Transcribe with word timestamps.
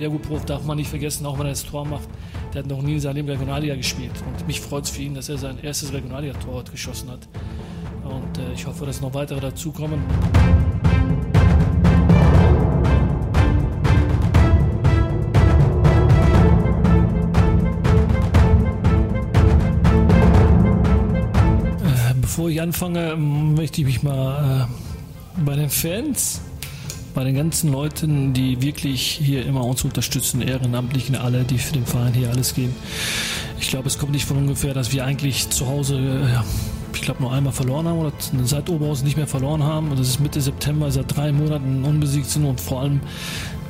Diego 0.00 0.18
Prof 0.18 0.44
darf 0.44 0.64
man 0.64 0.76
nicht 0.76 0.90
vergessen, 0.90 1.24
auch 1.26 1.38
wenn 1.38 1.46
er 1.46 1.50
das 1.50 1.64
Tor 1.64 1.84
macht, 1.84 2.08
der 2.52 2.62
hat 2.62 2.70
noch 2.70 2.82
nie 2.82 2.94
in 2.94 3.00
seinem 3.00 3.16
Leben 3.16 3.28
Regionalliga 3.28 3.76
gespielt. 3.76 4.12
Und 4.26 4.46
mich 4.46 4.60
freut 4.60 4.84
es 4.84 4.90
für 4.90 5.02
ihn, 5.02 5.14
dass 5.14 5.28
er 5.28 5.38
sein 5.38 5.58
erstes 5.62 5.92
Regionalliga-Tor 5.92 6.64
geschossen 6.64 7.10
hat. 7.10 7.28
Und 8.04 8.38
äh, 8.38 8.52
ich 8.54 8.66
hoffe, 8.66 8.86
dass 8.86 9.00
noch 9.00 9.14
weitere 9.14 9.40
dazukommen. 9.40 10.00
Äh, 21.84 22.14
bevor 22.20 22.48
ich 22.48 22.60
anfange, 22.60 23.16
möchte 23.16 23.80
ich 23.80 23.86
mich 23.86 24.02
mal 24.02 24.66
äh, 24.68 25.42
bei 25.44 25.54
den 25.56 25.70
Fans 25.70 26.40
bei 27.16 27.24
den 27.24 27.34
ganzen 27.34 27.72
Leuten, 27.72 28.34
die 28.34 28.60
wirklich 28.60 29.00
hier 29.02 29.46
immer 29.46 29.64
uns 29.64 29.82
unterstützen, 29.84 30.42
Ehrenamtlichen, 30.42 31.16
alle, 31.16 31.44
die 31.44 31.56
für 31.56 31.72
den 31.72 31.86
Verein 31.86 32.12
hier 32.12 32.28
alles 32.28 32.54
geben. 32.54 32.76
Ich 33.58 33.70
glaube, 33.70 33.88
es 33.88 33.98
kommt 33.98 34.12
nicht 34.12 34.26
von 34.26 34.36
ungefähr, 34.36 34.74
dass 34.74 34.92
wir 34.92 35.02
eigentlich 35.06 35.48
zu 35.48 35.66
Hause, 35.66 35.96
äh, 35.96 36.94
ich 36.94 37.00
glaube, 37.00 37.22
nur 37.22 37.32
einmal 37.32 37.54
verloren 37.54 37.88
haben 37.88 37.98
oder 37.98 38.12
seit 38.44 38.68
Oberhausen 38.68 39.06
nicht 39.06 39.16
mehr 39.16 39.26
verloren 39.26 39.62
haben. 39.62 39.90
Und 39.90 39.98
das 39.98 40.08
ist 40.08 40.20
Mitte 40.20 40.42
September, 40.42 40.90
seit 40.90 41.16
drei 41.16 41.32
Monaten 41.32 41.84
unbesiegt 41.84 42.26
sind 42.26 42.44
und 42.44 42.60
vor 42.60 42.82
allem 42.82 43.00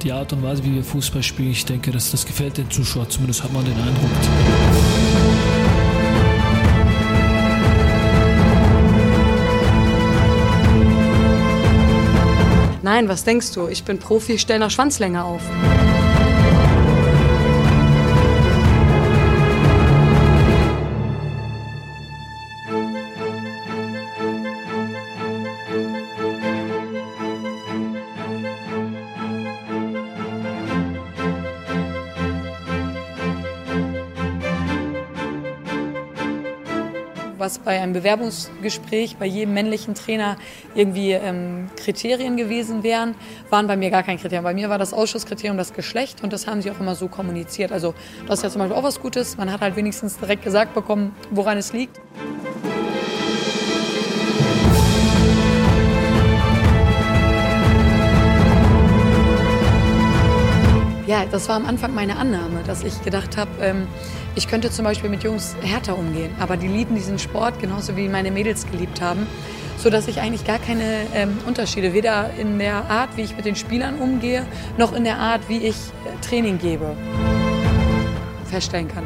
die 0.03 0.11
Art 0.11 0.33
und 0.33 0.43
Weise, 0.43 0.65
wie 0.65 0.75
wir 0.75 0.83
Fußball 0.83 1.23
spielen, 1.23 1.53
ich 1.53 1.65
denke, 1.65 1.93
das, 1.93 2.11
das 2.11 2.27
gefällt 2.27 2.59
den 2.59 2.69
Zuschauern, 2.69 3.09
zumindest 3.09 3.45
hat 3.45 3.53
man 3.53 3.65
den 3.65 3.75
Eindruck. 3.75 4.76
Nein, 12.87 13.09
was 13.09 13.25
denkst 13.25 13.51
du? 13.51 13.67
Ich 13.67 13.83
bin 13.83 13.99
Profi, 13.99 14.39
stell 14.39 14.61
nach 14.61 14.71
Schwanzlänge 14.71 15.25
auf. 15.25 15.43
Was 37.47 37.61
bei 37.61 37.81
einem 37.81 37.93
Bewerbungsgespräch 37.93 39.19
bei 39.19 39.27
jedem 39.27 39.55
männlichen 39.55 39.95
Trainer 39.95 40.37
irgendwie 40.75 41.13
ähm, 41.13 41.71
Kriterien 41.77 42.37
gewesen 42.37 42.83
wären, 42.83 43.15
waren 43.51 43.69
bei 43.69 43.77
mir 43.77 43.91
gar 43.91 44.03
kein 44.03 44.19
Kriterium. 44.19 44.43
Bei 44.43 44.53
mir 44.53 44.69
war 44.69 44.79
das 44.79 44.93
Ausschusskriterium 44.93 45.57
das 45.57 45.73
Geschlecht 45.73 46.25
und 46.25 46.33
das 46.33 46.49
haben 46.49 46.61
sie 46.61 46.73
auch 46.73 46.81
immer 46.81 46.97
so 46.97 47.07
kommuniziert. 47.07 47.71
Also 47.71 47.95
das 48.27 48.41
ist 48.41 48.43
ja 48.43 48.51
zum 48.51 48.59
Beispiel 48.63 48.77
auch 48.77 48.83
was 48.83 49.01
Gutes. 49.01 49.37
Man 49.37 49.53
hat 49.53 49.61
halt 49.61 49.77
wenigstens 49.77 50.19
direkt 50.19 50.43
gesagt 50.43 50.75
bekommen, 50.75 51.15
woran 51.31 51.57
es 51.57 51.73
liegt. 51.73 52.01
Ja, 61.07 61.25
das 61.25 61.49
war 61.49 61.55
am 61.55 61.67
Anfang 61.67 61.95
meine 61.95 62.17
Annahme, 62.17 62.63
dass 62.67 62.83
ich 62.83 63.01
gedacht 63.03 63.37
habe, 63.37 63.51
ähm, 63.61 63.87
ich 64.35 64.49
könnte 64.49 64.71
zum 64.71 64.85
Beispiel 64.85 65.09
mit 65.09 65.23
Jungs 65.23 65.55
härter 65.63 65.97
umgehen. 65.97 66.33
Aber 66.41 66.57
die 66.57 66.67
lieben 66.67 66.97
diesen 66.97 67.21
Sport 67.21 67.61
genauso 67.61 67.97
wie 67.97 68.09
meine 68.09 68.33
Mädels 68.33 68.67
geliebt 68.69 69.01
haben, 69.01 69.29
sodass 69.79 70.09
ich 70.09 70.21
eigentlich 70.21 70.45
gar 70.45 70.59
keine 70.59 71.07
ähm, 71.15 71.39
Unterschiede, 71.47 71.93
weder 71.93 72.31
in 72.35 72.59
der 72.59 72.91
Art, 72.91 73.17
wie 73.17 73.23
ich 73.23 73.37
mit 73.37 73.45
den 73.45 73.55
Spielern 73.55 74.01
umgehe, 74.01 74.45
noch 74.79 74.93
in 74.93 75.05
der 75.05 75.19
Art, 75.19 75.49
wie 75.49 75.59
ich 75.59 75.77
äh, 75.77 76.27
Training 76.27 76.59
gebe, 76.59 76.97
feststellen 78.51 78.89
kann. 78.89 79.05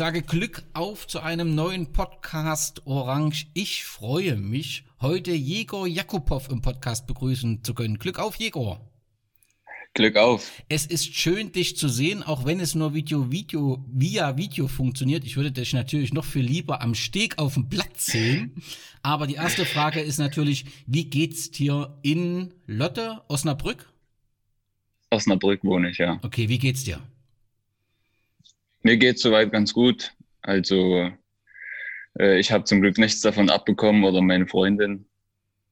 Sage 0.00 0.22
Glück 0.22 0.62
auf 0.72 1.06
zu 1.06 1.20
einem 1.20 1.54
neuen 1.54 1.92
Podcast 1.92 2.86
Orange. 2.86 3.48
Ich 3.52 3.84
freue 3.84 4.34
mich, 4.34 4.84
heute 5.02 5.32
Jegor 5.32 5.86
Jakubow 5.86 6.48
im 6.48 6.62
Podcast 6.62 7.06
begrüßen 7.06 7.62
zu 7.62 7.74
können. 7.74 7.98
Glück 7.98 8.18
auf, 8.18 8.36
Jegor. 8.36 8.80
Glück 9.92 10.16
auf. 10.16 10.52
Es 10.70 10.86
ist 10.86 11.14
schön, 11.14 11.52
dich 11.52 11.76
zu 11.76 11.90
sehen, 11.90 12.22
auch 12.22 12.46
wenn 12.46 12.60
es 12.60 12.74
nur 12.74 12.94
Video, 12.94 13.30
Video, 13.30 13.84
via 13.92 14.38
Video 14.38 14.68
funktioniert. 14.68 15.26
Ich 15.26 15.36
würde 15.36 15.52
dich 15.52 15.74
natürlich 15.74 16.14
noch 16.14 16.24
viel 16.24 16.46
lieber 16.46 16.80
am 16.80 16.94
Steg 16.94 17.38
auf 17.38 17.52
dem 17.52 17.68
Platz 17.68 18.06
sehen. 18.06 18.54
Aber 19.02 19.26
die 19.26 19.34
erste 19.34 19.66
Frage 19.66 20.00
ist 20.00 20.16
natürlich, 20.16 20.64
wie 20.86 21.10
geht's 21.10 21.50
dir 21.50 21.98
in 22.00 22.54
Lotte, 22.64 23.20
Osnabrück? 23.28 23.92
Osnabrück 25.10 25.62
wohne 25.62 25.90
ich, 25.90 25.98
ja. 25.98 26.18
Okay, 26.22 26.48
wie 26.48 26.58
geht's 26.58 26.84
dir? 26.84 27.02
Mir 28.82 28.96
geht's 28.96 29.22
soweit 29.22 29.52
ganz 29.52 29.72
gut. 29.72 30.12
Also 30.42 31.10
äh, 32.18 32.38
ich 32.38 32.50
habe 32.52 32.64
zum 32.64 32.80
Glück 32.80 32.98
nichts 32.98 33.20
davon 33.20 33.50
abbekommen 33.50 34.04
oder 34.04 34.20
meine 34.22 34.46
Freundin. 34.46 35.06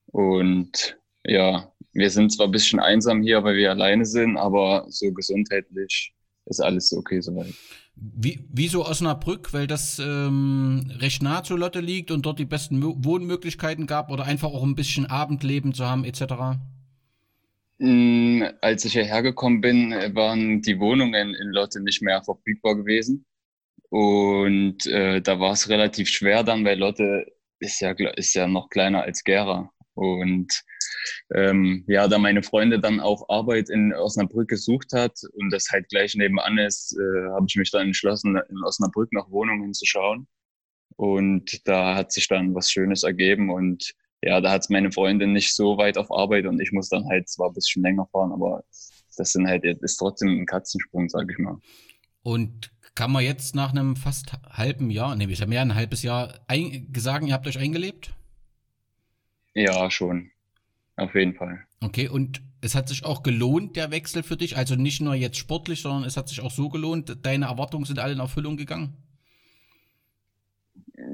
Und 0.06 0.98
ja, 1.24 1.72
wir 1.92 2.10
sind 2.10 2.32
zwar 2.32 2.46
ein 2.46 2.52
bisschen 2.52 2.80
einsam 2.80 3.22
hier, 3.22 3.42
weil 3.44 3.56
wir 3.56 3.70
alleine 3.70 4.04
sind, 4.04 4.36
aber 4.36 4.86
so 4.88 5.12
gesundheitlich 5.12 6.14
ist 6.46 6.60
alles 6.60 6.92
okay 6.92 7.20
soweit. 7.20 7.54
Wie, 7.94 8.40
wieso 8.52 8.86
Osnabrück? 8.86 9.52
Weil 9.52 9.66
das 9.66 9.98
ähm, 9.98 10.90
recht 10.98 11.22
nah 11.22 11.42
zur 11.42 11.58
Lotte 11.58 11.80
liegt 11.80 12.10
und 12.10 12.24
dort 12.24 12.38
die 12.38 12.44
besten 12.44 12.82
Wohnmöglichkeiten 12.82 13.86
gab 13.86 14.10
oder 14.10 14.24
einfach 14.24 14.48
auch 14.48 14.62
ein 14.62 14.76
bisschen 14.76 15.06
Abendleben 15.06 15.74
zu 15.74 15.84
haben 15.84 16.04
etc.? 16.04 16.58
Als 17.80 18.84
ich 18.84 18.92
hierher 18.92 19.22
gekommen 19.22 19.60
bin, 19.60 19.92
waren 20.14 20.62
die 20.62 20.80
Wohnungen 20.80 21.34
in 21.34 21.48
Lotte 21.48 21.80
nicht 21.80 22.02
mehr 22.02 22.22
verfügbar 22.22 22.76
gewesen. 22.76 23.24
Und 23.90 24.86
äh, 24.86 25.20
da 25.20 25.38
war 25.40 25.52
es 25.52 25.68
relativ 25.68 26.08
schwer 26.08 26.42
dann, 26.42 26.64
weil 26.64 26.78
Lotte 26.78 27.26
ist 27.60 27.80
ja, 27.80 27.92
ist 28.16 28.34
ja 28.34 28.46
noch 28.46 28.68
kleiner 28.68 29.02
als 29.02 29.22
Gera. 29.24 29.70
Und 29.94 30.52
ähm, 31.34 31.84
ja, 31.88 32.06
da 32.08 32.18
meine 32.18 32.42
Freunde 32.42 32.80
dann 32.80 33.00
auch 33.00 33.28
Arbeit 33.28 33.68
in 33.70 33.92
Osnabrück 33.94 34.48
gesucht 34.48 34.92
hat 34.92 35.18
und 35.32 35.50
das 35.50 35.68
halt 35.70 35.88
gleich 35.88 36.14
nebenan 36.14 36.58
ist, 36.58 36.96
äh, 36.96 37.30
habe 37.30 37.46
ich 37.48 37.56
mich 37.56 37.70
dann 37.70 37.88
entschlossen, 37.88 38.36
in 38.36 38.62
Osnabrück 38.64 39.12
nach 39.12 39.30
Wohnungen 39.30 39.74
zu 39.74 39.86
schauen. 39.86 40.28
Und 40.96 41.66
da 41.66 41.94
hat 41.94 42.12
sich 42.12 42.28
dann 42.28 42.54
was 42.54 42.70
Schönes 42.70 43.02
ergeben 43.04 43.50
und 43.50 43.92
ja, 44.22 44.40
da 44.40 44.50
hat 44.50 44.62
es 44.62 44.68
meine 44.68 44.90
Freundin 44.90 45.32
nicht 45.32 45.54
so 45.54 45.78
weit 45.78 45.96
auf 45.98 46.10
Arbeit 46.10 46.46
und 46.46 46.60
ich 46.60 46.72
muss 46.72 46.88
dann 46.88 47.06
halt 47.06 47.28
zwar 47.28 47.48
ein 47.48 47.54
bisschen 47.54 47.82
länger 47.82 48.06
fahren, 48.06 48.32
aber 48.32 48.64
das 49.16 49.32
sind 49.32 49.46
halt, 49.46 49.64
ist 49.64 49.96
trotzdem 49.96 50.28
ein 50.28 50.46
Katzensprung, 50.46 51.08
sag 51.08 51.30
ich 51.30 51.38
mal. 51.38 51.58
Und 52.22 52.70
kann 52.94 53.12
man 53.12 53.24
jetzt 53.24 53.54
nach 53.54 53.70
einem 53.70 53.96
fast 53.96 54.32
halben 54.50 54.90
Jahr, 54.90 55.14
nee, 55.14 55.26
ich 55.26 55.40
habe 55.40 55.50
mehr 55.50 55.62
ein 55.62 55.74
halbes 55.74 56.02
Jahr 56.02 56.40
ein, 56.48 56.92
sagen, 56.96 57.28
ihr 57.28 57.34
habt 57.34 57.46
euch 57.46 57.58
eingelebt? 57.58 58.12
Ja, 59.54 59.90
schon. 59.90 60.30
Auf 60.96 61.14
jeden 61.14 61.34
Fall. 61.34 61.60
Okay, 61.80 62.08
und 62.08 62.42
es 62.60 62.74
hat 62.74 62.88
sich 62.88 63.04
auch 63.04 63.22
gelohnt, 63.22 63.76
der 63.76 63.92
Wechsel 63.92 64.24
für 64.24 64.36
dich? 64.36 64.56
Also 64.56 64.74
nicht 64.74 65.00
nur 65.00 65.14
jetzt 65.14 65.36
sportlich, 65.36 65.82
sondern 65.82 66.04
es 66.04 66.16
hat 66.16 66.28
sich 66.28 66.40
auch 66.40 66.50
so 66.50 66.68
gelohnt, 66.68 67.18
deine 67.24 67.46
Erwartungen 67.46 67.84
sind 67.84 68.00
alle 68.00 68.14
in 68.14 68.18
Erfüllung 68.18 68.56
gegangen? 68.56 68.96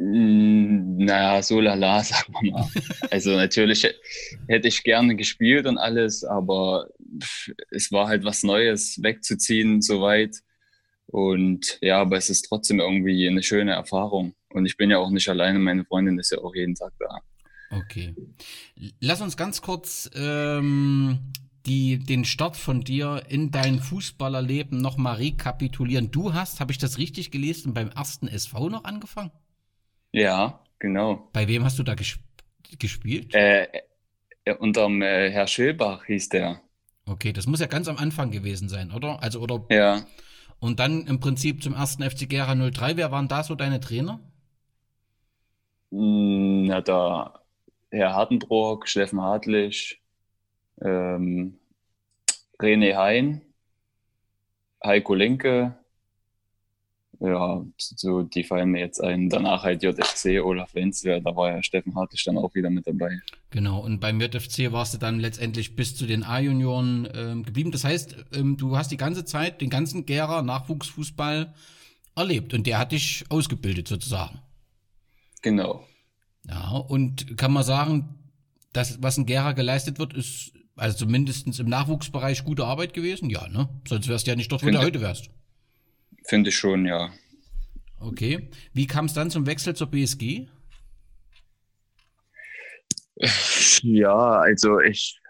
Naja, 0.06 1.42
so 1.42 1.60
lala, 1.60 2.03
sag 2.04 2.28
mal 2.28 2.42
mal. 2.42 2.68
Also 3.10 3.30
natürlich 3.30 3.86
hätte 4.48 4.68
ich 4.68 4.83
gerne 4.83 5.16
gespielt 5.16 5.66
und 5.66 5.78
alles, 5.78 6.24
aber 6.24 6.89
es 7.71 7.91
war 7.91 8.09
halt 8.09 8.24
was 8.24 8.42
Neues, 8.42 9.03
wegzuziehen 9.03 9.80
soweit. 9.80 10.36
Und 11.06 11.78
ja, 11.80 12.01
aber 12.01 12.16
es 12.16 12.28
ist 12.28 12.42
trotzdem 12.48 12.80
irgendwie 12.80 13.28
eine 13.28 13.42
schöne 13.42 13.72
Erfahrung. 13.72 14.34
Und 14.48 14.66
ich 14.66 14.77
bin 14.77 14.91
ja 14.91 14.98
auch 14.98 15.10
nicht 15.10 15.28
alleine, 15.28 15.59
meine 15.59 15.84
Freundin 15.84 16.18
ist 16.18 16.33
ja 16.33 16.39
auch 16.39 16.54
jeden 16.54 16.74
Tag 16.74 16.92
da. 16.98 17.21
Okay. 17.71 18.15
Lass 19.01 19.21
uns 19.21 19.36
ganz 19.36 19.62
kurz 19.62 20.10
ähm, 20.15 21.18
die, 21.66 21.98
den 21.98 22.24
Start 22.24 22.56
von 22.56 22.83
dir 22.83 23.22
in 23.28 23.51
dein 23.51 23.80
Fußballerleben 23.80 24.80
nochmal 24.80 25.16
rekapitulieren. 25.16 26.10
Du 26.10 26.34
hast, 26.34 26.60
habe 26.60 26.72
ich 26.72 26.78
das 26.78 26.98
richtig 26.98 27.30
gelesen, 27.30 27.74
beim 27.74 27.89
ersten 27.89 28.28
SV 28.28 28.68
noch 28.68 28.84
angefangen? 28.84 29.30
Ja, 30.15 30.61
genau. 30.78 31.28
Bei 31.33 31.49
wem 31.49 31.65
hast 31.65 31.78
du 31.78 31.83
da 31.83 31.97
gesp 31.97 32.21
gespielt? 32.78 33.34
Äh, 33.34 33.66
äh, 34.45 34.55
unterm 34.55 35.03
äh, 35.03 35.31
Herr 35.31 35.49
Schilbach 35.49 36.05
hieß 36.05 36.28
der. 36.28 36.61
Okay, 37.07 37.33
das 37.33 37.47
muss 37.47 37.61
ja 37.61 37.66
ganz 37.66 37.89
am 37.89 37.97
Anfang 37.97 38.31
gewesen 38.31 38.69
sein, 38.69 38.93
oder? 38.93 39.22
Also, 39.22 39.41
oder? 39.41 39.65
Ja. 39.71 40.07
Und 40.61 40.78
dann 40.78 41.07
im 41.07 41.19
Prinzip 41.19 41.63
zum 41.63 41.75
ersten 41.75 42.09
FC 42.09 42.28
Gera 42.28 42.55
03. 42.55 42.97
Wer 42.97 43.11
waren 43.11 43.27
da 43.27 43.43
so 43.43 43.57
deine 43.57 43.81
Trainer? 43.81 44.21
Hm, 45.91 46.66
na, 46.66 46.81
da 46.81 47.41
Herr 47.91 48.15
Hartenbrock, 48.15 48.89
Steffen 48.89 49.21
Hartlich, 49.21 50.01
ähm, 50.81 51.59
René 52.61 52.97
Hein, 52.97 53.43
Heiko 54.84 55.15
Linke, 55.15 55.77
ja, 57.26 57.65
so 57.76 58.22
die 58.22 58.44
fallen 58.44 58.71
mir 58.71 58.80
jetzt 58.80 59.00
ein. 59.00 59.28
Danach 59.28 59.62
halt 59.62 59.82
JFC, 59.82 60.42
Olaf 60.42 60.74
Wenzel, 60.74 61.21
da 61.21 61.34
war 61.36 61.50
ja 61.50 61.62
Steffen 61.62 61.94
Hartig 61.94 62.22
dann 62.24 62.38
auch 62.38 62.54
wieder 62.54 62.71
mit 62.71 62.86
dabei. 62.86 63.21
Genau, 63.50 63.80
und 63.80 64.00
beim 64.00 64.21
JFC 64.21 64.72
warst 64.72 64.94
du 64.94 64.98
dann 64.98 65.21
letztendlich 65.21 65.76
bis 65.76 65.97
zu 65.97 66.06
den 66.06 66.22
A-Junioren 66.22 67.09
ähm, 67.15 67.42
geblieben. 67.42 67.71
Das 67.72 67.84
heißt, 67.84 68.16
ähm, 68.34 68.56
du 68.56 68.76
hast 68.76 68.91
die 68.91 68.97
ganze 68.97 69.24
Zeit 69.24 69.60
den 69.60 69.71
ganzen 69.71 70.06
Gera 70.06 70.42
Nachwuchsfußball 70.42 71.54
erlebt 72.16 72.54
und 72.54 72.66
der 72.66 72.78
hat 72.78 72.92
dich 72.92 73.24
ausgebildet 73.28 73.88
sozusagen. 73.88 74.41
Genau. 75.42 75.86
Ja, 76.48 76.70
und 76.77 77.36
kann 77.36 77.53
man 77.53 77.65
sagen, 77.65 78.18
das, 78.72 79.03
was 79.03 79.18
in 79.18 79.27
Gera 79.27 79.53
geleistet 79.53 79.98
wird, 79.98 80.15
ist 80.15 80.53
also 80.77 80.98
zumindest 80.98 81.60
im 81.60 81.68
Nachwuchsbereich 81.68 82.44
gute 82.44 82.65
Arbeit 82.65 82.94
gewesen? 82.94 83.30
Ja, 83.30 83.48
ne? 83.48 83.68
Sonst 83.86 84.09
wärst 84.09 84.27
du 84.27 84.32
ja 84.32 84.36
nicht 84.36 84.50
dort, 84.50 84.65
wo 84.65 84.70
du 84.70 84.78
heute 84.78 85.00
wärst. 85.00 85.30
Finde 86.26 86.50
ich 86.50 86.56
schon, 86.56 86.86
ja. 86.86 87.12
Okay. 88.00 88.48
Wie 88.72 88.86
kam 88.86 89.06
es 89.06 89.15
dann 89.15 89.30
zum 89.30 89.47
Wechsel 89.47 89.74
zur 89.74 89.91
BSG? 89.91 90.47
Ja, 93.82 94.41
also 94.41 94.80
ich, 94.80 95.21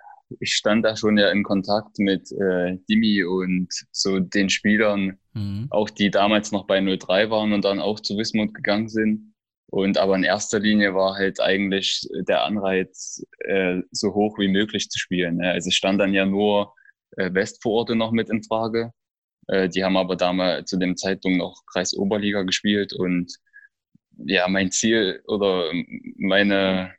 ich 0.41 0.55
stand 0.55 0.85
da 0.85 0.97
schon 0.97 1.19
ja 1.19 1.31
in 1.31 1.43
Kontakt 1.43 1.99
mit 1.99 2.31
äh, 2.33 2.79
Dimi 2.89 3.25
und 3.25 3.69
so 3.91 4.21
den 4.21 4.49
Spielern, 4.49 5.19
mhm. 5.33 5.67
auch 5.71 5.91
die 5.91 6.11
damals 6.11 6.53
noch 6.53 6.67
bei 6.67 6.81
03 6.81 7.31
waren 7.31 7.53
und 7.53 7.65
dann 7.65 7.81
auch 7.81 7.99
zu 7.99 8.17
Wismut 8.17 8.55
gegangen 8.55 8.89
sind. 8.89 9.35
Und 9.67 9.99
aber 9.99 10.15
in 10.15 10.23
erster 10.23 10.61
Linie 10.61 10.95
war 10.95 11.17
halt 11.17 11.41
eigentlich 11.41 12.07
der 12.29 12.45
Anreiz, 12.45 13.25
äh, 13.41 13.81
so 13.91 14.15
hoch 14.15 14.39
wie 14.39 14.49
möglich 14.49 14.89
zu 14.89 14.99
spielen. 14.99 15.39
Ne? 15.39 15.51
Also 15.51 15.69
es 15.69 15.75
stand 15.75 16.01
dann 16.01 16.15
ja 16.15 16.27
nur 16.27 16.73
äh, 17.17 17.35
Westvororte 17.35 17.97
noch 17.97 18.13
mit 18.13 18.31
in 18.31 18.45
Frage. 18.45 18.93
Äh, 19.49 19.69
die 19.69 19.85
haben 19.85 19.97
aber 19.97 20.17
damals 20.17 20.71
zu 20.71 20.79
dem 20.79 20.97
Zeitpunkt 20.97 21.39
noch 21.39 21.63
Kreisoberliga 21.67 22.43
gespielt 22.43 22.93
und 22.93 23.33
ja, 24.19 24.49
mein 24.49 24.71
Ziel 24.71 25.23
oder 25.27 25.71
meine, 26.17 26.95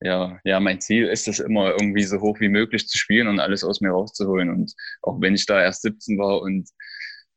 ja, 0.00 0.38
ja, 0.44 0.60
mein 0.60 0.80
Ziel 0.80 1.06
ist 1.06 1.28
es 1.28 1.40
immer 1.40 1.70
irgendwie 1.70 2.04
so 2.04 2.20
hoch 2.20 2.38
wie 2.40 2.48
möglich 2.48 2.86
zu 2.88 2.98
spielen 2.98 3.28
und 3.28 3.40
alles 3.40 3.64
aus 3.64 3.80
mir 3.80 3.90
rauszuholen. 3.90 4.50
Und 4.50 4.74
auch 5.02 5.20
wenn 5.20 5.34
ich 5.34 5.46
da 5.46 5.60
erst 5.62 5.82
17 5.82 6.18
war 6.18 6.40
und 6.42 6.68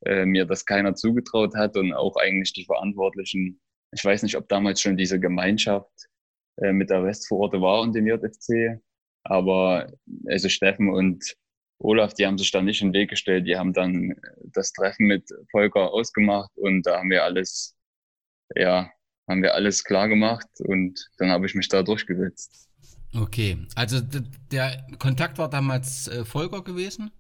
äh, 0.06 0.26
mir 0.26 0.46
das 0.46 0.66
keiner 0.66 0.96
zugetraut 0.96 1.56
hat 1.56 1.78
und 1.78 1.94
auch 1.94 2.16
eigentlich 2.18 2.54
die 2.54 2.66
Verantwortlichen, 2.66 3.60
ich 3.94 4.04
weiß 4.04 4.24
nicht, 4.24 4.38
ob 4.38 4.48
damals 4.50 4.82
schon 4.82 4.98
diese 4.98 5.20
Gemeinschaft 5.20 5.92
äh, 6.58 6.74
mit 6.74 6.90
der 6.90 7.04
Westvororte 7.04 7.62
war 7.62 7.82
und 7.82 7.94
dem 7.94 8.08
JFC, 8.08 8.82
aber 9.24 9.92
also 10.28 10.50
Steffen 10.50 10.90
und 10.90 11.36
Olaf, 11.84 12.14
die 12.14 12.26
haben 12.26 12.38
sich 12.38 12.52
da 12.52 12.62
nicht 12.62 12.82
in 12.82 12.90
den 12.90 13.02
Weg 13.02 13.10
gestellt. 13.10 13.48
Die 13.48 13.58
haben 13.58 13.74
dann 13.74 14.16
das 14.44 14.72
Treffen 14.72 15.08
mit 15.08 15.30
Volker 15.52 15.92
ausgemacht 15.92 16.52
und 16.56 16.86
da 16.86 17.00
haben 17.00 17.10
wir 17.10 17.24
alles, 17.24 17.76
ja, 18.56 18.92
haben 19.28 19.42
wir 19.42 19.56
alles 19.56 19.84
klar 19.84 20.08
gemacht 20.08 20.48
und 20.60 21.10
dann 21.18 21.30
habe 21.30 21.46
ich 21.46 21.56
mich 21.56 21.68
da 21.70 21.84
durchgesetzt. 21.84 22.70
Okay, 23.14 23.58
also 23.76 24.00
der 24.52 24.86
Kontakt 24.98 25.38
war 25.38 25.50
damals 25.50 26.08
äh, 26.08 26.24
Volker 26.24 26.64
gewesen? 26.64 27.12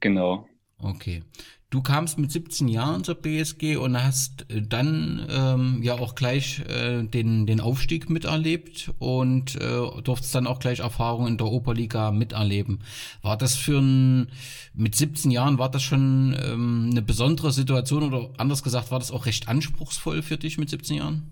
Genau. 0.00 0.48
Okay. 0.82 1.22
Du 1.70 1.80
kamst 1.80 2.18
mit 2.18 2.30
17 2.30 2.68
Jahren 2.68 3.02
zur 3.02 3.14
BSG 3.14 3.76
und 3.76 3.96
hast 3.96 4.44
äh, 4.50 4.60
dann 4.60 5.26
ähm, 5.30 5.78
ja 5.82 5.94
auch 5.94 6.14
gleich 6.14 6.60
äh, 6.68 7.02
den, 7.04 7.46
den 7.46 7.60
Aufstieg 7.60 8.10
miterlebt 8.10 8.92
und 8.98 9.54
äh, 9.54 10.02
durftest 10.02 10.34
dann 10.34 10.46
auch 10.46 10.58
gleich 10.58 10.80
Erfahrungen 10.80 11.28
in 11.28 11.38
der 11.38 11.46
Oberliga 11.46 12.10
miterleben. 12.10 12.80
War 13.22 13.38
das 13.38 13.54
für 13.54 13.78
ein, 13.78 14.28
mit 14.74 14.96
17 14.96 15.30
Jahren, 15.30 15.58
war 15.58 15.70
das 15.70 15.82
schon 15.82 16.36
ähm, 16.44 16.88
eine 16.90 17.00
besondere 17.00 17.52
Situation 17.52 18.02
oder 18.02 18.28
anders 18.36 18.62
gesagt, 18.62 18.90
war 18.90 18.98
das 18.98 19.10
auch 19.10 19.24
recht 19.24 19.48
anspruchsvoll 19.48 20.20
für 20.20 20.36
dich 20.36 20.58
mit 20.58 20.68
17 20.68 20.98
Jahren? 20.98 21.30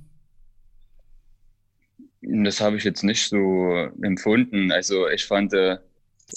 Das 2.22 2.62
habe 2.62 2.76
ich 2.76 2.84
jetzt 2.84 3.02
nicht 3.02 3.28
so 3.28 3.72
empfunden. 4.00 4.72
Also 4.72 5.06
ich 5.08 5.26
fand, 5.26 5.52
äh, 5.52 5.78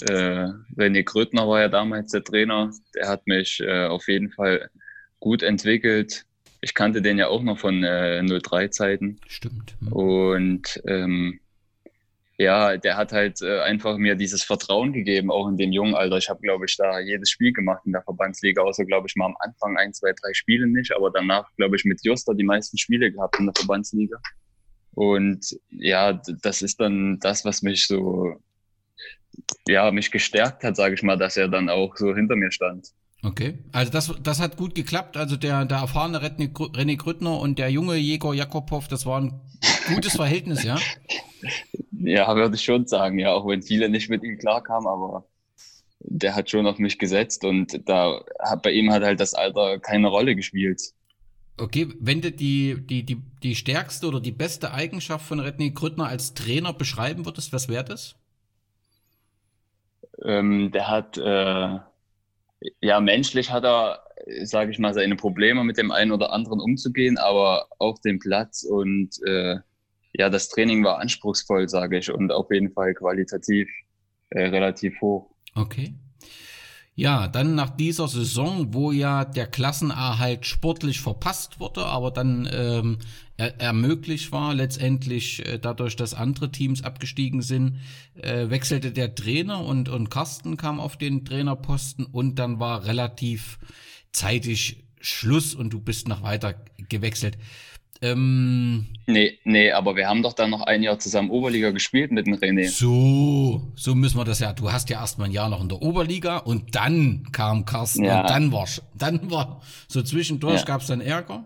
äh, 0.01 0.48
René 0.75 1.04
Grötner 1.04 1.48
war 1.48 1.62
ja 1.62 1.69
damals 1.69 2.12
der 2.12 2.24
Trainer. 2.24 2.72
Der 2.95 3.07
hat 3.07 3.28
mich 3.28 3.60
äh, 3.62 3.86
auf 3.86 4.07
jeden 4.07 4.31
Fall 4.31 4.69
gut 5.19 5.44
entwickelt. 5.44 6.25
Ich 6.62 6.74
kannte 6.74 7.01
den 7.01 7.18
ja 7.18 7.28
auch 7.28 7.44
noch 7.44 7.60
von 7.60 7.84
äh, 7.84 8.22
03-Zeiten. 8.24 9.19
Stimmt. 9.28 9.75
Mhm. 9.81 9.94
Und 9.94 10.81
ähm, 10.86 11.40
ja, 12.38 12.78
der 12.78 12.98
hat 12.98 13.12
halt 13.12 13.42
äh, 13.42 13.60
einfach 13.62 13.98
mir 13.98 14.16
dieses 14.16 14.44
Vertrauen 14.44 14.92
gegeben, 14.92 15.30
auch 15.31 15.48
in 15.48 15.57
dem 15.57 15.72
jungen 15.72 15.94
Alter. 15.94 16.18
Ich 16.18 16.30
habe, 16.30 16.42
glaube 16.42 16.66
ich, 16.66 16.75
da 16.78 17.00
jedes 17.00 17.30
Spiel 17.30 17.54
gemacht 17.54 17.84
in 17.86 17.92
der 17.92 18.01
Verbandsliga, 18.01 18.62
außer, 18.62 18.86
glaube 18.86 19.07
ich, 19.07 19.16
mal 19.16 19.28
am 19.28 19.36
Anfang 19.39 19.78
ein, 19.78 19.94
zwei, 19.94 20.13
drei 20.13 20.34
Spiele 20.34 20.68
nicht, 20.68 20.96
aber 20.96 21.12
danach, 21.12 21.48
glaube 21.57 21.75
ich, 21.75 21.86
mit 21.86 22.04
Josta 22.04 22.34
die 22.34 22.44
meisten 22.44 22.78
Spiele 22.78 23.12
gehabt 23.12 23.39
in 23.39 23.46
der 23.46 23.54
Verbandsliga. 23.56 24.18
Und 24.96 25.57
ja, 25.69 26.13
das 26.42 26.62
ist 26.62 26.80
dann 26.80 27.19
das, 27.19 27.46
was 27.46 27.62
mich 27.62 27.88
so 27.88 28.36
ja, 29.68 29.92
mich 29.92 30.12
gestärkt 30.12 30.64
hat, 30.64 30.76
sage 30.76 30.96
ich 30.96 31.04
mal, 31.04 31.18
dass 31.18 31.38
er 31.38 31.48
dann 31.48 31.70
auch 31.70 31.96
so 31.96 32.16
hinter 32.16 32.36
mir 32.36 32.52
stand. 32.52 32.90
Okay, 33.24 33.58
also 33.72 33.92
das, 33.92 34.14
das 34.22 34.42
hat 34.42 34.58
gut 34.58 34.76
geklappt. 34.76 35.16
Also 35.16 35.38
der, 35.38 35.64
der 35.66 35.78
erfahrene 35.78 36.20
René 36.20 36.98
Grüttner 36.98 37.40
und 37.40 37.58
der 37.58 37.70
junge 37.70 37.96
Jegor 37.96 38.36
Jakobow, 38.36 38.84
das 38.90 39.06
war 39.06 39.22
ein 39.22 39.40
gutes 39.94 40.16
Verhältnis, 40.16 40.64
ja? 40.64 40.78
Ja, 42.06 42.36
würde 42.36 42.56
ich 42.56 42.64
schon 42.64 42.86
sagen, 42.86 43.18
ja, 43.18 43.32
auch 43.32 43.48
wenn 43.48 43.62
viele 43.62 43.88
nicht 43.88 44.10
mit 44.10 44.24
ihm 44.24 44.38
klarkamen, 44.38 44.88
aber 44.88 45.26
der 46.00 46.36
hat 46.36 46.50
schon 46.50 46.68
auf 46.68 46.78
mich 46.78 47.00
gesetzt 47.00 47.46
und 47.46 47.88
da 47.88 48.20
hat 48.40 48.62
bei 48.62 48.72
ihm 48.72 48.92
hat 48.92 49.04
halt 49.04 49.22
das 49.22 49.34
Alter 49.34 49.80
keine 49.80 50.10
Rolle 50.10 50.36
gespielt. 50.36 50.82
Okay, 51.58 51.88
wenn 52.00 52.22
du 52.22 52.32
die, 52.32 52.76
die, 52.86 53.04
die, 53.04 53.22
die 53.42 53.56
stärkste 53.56 54.08
oder 54.08 54.20
die 54.20 54.32
beste 54.32 54.74
Eigenschaft 54.74 55.26
von 55.26 55.40
René 55.40 55.74
Grüttner 55.74 56.08
als 56.08 56.34
Trainer 56.34 56.74
beschreiben 56.74 57.26
würdest, 57.26 57.54
was 57.54 57.70
wäre 57.70 57.86
das? 57.86 58.16
Ähm, 60.24 60.71
der 60.71 60.88
hat, 60.89 61.18
äh, 61.18 61.80
ja, 62.81 63.00
menschlich 63.00 63.51
hat 63.51 63.63
er, 63.65 64.04
sage 64.44 64.71
ich 64.71 64.80
mal, 64.80 64.94
seine 64.94 65.15
Probleme 65.15 65.63
mit 65.63 65.77
dem 65.77 65.92
einen 65.92 66.12
oder 66.12 66.31
anderen 66.31 66.60
umzugehen, 66.60 67.18
aber 67.18 67.68
auf 67.80 68.00
dem 68.01 68.19
Platz 68.19 68.63
und 68.63 69.10
äh, 69.25 69.57
ja, 70.13 70.30
das 70.30 70.50
Training 70.50 70.84
war 70.84 71.00
anspruchsvoll, 71.00 71.67
sage 71.67 71.98
ich, 71.98 72.12
und 72.12 72.32
auf 72.32 72.51
jeden 72.51 72.72
Fall 72.72 72.93
qualitativ 72.93 73.67
äh, 74.29 74.46
relativ 74.46 75.00
hoch. 75.01 75.32
Okay. 75.55 75.96
Ja, 76.96 77.28
dann 77.28 77.56
nach 77.56 77.72
dieser 77.72 78.08
Saison, 78.08 78.74
wo 78.74 78.92
ja 78.92 79.26
der 79.26 79.48
Klassenerhalt 79.48 80.46
sportlich 80.46 81.02
verpasst 81.02 81.60
wurde, 81.60 81.88
aber 81.88 82.12
dann 82.12 82.48
ähm, 82.52 83.00
er, 83.36 83.60
ermöglicht 83.60 84.32
war, 84.32 84.54
letztendlich 84.54 85.44
äh, 85.48 85.58
dadurch, 85.58 85.96
dass 85.96 86.14
andere 86.14 86.52
Teams 86.52 86.84
abgestiegen 86.84 87.42
sind, 87.42 87.80
äh, 88.16 88.52
wechselte 88.52 88.92
der 88.92 89.16
Trainer 89.16 89.66
und, 89.66 89.90
und 89.90 90.12
Carsten 90.12 90.56
kam 90.56 90.80
auf 90.80 90.96
den 90.96 91.26
Trainerposten 91.26 92.06
und 92.06 92.38
dann 92.38 92.60
war 92.60 92.86
relativ 92.86 93.58
zeitig 94.12 94.84
Schluss 95.00 95.56
und 95.56 95.72
du 95.72 95.80
bist 95.80 96.08
noch 96.08 96.22
weiter 96.22 96.54
gewechselt. 96.90 97.40
Ähm, 98.03 98.88
nee, 99.07 99.39
nee, 99.45 99.72
aber 99.72 99.95
wir 99.95 100.10
haben 100.10 100.24
doch 100.24 100.33
dann 100.33 100.50
noch 100.50 100.63
ein 100.63 100.83
Jahr 100.83 101.00
zusammen 101.00 101.29
Oberliga 101.29 101.72
gespielt 101.72 102.12
mit 102.12 102.27
dem 102.27 102.33
René. 102.33 102.67
So, 102.67 103.72
so 103.75 103.95
müssen 103.95 104.17
wir 104.17 104.25
das 104.25 104.39
ja. 104.39 104.51
Du 104.51 104.74
hast 104.74 104.89
ja 104.89 105.00
erst 105.00 105.19
mal 105.19 105.25
ein 105.25 105.31
Jahr 105.31 105.48
noch 105.48 105.62
in 105.62 105.69
der 105.69 105.81
Oberliga 105.81 106.39
und 106.39 106.75
dann 106.75 107.31
kam 107.31 107.63
Carsten 107.63 108.03
ja. 108.03 108.19
und 108.19 108.29
dann 108.29 108.51
war, 108.51 108.67
dann 108.93 109.31
war 109.31 109.62
so 109.88 110.01
zwischendurch 110.01 110.60
ja. 110.60 110.65
gab 110.65 110.81
es 110.81 110.88
dann 110.88 111.00
Ärger. 111.00 111.45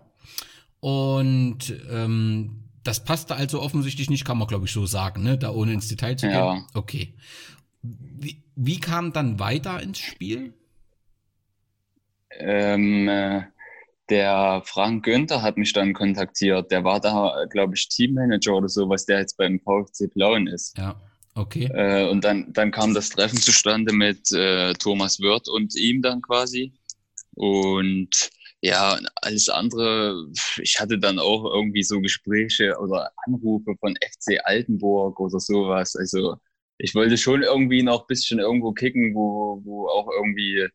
Und 0.80 1.74
ähm, 1.92 2.64
das 2.82 3.04
passte 3.04 3.36
also 3.36 3.62
offensichtlich 3.62 4.10
nicht, 4.10 4.24
kann 4.24 4.36
man 4.36 4.48
glaube 4.48 4.66
ich 4.66 4.72
so 4.72 4.84
sagen, 4.84 5.22
ne? 5.22 5.38
Da 5.38 5.52
ohne 5.52 5.74
ins 5.74 5.86
Detail 5.86 6.16
zu 6.16 6.26
gehen. 6.26 6.34
Ja. 6.34 6.66
Okay. 6.74 7.14
Wie, 7.82 8.42
wie 8.56 8.80
kam 8.80 9.12
dann 9.12 9.38
weiter 9.38 9.80
ins 9.80 10.00
Spiel? 10.00 10.54
Ähm, 12.30 13.08
äh, 13.08 13.42
der 14.10 14.62
Frank 14.64 15.04
Günther 15.04 15.42
hat 15.42 15.56
mich 15.56 15.72
dann 15.72 15.92
kontaktiert. 15.92 16.70
Der 16.70 16.84
war 16.84 17.00
da, 17.00 17.44
glaube 17.50 17.74
ich, 17.74 17.88
Teammanager 17.88 18.54
oder 18.54 18.68
so, 18.68 18.88
was 18.88 19.06
der 19.06 19.20
jetzt 19.20 19.36
beim 19.36 19.60
VfC 19.60 20.08
Plauen 20.08 20.46
ist. 20.46 20.76
Ja, 20.78 21.00
okay. 21.34 21.68
Äh, 21.72 22.08
und 22.08 22.24
dann, 22.24 22.52
dann 22.52 22.70
kam 22.70 22.94
das 22.94 23.10
Treffen 23.10 23.38
zustande 23.38 23.92
mit 23.92 24.32
äh, 24.32 24.72
Thomas 24.74 25.20
Wirth 25.20 25.48
und 25.48 25.74
ihm 25.76 26.02
dann 26.02 26.22
quasi. 26.22 26.72
Und 27.34 28.30
ja, 28.60 28.98
alles 29.16 29.48
andere, 29.48 30.26
ich 30.60 30.80
hatte 30.80 30.98
dann 30.98 31.18
auch 31.18 31.44
irgendwie 31.44 31.82
so 31.84 32.00
Gespräche 32.00 32.76
oder 32.80 33.12
Anrufe 33.26 33.76
von 33.78 33.94
FC 33.96 34.40
Altenburg 34.42 35.20
oder 35.20 35.38
sowas. 35.38 35.94
Also 35.94 36.36
ich 36.78 36.94
wollte 36.94 37.16
schon 37.16 37.42
irgendwie 37.42 37.82
noch 37.82 38.02
ein 38.02 38.06
bisschen 38.08 38.40
irgendwo 38.40 38.72
kicken, 38.72 39.14
wo, 39.14 39.60
wo 39.64 39.88
auch 39.88 40.08
irgendwie, 40.10 40.66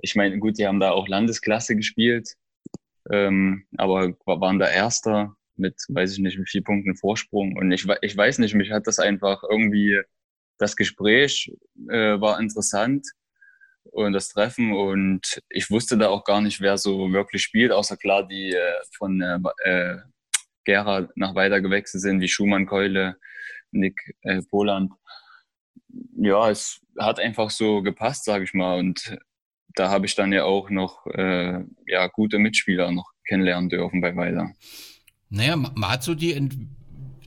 ich 0.00 0.16
meine, 0.16 0.38
gut, 0.38 0.58
die 0.58 0.66
haben 0.66 0.80
da 0.80 0.90
auch 0.92 1.06
Landesklasse 1.06 1.76
gespielt 1.76 2.36
ähm, 3.10 3.66
aber 3.76 4.14
waren 4.26 4.58
da 4.58 4.68
Erster 4.68 5.36
mit, 5.56 5.76
weiß 5.88 6.12
ich 6.12 6.18
nicht, 6.18 6.38
mit 6.38 6.48
vier 6.48 6.62
Punkten 6.62 6.96
Vorsprung. 6.96 7.56
Und 7.56 7.72
ich, 7.72 7.86
ich 8.02 8.16
weiß 8.16 8.38
nicht, 8.38 8.54
mich 8.54 8.70
hat 8.70 8.86
das 8.86 8.98
einfach 8.98 9.42
irgendwie, 9.48 10.00
das 10.58 10.76
Gespräch 10.76 11.52
äh, 11.88 12.20
war 12.20 12.40
interessant. 12.40 13.06
und 13.84 14.12
das 14.12 14.28
Treffen 14.28 14.72
und 14.72 15.42
ich 15.50 15.70
wusste 15.70 15.98
da 15.98 16.08
auch 16.08 16.24
gar 16.24 16.40
nicht, 16.40 16.60
wer 16.60 16.78
so 16.78 17.12
wirklich 17.12 17.42
spielt, 17.42 17.72
außer 17.72 17.96
klar 17.96 18.26
die 18.26 18.52
äh, 18.54 18.80
von 18.96 19.20
äh, 19.20 19.38
äh 19.64 19.98
Gera 20.64 21.08
nach 21.16 21.34
weiter 21.34 21.60
gewechselt 21.60 22.02
sind, 22.02 22.20
wie 22.20 22.28
Schumann, 22.28 22.66
Keule, 22.66 23.16
Nick 23.72 24.14
äh, 24.22 24.42
Poland. 24.50 24.92
Ja, 26.16 26.50
es 26.50 26.80
hat 26.98 27.18
einfach 27.20 27.50
so 27.50 27.82
gepasst, 27.82 28.24
sage 28.24 28.44
ich 28.44 28.54
mal. 28.54 28.78
Und 28.78 29.18
da 29.74 29.90
habe 29.90 30.06
ich 30.06 30.14
dann 30.14 30.32
ja 30.32 30.44
auch 30.44 30.70
noch 30.70 31.06
äh, 31.06 31.64
ja, 31.86 32.06
gute 32.08 32.38
Mitspieler 32.38 32.90
noch 32.90 33.12
kennenlernen 33.26 33.68
dürfen 33.68 34.00
bei 34.00 34.14
Weiler. 34.16 34.52
Naja, 35.30 35.56
man 35.56 35.88
hat 35.88 36.02
so, 36.02 36.14
die, 36.14 36.50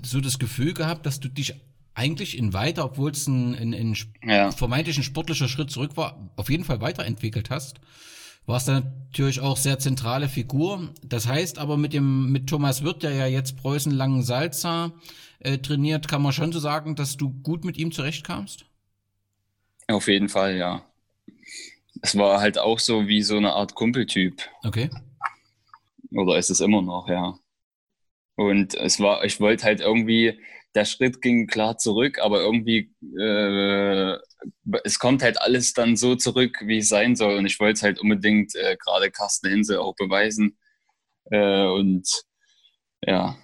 so 0.03 0.21
das 0.21 0.37
Gefühl 0.37 0.73
gehabt, 0.73 1.05
dass 1.05 1.19
du 1.19 1.27
dich 1.27 1.55
eigentlich 1.95 2.37
in 2.37 2.53
weiter, 2.53 2.85
obwohl 2.85 3.11
es 3.11 3.25
ein, 3.27 3.55
ein, 3.55 3.73
ein 3.73 3.97
ja. 4.23 4.51
vermeintlich 4.51 4.97
ein 4.97 5.03
sportlicher 5.03 5.47
Schritt 5.47 5.71
zurück 5.71 5.95
war, 5.95 6.29
auf 6.35 6.49
jeden 6.49 6.65
Fall 6.65 6.81
weiterentwickelt 6.81 7.49
hast. 7.49 7.79
Warst 8.45 8.67
dann 8.67 8.91
natürlich 9.07 9.39
auch 9.39 9.57
sehr 9.57 9.79
zentrale 9.79 10.29
Figur. 10.29 10.93
Das 11.03 11.25
heißt 11.25 11.57
aber 11.57 11.77
mit 11.77 11.93
dem, 11.93 12.31
mit 12.31 12.47
Thomas 12.47 12.83
Wirth, 12.83 13.01
der 13.01 13.13
ja 13.13 13.25
jetzt 13.25 13.57
Preußen 13.57 13.91
Langen 13.91 14.21
Salza 14.21 14.91
äh, 15.39 15.57
trainiert, 15.57 16.07
kann 16.07 16.21
man 16.21 16.31
schon 16.31 16.51
so 16.51 16.59
sagen, 16.59 16.95
dass 16.95 17.17
du 17.17 17.31
gut 17.41 17.65
mit 17.65 17.77
ihm 17.77 17.91
zurechtkamst? 17.91 18.65
Auf 19.87 20.07
jeden 20.07 20.29
Fall, 20.29 20.57
ja. 20.57 20.85
Es 22.01 22.17
war 22.17 22.41
halt 22.41 22.57
auch 22.57 22.79
so 22.79 23.07
wie 23.07 23.21
so 23.21 23.37
eine 23.37 23.53
Art 23.53 23.75
Kumpeltyp. 23.75 24.41
Okay. 24.63 24.89
Oder 26.11 26.37
ist 26.37 26.49
es 26.49 26.59
immer 26.59 26.81
noch, 26.81 27.07
ja. 27.07 27.37
Und 28.35 28.75
es 28.75 28.99
war, 28.99 29.23
ich 29.23 29.39
wollte 29.39 29.63
halt 29.63 29.79
irgendwie, 29.79 30.39
der 30.75 30.85
Schritt 30.85 31.21
ging 31.21 31.47
klar 31.47 31.77
zurück, 31.77 32.19
aber 32.19 32.41
irgendwie, 32.41 32.93
äh, 33.17 34.17
es 34.83 34.99
kommt 34.99 35.23
halt 35.23 35.41
alles 35.41 35.73
dann 35.73 35.95
so 35.95 36.15
zurück, 36.15 36.57
wie 36.65 36.79
es 36.79 36.89
sein 36.89 37.15
soll. 37.15 37.37
Und 37.37 37.45
ich 37.45 37.59
wollte 37.59 37.73
es 37.73 37.83
halt 37.83 37.99
unbedingt 37.99 38.55
äh, 38.55 38.75
gerade 38.77 39.09
Carsten 39.09 39.49
Hinse 39.49 39.81
auch 39.81 39.95
beweisen. 39.95 40.57
Äh, 41.31 41.65
und 41.65 42.07
ja. 43.05 43.37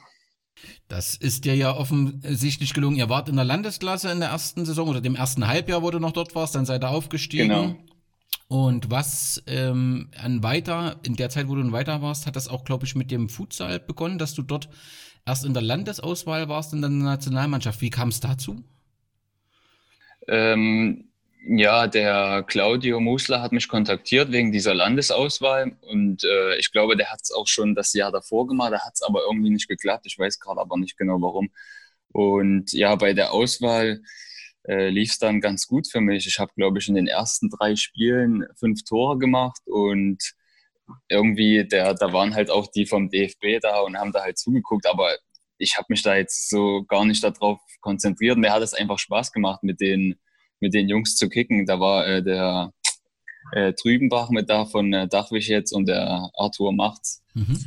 Das 0.88 1.15
ist 1.15 1.46
dir 1.46 1.55
ja 1.55 1.75
offensichtlich 1.75 2.74
gelungen. 2.74 2.98
Ihr 2.98 3.10
wart 3.10 3.29
in 3.29 3.38
der 3.38 3.46
Landesklasse 3.46 4.12
in 4.12 4.20
der 4.20 4.29
ersten 4.29 4.65
Saison 4.65 4.89
oder 4.89 5.00
dem 5.00 5.15
ersten 5.15 5.48
Halbjahr, 5.48 5.81
wo 5.81 5.89
du 5.89 6.00
noch 6.00 6.12
dort 6.12 6.36
warst, 6.36 6.55
dann 6.55 6.65
seid 6.65 6.84
ihr 6.84 6.89
aufgestiegen. 6.89 7.48
Genau. 7.48 7.75
Und 8.51 8.91
was 8.91 9.41
ähm, 9.48 10.10
an 10.22 10.43
weiter, 10.43 11.00
in 11.03 11.15
der 11.15 11.29
Zeit, 11.29 11.48
wo 11.48 11.55
du 11.55 11.72
weiter 11.72 12.01
warst, 12.01 12.27
hat 12.27 12.36
das 12.36 12.50
auch, 12.50 12.65
glaube 12.65 12.86
ich, 12.86 12.96
mit 12.96 13.10
dem 13.10 13.29
Futsal 13.29 13.79
begonnen, 13.79 14.17
dass 14.17 14.34
du 14.34 14.41
dort 14.41 14.67
erst 15.25 15.46
in 15.46 15.53
der 15.53 15.63
Landesauswahl 15.63 16.50
warst 16.50 16.74
in 16.74 16.81
der 16.81 16.89
Nationalmannschaft. 16.89 17.79
Wie 17.79 17.89
kam 17.89 18.10
es 18.10 18.20
dazu? 18.20 18.62
Ähm, 20.27 21.05
ja, 21.48 21.88
der 21.88 22.43
Claudio 22.46 23.00
Musler 23.00 23.41
hat 23.41 23.53
mich 23.53 23.70
kontaktiert 23.70 24.34
wegen 24.34 24.51
dieser 24.51 24.74
Landesauswahl 24.74 25.77
und 25.79 26.25
äh, 26.25 26.58
ich 26.58 26.74
glaube, 26.74 26.98
der 26.98 27.10
hat 27.10 27.22
es 27.24 27.31
auch 27.31 27.48
schon 27.48 27.74
das 27.74 27.93
Jahr 27.93 28.12
davor 28.12 28.48
gemacht, 28.48 28.74
da 28.74 28.81
hat 28.81 28.96
es 28.96 29.01
aber 29.01 29.22
irgendwie 29.29 29.51
nicht 29.51 29.70
geklappt. 29.70 30.08
Ich 30.08 30.20
weiß 30.20 30.41
gerade 30.41 30.60
aber 30.60 30.75
nicht 30.77 30.98
genau 30.98 31.22
warum. 31.22 31.51
Und 32.10 32.74
ja, 32.74 32.96
bei 32.96 33.13
der 33.13 33.31
Auswahl 33.31 34.01
äh, 34.68 34.89
lief 34.89 35.12
es 35.12 35.20
dann 35.20 35.41
ganz 35.41 35.68
gut 35.68 35.88
für 35.89 36.01
mich. 36.01 36.27
Ich 36.27 36.39
habe, 36.39 36.51
glaube 36.56 36.80
ich, 36.80 36.88
in 36.88 36.96
den 36.96 37.08
ersten 37.08 37.50
drei 37.50 37.75
Spielen 37.75 38.46
fünf 38.58 38.84
Tore 38.84 39.18
gemacht 39.18 39.62
und 39.65 40.20
irgendwie, 41.08 41.68
der, 41.68 41.94
da 41.94 42.13
waren 42.13 42.36
halt 42.36 42.50
auch 42.50 42.68
die 42.68 42.86
vom 42.86 43.10
DFB 43.10 43.60
da 43.62 43.80
und 43.80 43.98
haben 43.98 44.12
da 44.12 44.24
halt 44.24 44.38
zugeguckt, 44.38 44.86
aber 44.86 45.15
ich 45.58 45.77
habe 45.77 45.88
mich 45.89 46.01
da 46.01 46.15
jetzt 46.15 46.50
so 46.50 46.84
gar 46.84 47.06
nicht 47.06 47.24
darauf 47.24 47.60
konzentriert. 47.82 48.38
Mir 48.38 48.51
hat 48.51 48.63
es 48.63 48.74
einfach 48.74 49.00
Spaß 49.00 49.32
gemacht, 49.32 49.63
mit 49.63 49.80
den, 49.80 50.15
mit 50.60 50.74
den 50.74 50.89
Jungs 50.89 51.15
zu 51.15 51.30
kicken. 51.30 51.65
Da 51.65 51.80
war 51.80 52.08
äh, 52.08 52.24
der 52.24 52.74
äh, 53.53 53.74
Trübenbach 53.74 54.30
mit 54.30 54.50
da 54.50 54.65
von 54.65 54.91
äh, 54.94 55.08
Dachwig 55.08 55.48
jetzt 55.48 55.72
und 55.72 55.88
der 55.88 56.30
Arthur 56.36 56.74
Machts. 56.74 57.24
Mhm. 57.34 57.60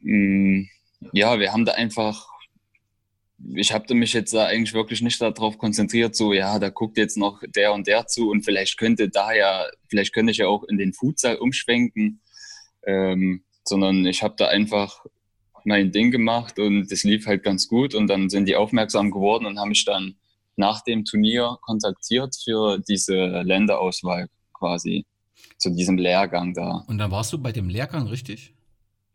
Mm, 0.00 0.68
ja, 1.12 1.38
wir 1.38 1.52
haben 1.52 1.64
da 1.64 1.72
einfach, 1.72 2.28
ich 3.54 3.72
habe 3.72 3.94
mich 3.94 4.12
jetzt 4.12 4.32
da 4.32 4.46
eigentlich 4.46 4.74
wirklich 4.74 5.02
nicht 5.02 5.20
darauf 5.20 5.58
konzentriert, 5.58 6.16
so, 6.16 6.32
ja, 6.32 6.58
da 6.58 6.70
guckt 6.70 6.96
jetzt 6.96 7.16
noch 7.16 7.42
der 7.46 7.72
und 7.74 7.86
der 7.86 8.06
zu 8.06 8.30
und 8.30 8.44
vielleicht 8.44 8.78
könnte 8.78 9.08
da 9.08 9.32
ja, 9.32 9.66
vielleicht 9.88 10.14
könnte 10.14 10.32
ich 10.32 10.38
ja 10.38 10.48
auch 10.48 10.64
in 10.64 10.78
den 10.78 10.92
Futsal 10.92 11.36
umschwenken 11.36 12.20
ähm, 12.86 13.42
sondern 13.64 14.06
ich 14.06 14.22
habe 14.22 14.34
da 14.38 14.46
einfach 14.48 15.04
mein 15.64 15.90
Ding 15.90 16.10
gemacht 16.10 16.58
und 16.58 16.90
es 16.90 17.02
lief 17.02 17.26
halt 17.26 17.42
ganz 17.42 17.68
gut 17.68 17.94
und 17.94 18.06
dann 18.06 18.30
sind 18.30 18.46
die 18.46 18.56
aufmerksam 18.56 19.10
geworden 19.10 19.46
und 19.46 19.58
haben 19.58 19.70
mich 19.70 19.84
dann 19.84 20.14
nach 20.54 20.82
dem 20.82 21.04
Turnier 21.04 21.58
kontaktiert 21.62 22.36
für 22.42 22.78
diese 22.78 23.42
Länderauswahl 23.42 24.28
quasi, 24.54 25.04
zu 25.58 25.70
diesem 25.70 25.98
Lehrgang 25.98 26.54
da. 26.54 26.84
Und 26.86 26.98
dann 26.98 27.10
warst 27.10 27.32
du 27.32 27.38
bei 27.38 27.52
dem 27.52 27.68
Lehrgang, 27.68 28.06
richtig? 28.06 28.54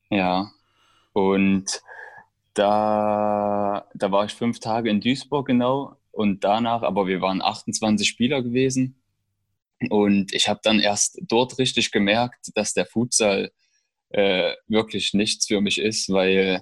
Ja, 0.09 0.51
und 1.13 1.81
da, 2.53 3.87
da 3.93 4.11
war 4.11 4.25
ich 4.25 4.33
fünf 4.33 4.59
Tage 4.59 4.89
in 4.89 5.01
Duisburg 5.01 5.47
genau 5.47 5.95
und 6.11 6.43
danach, 6.43 6.83
aber 6.83 7.07
wir 7.07 7.21
waren 7.21 7.41
28 7.41 8.07
Spieler 8.07 8.41
gewesen 8.41 9.01
und 9.89 10.33
ich 10.33 10.47
habe 10.47 10.59
dann 10.63 10.79
erst 10.79 11.19
dort 11.21 11.57
richtig 11.57 11.91
gemerkt, 11.91 12.51
dass 12.55 12.73
der 12.73 12.85
Futsal 12.85 13.51
äh, 14.09 14.53
wirklich 14.67 15.13
nichts 15.13 15.47
für 15.47 15.61
mich 15.61 15.79
ist, 15.79 16.09
weil 16.09 16.61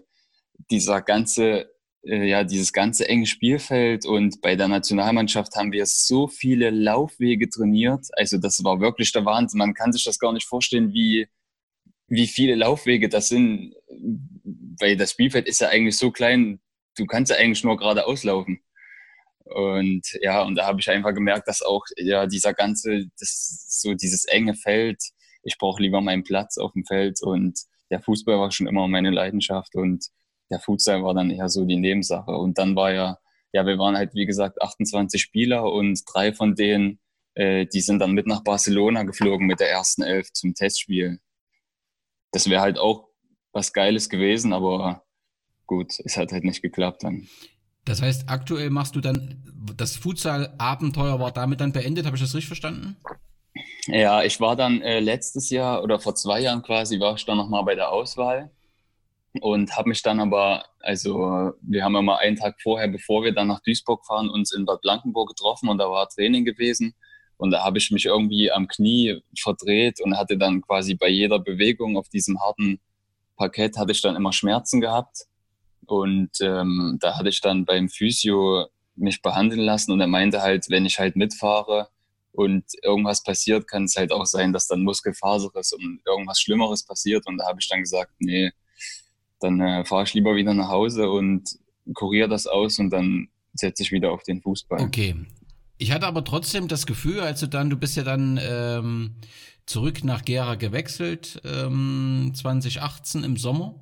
dieser 0.70 1.02
ganze, 1.02 1.70
äh, 2.04 2.30
ja, 2.30 2.44
dieses 2.44 2.72
ganze 2.72 3.08
enge 3.10 3.26
Spielfeld 3.26 4.06
und 4.06 4.42
bei 4.42 4.56
der 4.56 4.68
Nationalmannschaft 4.68 5.56
haben 5.56 5.72
wir 5.72 5.86
so 5.86 6.28
viele 6.28 6.70
Laufwege 6.70 7.50
trainiert. 7.50 8.08
Also 8.14 8.38
das 8.38 8.64
war 8.64 8.80
wirklich 8.80 9.12
der 9.12 9.26
Wahnsinn. 9.26 9.58
Man 9.58 9.74
kann 9.74 9.92
sich 9.92 10.04
das 10.04 10.20
gar 10.20 10.32
nicht 10.32 10.48
vorstellen, 10.48 10.94
wie, 10.94 11.28
wie 12.10 12.28
viele 12.28 12.56
Laufwege 12.56 13.10
das 13.10 13.30
sind, 13.30 13.76
weil 14.80 14.98
das 14.98 15.12
Spielfeld 15.12 15.48
ist 15.48 15.62
ja 15.62 15.70
eigentlich 15.70 15.98
so 15.98 16.12
klein, 16.12 16.60
du 16.98 17.06
kannst 17.06 17.32
ja 17.32 17.38
eigentlich 17.38 17.64
nur 17.64 17.78
geradeaus 17.78 18.24
laufen. 18.24 18.62
Und 19.46 20.06
ja, 20.22 20.44
und 20.44 20.56
da 20.56 20.68
habe 20.68 20.80
ich 20.80 20.90
einfach 20.90 21.14
gemerkt, 21.14 21.48
dass 21.48 21.62
auch 21.62 21.84
ja 21.98 22.28
dieser 22.28 22.54
ganze, 22.54 23.06
das, 23.20 23.66
so 23.82 23.94
dieses 23.94 24.26
enge 24.26 24.54
Feld, 24.54 25.02
ich 25.44 25.58
brauche 25.58 25.82
lieber 25.82 26.02
meinen 26.02 26.24
Platz 26.24 26.58
auf 26.58 26.74
dem 26.74 26.86
Feld 26.86 27.22
und 27.22 27.60
der 27.90 28.02
Fußball 28.02 28.38
war 28.40 28.52
schon 28.52 28.68
immer 28.68 28.88
meine 28.88 29.10
Leidenschaft 29.10 29.76
und 29.76 30.06
der 30.52 30.60
Futsal 30.60 31.04
war 31.04 31.14
dann 31.14 31.32
eher 31.32 31.50
so 31.50 31.66
die 31.66 31.78
Nebensache. 31.78 32.32
Und 32.32 32.58
dann 32.58 32.76
war 32.76 32.92
ja, 32.92 33.18
ja, 33.54 33.66
wir 33.66 33.78
waren 33.78 33.98
halt 33.98 34.14
wie 34.14 34.26
gesagt 34.26 34.62
28 34.62 35.22
Spieler 35.22 35.72
und 35.72 36.02
drei 36.12 36.34
von 36.34 36.56
denen, 36.56 37.00
äh, 37.36 37.66
die 37.66 37.82
sind 37.82 38.00
dann 38.00 38.12
mit 38.12 38.28
nach 38.28 38.44
Barcelona 38.44 39.04
geflogen 39.04 39.48
mit 39.48 39.60
der 39.60 39.72
ersten 39.72 40.04
Elf 40.04 40.32
zum 40.34 40.54
Testspiel. 40.54 41.20
Das 42.32 42.50
wäre 42.50 42.62
halt 42.62 42.78
auch 42.78 43.10
was 43.52 43.74
Geiles 43.74 44.10
gewesen, 44.10 44.54
aber 44.54 45.04
gut, 45.66 45.94
es 46.04 46.18
hat 46.18 46.32
halt 46.32 46.44
nicht 46.44 46.62
geklappt 46.62 47.04
dann. 47.04 47.28
Das 47.86 48.02
heißt, 48.02 48.30
aktuell 48.30 48.70
machst 48.70 48.96
du 48.96 49.02
dann, 49.02 49.44
das 49.76 49.96
Futsal-Abenteuer 49.98 51.20
war 51.20 51.32
damit 51.32 51.60
dann 51.60 51.72
beendet, 51.72 52.06
habe 52.06 52.16
ich 52.16 52.22
das 52.22 52.36
richtig 52.36 52.48
verstanden? 52.48 52.98
Ja, 53.88 54.24
ich 54.24 54.40
war 54.40 54.56
dann 54.56 54.82
äh, 54.82 55.00
letztes 55.00 55.50
Jahr 55.50 55.84
oder 55.84 56.00
vor 56.00 56.14
zwei 56.16 56.42
Jahren 56.42 56.62
quasi, 56.62 57.00
war 57.00 57.16
ich 57.16 57.26
dann 57.26 57.38
nochmal 57.38 57.64
bei 57.64 57.76
der 57.76 57.92
Auswahl 57.92 58.52
und 59.42 59.76
habe 59.76 59.90
mich 59.90 60.02
dann 60.02 60.20
aber, 60.20 60.66
also 60.82 61.54
wir 61.62 61.84
haben 61.84 61.96
ja 61.96 62.02
mal 62.02 62.18
einen 62.18 62.36
Tag 62.36 62.62
vorher, 62.62 62.88
bevor 62.88 63.24
wir 63.24 63.34
dann 63.34 63.48
nach 63.48 63.62
Duisburg 63.62 64.06
fahren, 64.06 64.30
uns 64.30 64.54
in 64.54 64.66
Bad 64.66 64.82
Blankenburg 64.82 65.30
getroffen 65.30 65.70
und 65.70 65.78
da 65.80 65.90
war 65.90 66.08
Training 66.10 66.46
gewesen 66.46 66.94
und 67.40 67.52
da 67.52 67.64
habe 67.64 67.80
ich 67.80 67.90
mich 67.90 68.06
irgendwie 68.06 68.52
am 68.52 68.68
Knie 68.68 69.22
verdreht 69.38 70.00
und 70.02 70.18
hatte 70.18 70.38
dann 70.38 70.62
quasi 70.62 70.94
bei 70.94 71.10
jeder 71.10 71.40
Bewegung 71.40 71.98
auf 71.98 72.10
diesem 72.10 72.40
harten 72.40 72.80
Parkett 73.36 73.78
hatte 73.78 73.94
ich 73.94 74.02
dann 74.02 74.16
immer 74.16 74.34
Schmerzen 74.34 74.82
gehabt 74.82 75.26
und 75.86 76.30
ähm, 76.42 76.98
da 77.00 77.18
hatte 77.18 77.30
ich 77.30 77.42
dann 77.42 77.66
beim 77.66 77.90
Physio 77.90 78.68
mich 78.96 79.22
behandeln 79.22 79.62
lassen 79.62 79.92
und 79.92 80.02
er 80.02 80.08
meinte 80.08 80.42
halt, 80.42 80.70
wenn 80.70 80.86
ich 80.86 81.00
halt 81.00 81.16
mitfahre, 81.16 81.88
und 82.32 82.64
irgendwas 82.84 83.24
passiert, 83.24 83.68
kann 83.68 83.86
es 83.86 83.96
halt 83.96 84.12
auch 84.12 84.26
sein, 84.26 84.54
dass 84.54 84.68
dann 84.68 84.84
Muskelfaser 84.84 85.50
ist 85.56 85.74
und 85.74 86.00
irgendwas 86.06 86.40
Schlimmeres 86.40 86.86
passiert. 86.86 87.28
Und 87.28 87.38
da 87.38 87.48
habe 87.48 87.60
ich 87.60 87.68
dann 87.68 87.82
gesagt, 87.82 88.14
nee, 88.20 88.52
dann 89.40 89.60
äh, 89.60 89.86
fahre 89.86 90.04
ich 90.04 90.14
lieber 90.14 90.36
wieder 90.36 90.54
nach 90.54 90.70
Hause 90.70 91.10
und 91.10 91.58
kuriere 91.94 92.30
das 92.30 92.48
aus 92.48 92.80
und 92.80 92.92
dann 92.92 93.30
setze 93.54 93.84
ich 93.84 93.92
wieder 93.92 94.12
auf 94.12 94.24
den 94.24 94.42
Fußball. 94.42 94.82
Okay. 94.82 95.16
Ich 95.82 95.94
hatte 95.94 96.08
aber 96.08 96.26
trotzdem 96.26 96.68
das 96.68 96.86
Gefühl, 96.86 97.22
als 97.22 97.40
du 97.40 97.48
dann, 97.48 97.70
du 97.70 97.78
bist 97.78 97.96
ja 97.96 98.04
dann 98.04 98.38
ähm, 98.44 99.16
zurück 99.66 100.04
nach 100.04 100.26
Gera 100.26 100.56
gewechselt, 100.56 101.42
ähm, 101.46 102.34
2018 102.36 103.24
im 103.24 103.38
Sommer. 103.38 103.76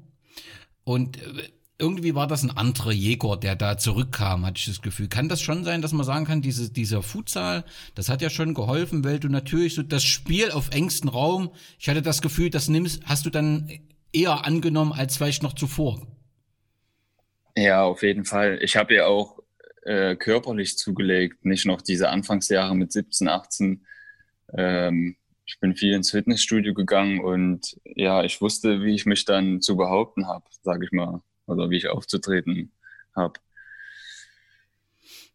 Und 0.84 1.18
äh, 1.18 1.50
irgendwie 1.80 2.14
war 2.14 2.28
das 2.28 2.44
ein 2.44 2.56
anderer 2.56 2.92
Jäger, 2.92 3.36
der 3.36 3.56
da 3.56 3.80
zurückkam, 3.80 4.46
hatte 4.46 4.60
ich 4.60 4.66
das 4.66 4.84
Gefühl. 4.84 5.08
Kann 5.08 5.28
das 5.28 5.42
schon 5.42 5.64
sein, 5.64 5.82
dass 5.82 5.92
man 5.92 6.06
sagen 6.06 6.26
kann, 6.26 6.44
diese, 6.44 6.72
dieser 6.72 7.02
Futsal, 7.02 7.66
das 7.96 8.10
hat 8.10 8.22
ja 8.22 8.30
schon 8.30 8.54
geholfen, 8.54 9.04
weil 9.04 9.20
du 9.20 9.28
natürlich 9.28 9.74
so 9.74 9.82
das 9.82 10.04
Spiel 10.04 10.52
auf 10.52 10.70
engstem 10.70 11.10
Raum, 11.10 11.50
ich 11.80 11.90
hatte 11.90 12.04
das 12.04 12.22
Gefühl, 12.22 12.52
das 12.52 12.70
nimmst, 12.70 13.06
hast 13.06 13.26
du 13.26 13.32
dann 13.32 13.72
eher 14.14 14.46
angenommen 14.46 14.94
als 14.94 15.18
vielleicht 15.18 15.42
noch 15.42 15.54
zuvor. 15.54 16.06
Ja, 17.58 17.84
auf 17.84 18.04
jeden 18.04 18.24
Fall. 18.24 18.60
Ich 18.62 18.76
habe 18.78 18.94
ja 18.94 19.08
auch 19.08 19.37
äh, 19.88 20.16
körperlich 20.16 20.78
zugelegt, 20.78 21.46
nicht 21.46 21.66
noch 21.66 21.82
diese 21.82 22.10
Anfangsjahre 22.10 22.76
mit 22.76 22.92
17, 22.92 23.28
18, 23.28 23.86
Ähm, 24.54 25.18
ich 25.46 25.60
bin 25.60 25.76
viel 25.76 25.94
ins 25.94 26.12
Fitnessstudio 26.12 26.74
gegangen 26.74 27.22
und 27.22 27.78
ja, 27.86 28.24
ich 28.24 28.42
wusste, 28.42 28.84
wie 28.84 28.94
ich 28.94 29.06
mich 29.06 29.24
dann 29.24 29.62
zu 29.62 29.78
behaupten 29.78 30.28
habe, 30.28 30.44
sage 30.62 30.86
ich 30.86 30.92
mal, 30.92 31.22
oder 31.46 31.70
wie 31.70 31.78
ich 31.78 31.88
aufzutreten 31.88 32.72
habe. 33.16 33.40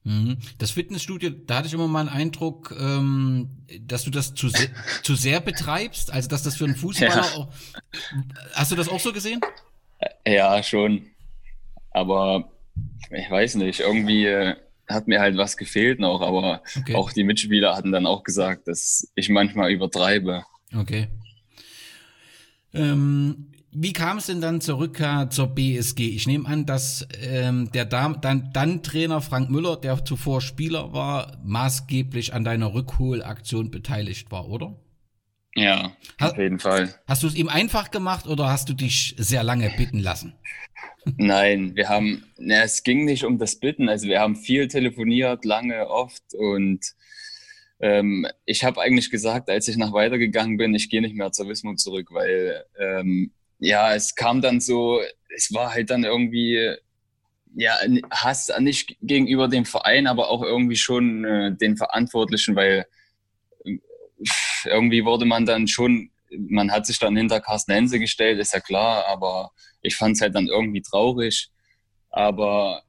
Mhm. 0.04 0.36
Das 0.58 0.72
Fitnessstudio, 0.72 1.30
da 1.30 1.56
hatte 1.56 1.68
ich 1.68 1.74
immer 1.74 1.88
mal 1.88 2.00
einen 2.00 2.08
Eindruck, 2.08 2.74
ähm, 2.78 3.64
dass 3.80 4.04
du 4.04 4.10
das 4.10 4.34
zu, 4.34 4.48
se 4.48 4.68
zu 5.02 5.14
sehr 5.14 5.40
betreibst, 5.40 6.12
also 6.12 6.28
dass 6.28 6.42
das 6.42 6.56
für 6.56 6.64
einen 6.64 6.76
Fußballer 6.76 7.14
ja. 7.14 7.22
auch. 7.22 7.52
Hast 8.52 8.70
du 8.70 8.76
das 8.76 8.88
auch 8.88 9.00
so 9.00 9.12
gesehen? 9.12 9.40
Ja, 10.26 10.62
schon. 10.62 11.06
Aber 11.90 12.52
ich 13.10 13.30
weiß 13.30 13.56
nicht, 13.56 13.80
irgendwie 13.80 14.26
äh, 14.26 14.54
hat 14.88 15.08
mir 15.08 15.20
halt 15.20 15.36
was 15.36 15.56
gefehlt 15.56 16.00
noch, 16.00 16.20
aber 16.20 16.62
okay. 16.76 16.94
auch 16.94 17.12
die 17.12 17.24
Mitspieler 17.24 17.74
hatten 17.76 17.92
dann 17.92 18.06
auch 18.06 18.22
gesagt, 18.22 18.68
dass 18.68 19.10
ich 19.14 19.28
manchmal 19.28 19.70
übertreibe. 19.70 20.44
Okay. 20.74 21.08
Ähm, 22.74 23.52
wie 23.74 23.92
kam 23.92 24.18
es 24.18 24.26
denn 24.26 24.40
dann 24.40 24.60
zur 24.60 24.78
Rückkehr 24.78 25.28
zur 25.30 25.48
BSG? 25.48 26.00
Ich 26.00 26.26
nehme 26.26 26.46
an, 26.46 26.66
dass 26.66 27.06
ähm, 27.22 27.70
der 27.72 27.86
dann, 27.86 28.20
dann 28.52 28.82
Trainer 28.82 29.22
Frank 29.22 29.50
Müller, 29.50 29.76
der 29.76 30.04
zuvor 30.04 30.40
Spieler 30.40 30.92
war, 30.92 31.38
maßgeblich 31.42 32.34
an 32.34 32.44
deiner 32.44 32.74
Rückholaktion 32.74 33.70
beteiligt 33.70 34.30
war, 34.30 34.48
oder? 34.48 34.76
Ja, 35.54 35.94
auf 36.18 36.38
jeden 36.38 36.58
Fall. 36.58 36.94
Hast 37.06 37.22
du 37.22 37.26
es 37.26 37.34
ihm 37.34 37.48
einfach 37.48 37.90
gemacht 37.90 38.26
oder 38.26 38.48
hast 38.48 38.68
du 38.68 38.74
dich 38.74 39.14
sehr 39.18 39.42
lange 39.42 39.70
bitten 39.76 39.98
lassen? 39.98 40.34
Nein, 41.16 41.74
wir 41.76 41.88
haben, 41.88 42.24
na, 42.38 42.62
es 42.62 42.82
ging 42.82 43.04
nicht 43.04 43.24
um 43.24 43.38
das 43.38 43.56
Bitten. 43.56 43.88
Also 43.88 44.06
wir 44.06 44.20
haben 44.20 44.36
viel 44.36 44.68
telefoniert, 44.68 45.44
lange, 45.44 45.88
oft 45.88 46.22
und 46.34 46.80
ähm, 47.80 48.26
ich 48.44 48.64
habe 48.64 48.80
eigentlich 48.80 49.10
gesagt, 49.10 49.50
als 49.50 49.66
ich 49.66 49.76
nach 49.76 49.92
weitergegangen 49.92 50.56
bin, 50.56 50.74
ich 50.74 50.88
gehe 50.88 51.02
nicht 51.02 51.16
mehr 51.16 51.32
zur 51.32 51.48
Wismut 51.48 51.80
zurück, 51.80 52.08
weil 52.12 52.64
ähm, 52.78 53.32
ja, 53.58 53.94
es 53.94 54.14
kam 54.14 54.40
dann 54.40 54.60
so, 54.60 55.00
es 55.34 55.52
war 55.52 55.74
halt 55.74 55.90
dann 55.90 56.04
irgendwie 56.04 56.76
ja, 57.54 57.74
Hass 58.10 58.50
nicht 58.60 58.96
gegenüber 59.02 59.48
dem 59.48 59.64
Verein, 59.64 60.06
aber 60.06 60.30
auch 60.30 60.42
irgendwie 60.42 60.76
schon 60.76 61.24
äh, 61.24 61.52
den 61.54 61.76
Verantwortlichen, 61.76 62.56
weil 62.56 62.86
äh, 63.64 63.78
irgendwie 64.64 65.04
wurde 65.04 65.24
man 65.24 65.46
dann 65.46 65.68
schon, 65.68 66.10
man 66.30 66.70
hat 66.70 66.86
sich 66.86 66.98
dann 66.98 67.16
hinter 67.16 67.40
Carsten 67.40 67.72
Hense 67.72 67.98
gestellt, 67.98 68.38
ist 68.38 68.54
ja 68.54 68.60
klar, 68.60 69.06
aber 69.06 69.50
ich 69.82 69.96
fand 69.96 70.16
es 70.16 70.22
halt 70.22 70.34
dann 70.34 70.48
irgendwie 70.48 70.82
traurig. 70.82 71.50
Aber 72.10 72.82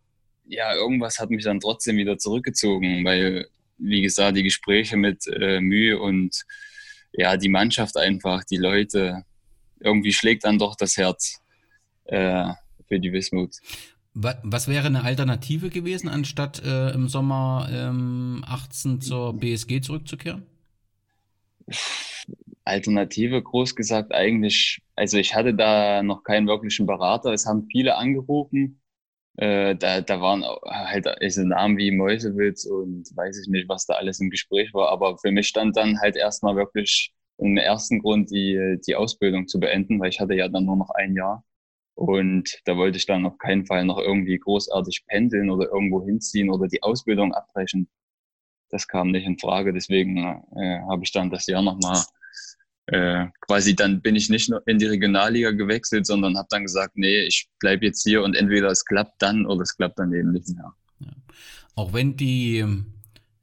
ja, 0.46 0.74
irgendwas 0.76 1.20
hat 1.20 1.30
mich 1.30 1.44
dann 1.44 1.60
trotzdem 1.60 1.98
wieder 1.98 2.18
zurückgezogen, 2.18 3.04
weil, 3.06 3.48
wie 3.78 4.02
gesagt, 4.02 4.38
die 4.38 4.44
Gespräche 4.44 4.98
mit 4.98 5.28
äh, 5.28 5.60
Mühe 5.60 6.00
und 6.00 6.44
ja, 7.14 7.38
die 7.38 7.50
Mannschaft 7.50 7.98
einfach, 7.98 8.44
die 8.44 8.58
Leute, 8.58 9.24
irgendwie 9.80 10.14
schlägt 10.14 10.46
dann 10.46 10.58
doch 10.58 10.76
das 10.76 10.98
Herz 10.98 11.42
äh, 12.06 12.50
für 12.88 13.00
die 13.00 13.14
Wismut. 13.14 13.56
Was 14.16 14.68
wäre 14.68 14.88
eine 14.88 15.04
Alternative 15.04 15.70
gewesen, 15.70 16.08
anstatt 16.08 16.64
äh, 16.64 16.92
im 16.92 17.08
Sommer 17.08 17.68
ähm, 17.72 18.44
18 18.46 19.02
zur 19.02 19.34
BSG 19.34 19.82
zurückzukehren? 19.82 20.44
Alternative, 22.66 23.42
groß 23.42 23.76
gesagt, 23.76 24.14
eigentlich, 24.14 24.82
also 24.96 25.18
ich 25.18 25.36
hatte 25.36 25.54
da 25.54 26.02
noch 26.04 26.24
keinen 26.24 26.48
wirklichen 26.48 26.86
Berater. 26.86 27.34
Es 27.34 27.46
haben 27.46 27.68
viele 27.72 27.96
angerufen. 27.98 28.82
Äh, 29.38 29.76
da, 29.76 30.02
da 30.02 30.22
waren 30.22 30.44
halt 30.66 31.08
also 31.08 31.44
Namen 31.44 31.78
wie 31.78 31.92
Mäusewitz 31.92 32.66
und 32.66 33.06
weiß 33.16 33.42
ich 33.42 33.50
nicht, 33.50 33.70
was 33.70 33.86
da 33.86 33.96
alles 33.96 34.20
im 34.20 34.30
Gespräch 34.30 34.74
war. 34.74 34.90
Aber 34.92 35.18
für 35.18 35.32
mich 35.32 35.48
stand 35.48 35.76
dann 35.78 36.00
halt 36.02 36.16
erstmal 36.16 36.56
wirklich 36.56 37.14
im 37.40 37.58
ersten 37.58 38.00
Grund 38.02 38.32
die, 38.32 38.78
die 38.88 38.96
Ausbildung 38.96 39.48
zu 39.48 39.60
beenden, 39.60 40.00
weil 40.00 40.10
ich 40.10 40.20
hatte 40.20 40.36
ja 40.36 40.48
dann 40.50 40.66
nur 40.66 40.78
noch 40.78 40.92
ein 40.92 41.16
Jahr. 41.16 41.44
Und 41.96 42.60
da 42.66 42.78
wollte 42.78 42.98
ich 42.98 43.06
dann 43.06 43.26
auf 43.26 43.38
keinen 43.38 43.66
Fall 43.66 43.86
noch 43.86 44.00
irgendwie 44.00 44.38
großartig 44.40 45.06
pendeln 45.08 45.50
oder 45.50 45.68
irgendwo 45.70 46.04
hinziehen 46.06 46.50
oder 46.50 46.68
die 46.68 46.84
Ausbildung 46.84 47.34
abbrechen. 47.34 47.90
Das 48.74 48.88
kam 48.88 49.12
nicht 49.12 49.26
in 49.26 49.38
Frage. 49.38 49.72
Deswegen 49.72 50.18
äh, 50.18 50.80
habe 50.90 51.04
ich 51.04 51.12
dann 51.12 51.30
das 51.30 51.46
Jahr 51.48 51.62
nochmal 51.62 52.04
äh, 52.88 53.28
quasi 53.42 53.76
dann 53.76 54.02
bin 54.02 54.16
ich 54.16 54.30
nicht 54.30 54.50
nur 54.50 54.62
in 54.68 54.78
die 54.78 54.88
Regionalliga 54.88 55.52
gewechselt, 55.52 56.06
sondern 56.06 56.38
habe 56.38 56.48
dann 56.50 56.64
gesagt, 56.64 56.94
nee, 56.96 57.22
ich 57.22 57.48
bleibe 57.60 57.86
jetzt 57.86 58.04
hier 58.04 58.24
und 58.24 58.36
entweder 58.36 58.70
es 58.70 58.84
klappt 58.84 59.22
dann 59.22 59.46
oder 59.46 59.62
es 59.62 59.78
klappt 59.78 60.00
dann 60.00 60.12
eben 60.14 60.34
nicht 60.34 60.50
mehr. 60.50 60.74
Ja. 61.00 61.12
Auch 61.76 61.94
wenn 61.94 62.18
die 62.18 62.66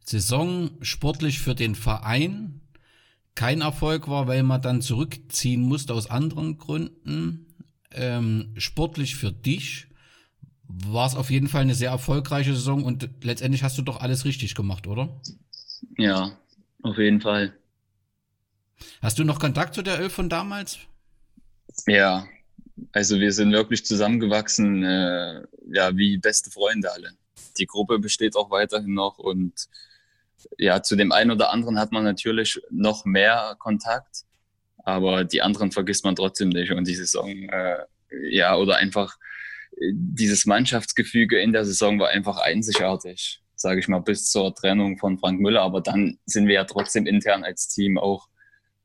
Saison 0.05 0.71
sportlich 0.83 1.39
für 1.41 1.55
den 1.55 1.75
Verein 1.75 2.61
kein 3.35 3.63
Erfolg 3.63 4.09
war, 4.09 4.27
weil 4.27 4.43
man 4.43 4.61
dann 4.61 4.83
zurückziehen 4.83 5.63
musste 5.63 5.95
aus 5.95 6.11
anderen 6.11 6.59
Gründen, 6.59 7.47
ähm, 7.93 8.53
sportlich 8.59 9.17
für 9.17 9.33
dich 9.33 9.87
war 10.87 11.07
es 11.07 11.17
auf 11.17 11.31
jeden 11.31 11.49
Fall 11.49 11.63
eine 11.63 11.75
sehr 11.75 11.91
erfolgreiche 11.91 12.55
Saison 12.55 12.85
und 12.85 13.09
letztendlich 13.23 13.63
hast 13.63 13.79
du 13.79 13.83
doch 13.83 14.01
alles 14.01 14.25
richtig 14.25 14.55
gemacht, 14.55 14.87
oder? 14.87 15.21
Ja, 15.97 16.39
auf 16.83 16.99
jeden 16.99 17.21
Fall. 17.21 17.53
Hast 19.03 19.19
du 19.19 19.25
noch 19.25 19.39
Kontakt 19.39 19.75
zu 19.75 19.83
der 19.83 19.99
Elf 19.99 20.13
von 20.13 20.29
damals? 20.29 20.79
Ja, 21.87 22.27
also 22.93 23.19
wir 23.19 23.33
sind 23.33 23.53
wirklich 23.53 23.85
zusammengewachsen, 23.85 24.85
äh, 24.85 25.43
ja, 25.73 25.97
wie 25.97 26.19
beste 26.19 26.51
Freunde 26.51 26.93
alle. 26.93 27.13
Die 27.59 27.67
Gruppe 27.67 27.99
besteht 27.99 28.37
auch 28.37 28.51
weiterhin 28.51 28.95
noch 28.95 29.19
und 29.19 29.69
ja, 30.59 30.83
zu 30.83 30.97
dem 30.97 31.13
einen 31.13 31.33
oder 31.33 31.51
anderen 31.51 31.79
hat 31.79 31.93
man 31.93 32.05
natürlich 32.05 32.61
noch 32.71 33.05
mehr 33.05 33.57
Kontakt, 33.59 34.25
aber 34.79 35.25
die 35.25 35.43
anderen 35.43 35.73
vergisst 35.73 36.05
man 36.05 36.17
trotzdem 36.17 36.49
nicht. 36.49 36.73
Und 36.73 36.87
die 36.87 36.95
Saison, 36.95 37.29
äh, 37.29 37.85
ja, 38.31 38.57
oder 38.57 38.77
einfach 38.77 39.19
dieses 39.93 40.47
Mannschaftsgefüge 40.47 41.41
in 41.41 41.53
der 41.53 41.65
Saison 41.65 41.99
war 41.99 42.09
einfach 42.09 42.39
einzigartig, 42.39 43.41
sage 43.55 43.81
ich 43.81 43.89
mal, 43.89 44.01
bis 44.01 44.31
zur 44.31 44.55
Trennung 44.55 44.99
von 44.99 45.19
Frank 45.19 45.41
Müller. 45.41 45.63
Aber 45.63 45.81
dann 45.81 46.19
sind 46.27 46.47
wir 46.47 46.55
ja 46.55 46.65
trotzdem 46.65 47.07
intern 47.07 47.45
als 47.45 47.69
Team 47.69 47.99
auch 47.99 48.29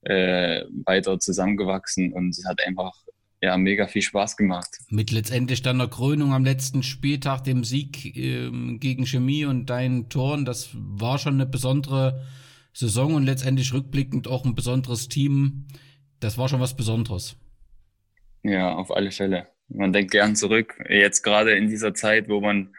äh, 0.02 0.64
weiter 0.86 1.20
zusammengewachsen 1.20 2.14
und 2.14 2.30
es 2.30 2.46
hat 2.46 2.66
einfach 2.66 2.94
ja, 3.42 3.58
mega 3.58 3.88
viel 3.88 4.02
Spaß 4.02 4.38
gemacht. 4.38 4.80
Mit 4.90 5.12
letztendlich 5.12 5.62
dann 5.62 5.78
der 5.78 5.88
Krönung 5.88 6.34
am 6.34 6.46
letzten 6.46 6.84
Spieltag, 6.84 7.44
dem 7.44 7.64
Sieg 7.64 8.16
ähm, 8.16 8.80
gegen 8.80 9.06
Chemie 9.06 9.46
und 9.46 9.70
deinen 9.70 10.10
Toren, 10.10 10.46
das 10.46 10.70
war 10.74 11.20
schon 11.20 11.36
eine 11.36 11.46
besondere 11.46 12.24
Saison 12.74 13.16
und 13.16 13.26
letztendlich 13.26 13.74
rückblickend 13.74 14.28
auch 14.28 14.46
ein 14.46 14.56
besonderes 14.56 15.10
Team. 15.10 15.68
Das 16.20 16.38
war 16.38 16.50
schon 16.50 16.60
was 16.60 16.76
Besonderes. 16.76 17.38
Ja, 18.44 18.76
auf 18.76 18.92
alle 18.92 19.12
Fälle. 19.12 19.48
Man 19.68 19.94
denkt 19.94 20.12
gern 20.12 20.36
zurück. 20.36 20.76
Jetzt 20.90 21.24
gerade 21.24 21.56
in 21.56 21.68
dieser 21.68 21.94
Zeit, 21.94 22.30
wo 22.30 22.40
man 22.42 22.74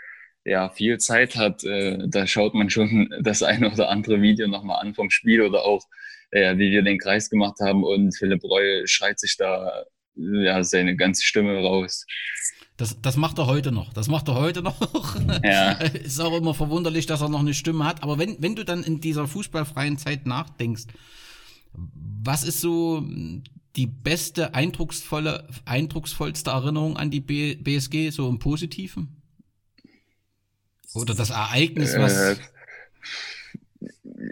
ja 0.44 0.70
viel 0.70 0.98
Zeit 0.98 1.36
hat, 1.36 1.64
äh, 1.64 1.98
da 2.06 2.26
schaut 2.26 2.54
man 2.54 2.70
schon 2.70 3.08
das 3.20 3.42
eine 3.42 3.72
oder 3.72 3.88
andere 3.88 4.22
Video 4.22 4.46
nochmal 4.46 4.80
an 4.80 4.94
vom 4.94 5.10
Spiel 5.10 5.42
oder 5.42 5.64
auch 5.64 5.84
äh, 6.30 6.56
wie 6.58 6.70
wir 6.70 6.82
den 6.82 6.98
Kreis 6.98 7.30
gemacht 7.30 7.60
haben 7.60 7.84
und 7.84 8.16
Philipp 8.16 8.42
Reul 8.44 8.86
schreit 8.86 9.18
sich 9.18 9.36
da 9.36 9.84
ja, 10.14 10.62
seine 10.64 10.96
ganze 10.96 11.24
Stimme 11.24 11.58
raus. 11.60 12.06
Das, 12.76 13.00
das 13.00 13.16
macht 13.16 13.38
er 13.38 13.46
heute 13.46 13.72
noch. 13.72 13.92
Das 13.92 14.08
macht 14.08 14.28
er 14.28 14.34
heute 14.34 14.62
noch. 14.62 14.80
Ja. 15.42 15.72
Ist 15.72 16.20
auch 16.20 16.36
immer 16.36 16.54
verwunderlich, 16.54 17.06
dass 17.06 17.22
er 17.22 17.28
noch 17.28 17.40
eine 17.40 17.54
Stimme 17.54 17.84
hat. 17.84 18.02
Aber 18.02 18.18
wenn, 18.18 18.36
wenn 18.42 18.54
du 18.54 18.64
dann 18.64 18.82
in 18.82 19.00
dieser 19.00 19.26
fußballfreien 19.26 19.98
Zeit 19.98 20.26
nachdenkst, 20.26 20.84
was 21.72 22.44
ist 22.44 22.60
so 22.60 23.02
die 23.76 23.86
beste, 23.86 24.54
eindrucksvolle, 24.54 25.46
eindrucksvollste 25.64 26.50
Erinnerung 26.50 26.96
an 26.96 27.10
die 27.10 27.20
B 27.20 27.56
BSG, 27.56 28.10
so 28.10 28.28
im 28.28 28.38
Positiven? 28.38 29.22
Oder 30.94 31.14
das 31.14 31.30
Ereignis, 31.30 31.96
was. 31.96 32.16
Äh, 32.16 32.36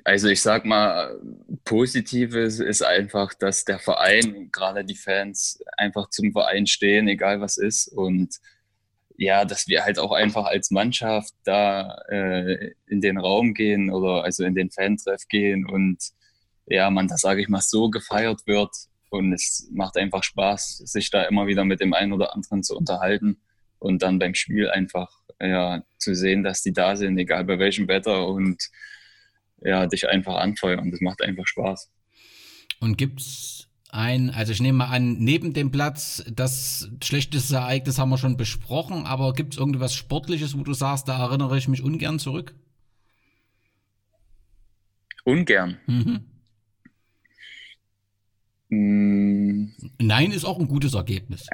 also 0.05 0.29
ich 0.29 0.41
sag 0.41 0.65
mal, 0.65 1.21
Positives 1.65 2.59
ist 2.61 2.83
einfach, 2.83 3.35
dass 3.35 3.65
der 3.65 3.79
Verein, 3.79 4.51
gerade 4.51 4.85
die 4.85 4.97
Fans, 4.97 5.63
einfach 5.77 6.09
zum 6.11 6.33
Verein 6.33 6.67
stehen, 6.67 7.09
egal 7.09 7.41
was 7.41 7.59
ist. 7.59 7.89
Und 7.89 8.39
ja, 9.17 9.45
dass 9.45 9.69
wir 9.69 9.85
halt 9.85 9.99
auch 9.99 10.13
einfach 10.13 10.47
als 10.47 10.71
Mannschaft 10.71 11.35
da 11.45 11.97
äh, 12.09 12.73
in 12.87 13.01
den 13.01 13.19
Raum 13.19 13.55
gehen 13.55 13.91
oder 13.91 14.25
also 14.25 14.45
in 14.45 14.55
den 14.55 14.71
Fantreff 14.71 15.29
gehen 15.29 15.67
und 15.67 15.99
ja, 16.67 16.91
man 16.91 17.09
da 17.09 17.17
sage 17.17 17.43
ich 17.43 17.49
mal 17.49 17.61
so 17.61 17.91
gefeiert 17.91 18.41
wird 18.47 18.71
und 19.15 19.33
es 19.33 19.69
macht 19.73 19.97
einfach 19.97 20.23
Spaß, 20.23 20.79
sich 20.79 21.11
da 21.11 21.23
immer 21.23 21.47
wieder 21.47 21.65
mit 21.65 21.81
dem 21.81 21.95
einen 21.95 22.13
oder 22.13 22.35
anderen 22.35 22.63
zu 22.63 22.77
unterhalten 22.77 23.39
und 23.79 24.03
dann 24.03 24.19
beim 24.19 24.35
Spiel 24.35 24.69
einfach 24.69 25.11
ja 25.41 25.83
zu 25.99 26.15
sehen, 26.15 26.43
dass 26.43 26.63
die 26.63 26.73
da 26.73 26.97
sind, 26.97 27.19
egal 27.19 27.45
bei 27.45 27.59
welchem 27.59 27.89
Wetter 27.89 28.27
und 28.27 28.71
ja, 29.61 29.87
dich 29.87 30.09
einfach 30.09 30.37
anfeuern. 30.37 30.91
Das 30.91 31.01
macht 31.01 31.23
einfach 31.23 31.47
Spaß. 31.47 31.91
Und 32.81 32.99
gibt's 32.99 33.69
ein, 33.89 34.31
also 34.31 34.53
ich 34.53 34.61
nehme 34.61 34.79
mal 34.79 34.91
an, 34.91 35.15
neben 35.15 35.53
dem 35.53 35.71
Platz, 35.71 36.25
das 36.31 36.91
schlechteste 37.03 37.57
Ereignis 37.57 37.99
haben 37.99 38.11
wir 38.11 38.19
schon 38.19 38.37
besprochen, 38.37 39.07
aber 39.07 39.33
gibt 39.33 39.55
es 39.55 39.59
irgendwas 39.59 39.95
Sportliches, 39.95 40.59
wo 40.59 40.65
du 40.65 40.75
sagst, 40.75 41.09
da 41.09 41.19
erinnere 41.25 41.57
ich 41.57 41.69
mich 41.69 41.83
ungern 41.83 42.19
zurück? 42.19 42.55
Ungern. 45.25 45.79
Mhm. 45.87 46.34
Mm. 48.75 49.73
Nein 49.99 50.33
ist 50.33 50.45
auch 50.45 50.59
ein 50.59 50.69
gutes 50.69 50.95
Ergebnis. 50.95 51.47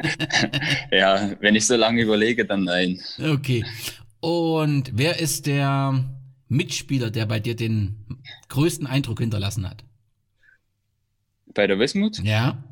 ja, 0.90 1.32
wenn 1.40 1.56
ich 1.56 1.66
so 1.66 1.76
lange 1.76 2.02
überlege, 2.02 2.46
dann 2.46 2.64
nein. 2.64 3.00
Okay. 3.18 3.64
Und 4.20 4.92
wer 4.94 5.18
ist 5.18 5.46
der 5.46 6.04
Mitspieler, 6.48 7.10
der 7.10 7.26
bei 7.26 7.40
dir 7.40 7.56
den 7.56 8.22
größten 8.48 8.86
Eindruck 8.86 9.20
hinterlassen 9.20 9.68
hat? 9.68 9.84
Bei 11.54 11.66
der 11.66 11.78
Wismut? 11.78 12.18
Ja. 12.20 12.62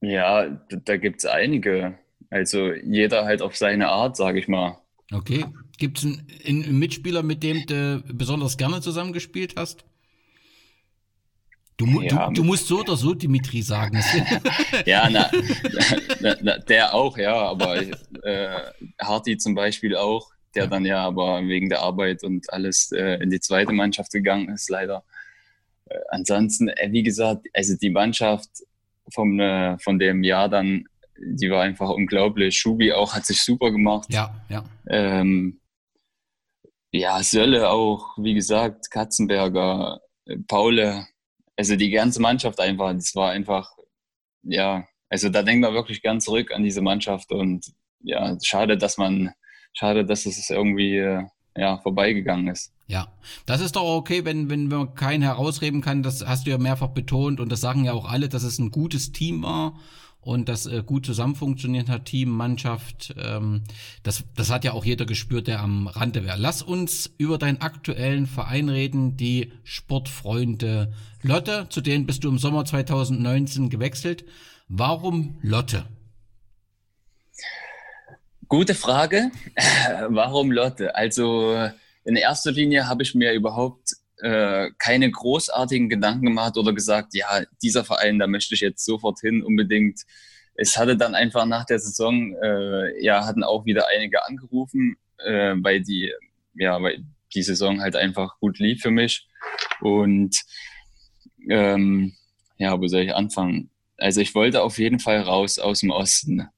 Ja, 0.00 0.48
da 0.68 0.96
gibt 0.96 1.18
es 1.18 1.26
einige. 1.26 1.98
Also 2.30 2.72
jeder 2.72 3.24
halt 3.24 3.42
auf 3.42 3.56
seine 3.56 3.88
Art, 3.88 4.16
sage 4.16 4.38
ich 4.38 4.48
mal. 4.48 4.78
Okay. 5.12 5.44
Gibt 5.78 5.98
es 5.98 6.04
einen, 6.04 6.26
einen, 6.46 6.78
Mitspieler, 6.78 7.22
mit 7.22 7.42
dem 7.42 7.66
du 7.66 8.02
besonders 8.12 8.56
gerne 8.56 8.80
zusammengespielt 8.80 9.54
hast? 9.56 9.84
Du, 11.76 12.00
ja, 12.00 12.28
du, 12.28 12.34
du, 12.34 12.44
musst 12.44 12.68
so 12.68 12.80
oder 12.80 12.96
so 12.96 13.14
Dimitri 13.14 13.60
sagen. 13.60 14.00
ja, 14.86 15.08
na, 15.10 15.28
na, 16.20 16.36
na, 16.40 16.58
der 16.58 16.94
auch, 16.94 17.18
ja, 17.18 17.34
aber 17.34 17.82
äh, 17.82 18.60
Harti 19.00 19.36
zum 19.38 19.56
Beispiel 19.56 19.96
auch, 19.96 20.30
der 20.54 20.64
ja. 20.64 20.70
dann 20.70 20.84
ja 20.84 21.04
aber 21.04 21.42
wegen 21.48 21.68
der 21.68 21.80
Arbeit 21.80 22.22
und 22.22 22.52
alles 22.52 22.92
äh, 22.92 23.20
in 23.20 23.30
die 23.30 23.40
zweite 23.40 23.72
Mannschaft 23.72 24.12
gegangen 24.12 24.50
ist, 24.50 24.70
leider. 24.70 25.02
Äh, 25.86 25.98
ansonsten, 26.10 26.68
äh, 26.68 26.92
wie 26.92 27.02
gesagt, 27.02 27.48
also 27.52 27.74
die 27.76 27.90
Mannschaft 27.90 28.50
vom, 29.12 29.40
äh, 29.40 29.76
von 29.78 29.98
dem 29.98 30.22
Jahr 30.22 30.48
dann, 30.48 30.84
die 31.18 31.50
war 31.50 31.62
einfach 31.62 31.90
unglaublich. 31.90 32.56
Schubi 32.56 32.92
auch 32.92 33.14
hat 33.14 33.26
sich 33.26 33.42
super 33.42 33.72
gemacht. 33.72 34.12
Ja, 34.12 34.32
ja. 34.48 34.64
Ähm, 34.88 35.58
ja, 36.94 37.20
Sölle 37.22 37.70
auch, 37.70 38.16
wie 38.18 38.34
gesagt, 38.34 38.90
Katzenberger, 38.90 40.00
äh, 40.26 40.36
Paule, 40.46 41.06
also 41.56 41.74
die 41.76 41.90
ganze 41.90 42.20
Mannschaft 42.20 42.60
einfach, 42.60 42.92
das 42.92 43.14
war 43.16 43.30
einfach, 43.30 43.72
ja, 44.42 44.86
also 45.08 45.28
da 45.28 45.42
denkt 45.42 45.62
man 45.62 45.74
wirklich 45.74 46.02
gern 46.02 46.20
zurück 46.20 46.52
an 46.52 46.62
diese 46.62 46.82
Mannschaft 46.82 47.32
und 47.32 47.66
ja, 48.00 48.36
schade, 48.42 48.76
dass 48.76 48.96
man, 48.96 49.32
schade, 49.72 50.04
dass 50.04 50.24
es 50.24 50.50
irgendwie 50.50 50.98
äh, 50.98 51.24
ja, 51.56 51.78
vorbeigegangen 51.78 52.48
ist. 52.48 52.72
Ja, 52.86 53.08
das 53.46 53.60
ist 53.60 53.74
doch 53.76 53.96
okay, 53.96 54.24
wenn, 54.24 54.48
wenn 54.48 54.68
man 54.68 54.94
keinen 54.94 55.22
herausreden 55.22 55.80
kann. 55.80 56.02
Das 56.02 56.24
hast 56.24 56.46
du 56.46 56.50
ja 56.50 56.58
mehrfach 56.58 56.88
betont 56.88 57.40
und 57.40 57.50
das 57.50 57.60
sagen 57.60 57.84
ja 57.84 57.92
auch 57.92 58.08
alle, 58.08 58.28
dass 58.28 58.42
es 58.42 58.58
ein 58.58 58.70
gutes 58.70 59.10
Team 59.10 59.42
war 59.42 59.80
und 60.24 60.48
das 60.48 60.66
äh, 60.66 60.82
gut 60.84 61.04
zusammen 61.04 61.34
funktioniert 61.34 61.88
hat, 61.88 62.06
Team, 62.06 62.30
Mannschaft. 62.30 63.14
Ähm, 63.18 63.62
das, 64.02 64.24
das 64.34 64.50
hat 64.50 64.64
ja 64.64 64.72
auch 64.72 64.84
jeder 64.84 65.04
gespürt, 65.04 65.46
der 65.46 65.60
am 65.60 65.86
Rande 65.86 66.24
wäre. 66.24 66.38
Lass 66.38 66.62
uns 66.62 67.14
über 67.18 67.38
deinen 67.38 67.60
aktuellen 67.60 68.26
Verein 68.26 68.68
reden, 68.68 69.16
die 69.16 69.52
Sportfreunde 69.64 70.92
Lotte. 71.22 71.66
Zu 71.68 71.80
denen 71.80 72.06
bist 72.06 72.24
du 72.24 72.28
im 72.28 72.38
Sommer 72.38 72.64
2019 72.64 73.68
gewechselt. 73.68 74.24
Warum 74.68 75.38
Lotte? 75.42 75.84
Gute 78.48 78.74
Frage. 78.74 79.30
Warum 80.08 80.50
Lotte? 80.50 80.94
Also 80.94 81.68
in 82.04 82.16
erster 82.16 82.52
Linie 82.52 82.88
habe 82.88 83.02
ich 83.02 83.14
mir 83.14 83.32
überhaupt 83.32 83.96
äh, 84.18 84.70
keine 84.78 85.10
großartigen 85.10 85.88
Gedanken 85.88 86.26
gemacht 86.26 86.56
oder 86.56 86.72
gesagt, 86.72 87.14
ja, 87.14 87.42
dieser 87.62 87.84
Verein, 87.84 88.18
da 88.18 88.26
möchte 88.26 88.54
ich 88.54 88.60
jetzt 88.60 88.84
sofort 88.84 89.20
hin 89.20 89.42
unbedingt. 89.42 90.00
Es 90.54 90.76
hatte 90.76 90.96
dann 90.96 91.14
einfach 91.14 91.46
nach 91.46 91.64
der 91.64 91.78
Saison, 91.78 92.34
äh, 92.42 93.04
ja, 93.04 93.26
hatten 93.26 93.42
auch 93.42 93.64
wieder 93.64 93.86
einige 93.88 94.24
angerufen, 94.24 94.96
äh, 95.18 95.54
weil 95.56 95.82
die, 95.82 96.12
ja, 96.54 96.80
weil 96.80 97.04
die 97.34 97.42
Saison 97.42 97.80
halt 97.80 97.96
einfach 97.96 98.38
gut 98.38 98.58
lief 98.58 98.82
für 98.82 98.90
mich. 98.90 99.26
Und 99.80 100.36
ähm, 101.48 102.14
ja, 102.56 102.80
wo 102.80 102.86
soll 102.86 103.02
ich 103.02 103.14
anfangen? 103.14 103.70
Also 103.98 104.20
ich 104.20 104.34
wollte 104.34 104.62
auf 104.62 104.78
jeden 104.78 105.00
Fall 105.00 105.20
raus 105.20 105.58
aus 105.58 105.80
dem 105.80 105.90
Osten. 105.90 106.48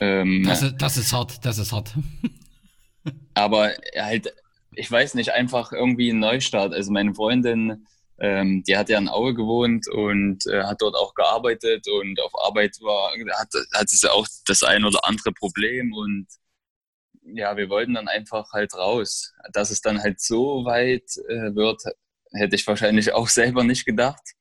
Ähm, 0.00 0.44
das, 0.44 0.62
ist, 0.62 0.74
das 0.78 0.96
ist 0.96 1.12
hart, 1.12 1.44
das 1.44 1.58
ist 1.58 1.72
hart. 1.72 1.94
aber 3.34 3.72
halt 3.96 4.32
ich 4.76 4.90
weiß 4.90 5.14
nicht, 5.14 5.32
einfach 5.32 5.72
irgendwie 5.72 6.10
ein 6.10 6.20
Neustart. 6.20 6.74
Also 6.74 6.92
meine 6.92 7.14
Freundin, 7.14 7.86
ähm, 8.20 8.62
die 8.64 8.76
hat 8.76 8.88
ja 8.88 8.98
in 8.98 9.08
Aue 9.08 9.34
gewohnt 9.34 9.88
und 9.88 10.46
äh, 10.46 10.62
hat 10.64 10.82
dort 10.82 10.94
auch 10.94 11.14
gearbeitet 11.14 11.86
und 11.88 12.20
auf 12.20 12.32
Arbeit 12.46 12.76
war, 12.80 13.12
hat, 13.38 13.48
hat 13.74 13.88
sie 13.88 14.10
auch 14.10 14.26
das 14.46 14.62
ein 14.62 14.84
oder 14.84 15.00
andere 15.04 15.32
Problem 15.32 15.92
und 15.92 16.26
ja, 17.34 17.56
wir 17.56 17.68
wollten 17.68 17.94
dann 17.94 18.06
einfach 18.06 18.52
halt 18.52 18.74
raus. 18.74 19.32
Dass 19.52 19.70
es 19.70 19.80
dann 19.80 20.00
halt 20.00 20.20
so 20.20 20.64
weit 20.64 21.10
äh, 21.28 21.54
wird, 21.54 21.82
hätte 22.32 22.54
ich 22.54 22.66
wahrscheinlich 22.66 23.12
auch 23.12 23.28
selber 23.28 23.64
nicht 23.64 23.84
gedacht. 23.84 24.34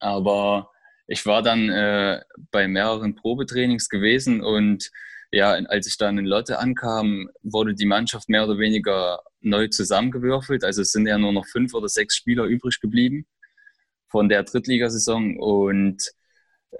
Aber 0.00 0.70
ich 1.06 1.24
war 1.26 1.42
dann 1.42 1.68
äh, 1.68 2.20
bei 2.50 2.66
mehreren 2.66 3.14
Probetrainings 3.14 3.88
gewesen 3.88 4.42
und 4.42 4.90
ja, 5.34 5.50
als 5.50 5.88
ich 5.88 5.98
dann 5.98 6.18
in 6.18 6.26
Lotte 6.26 6.60
ankam, 6.60 7.28
wurde 7.42 7.74
die 7.74 7.86
Mannschaft 7.86 8.28
mehr 8.28 8.44
oder 8.44 8.58
weniger 8.58 9.20
neu 9.40 9.66
zusammengewürfelt. 9.66 10.62
Also 10.62 10.82
es 10.82 10.92
sind 10.92 11.08
ja 11.08 11.18
nur 11.18 11.32
noch 11.32 11.46
fünf 11.46 11.74
oder 11.74 11.88
sechs 11.88 12.14
Spieler 12.14 12.44
übrig 12.44 12.78
geblieben 12.80 13.26
von 14.08 14.28
der 14.28 14.44
Drittligasaison. 14.44 15.36
Und 15.38 16.12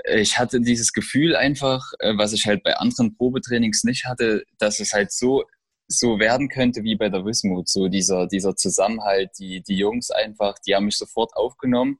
ich 0.05 0.39
hatte 0.39 0.61
dieses 0.61 0.93
Gefühl 0.93 1.35
einfach, 1.35 1.85
äh, 1.99 2.17
was 2.17 2.33
ich 2.33 2.47
halt 2.47 2.63
bei 2.63 2.77
anderen 2.77 3.17
Probetrainings 3.17 3.83
nicht 3.83 4.07
hatte, 4.07 4.45
dass 4.59 4.79
es 4.79 4.93
halt 4.93 5.11
so, 5.11 5.45
so 5.89 6.21
werden 6.21 6.49
könnte 6.49 6.85
wie 6.85 6.95
bei 6.95 7.09
der 7.09 7.25
Wismut. 7.25 7.69
So 7.69 7.89
dieser, 7.89 8.29
dieser 8.29 8.55
Zusammenhalt, 8.55 9.31
die, 9.37 9.63
die 9.63 9.77
Jungs 9.77 10.13
einfach, 10.13 10.55
die 10.65 10.77
haben 10.77 10.85
mich 10.85 10.97
sofort 10.97 11.35
aufgenommen 11.35 11.99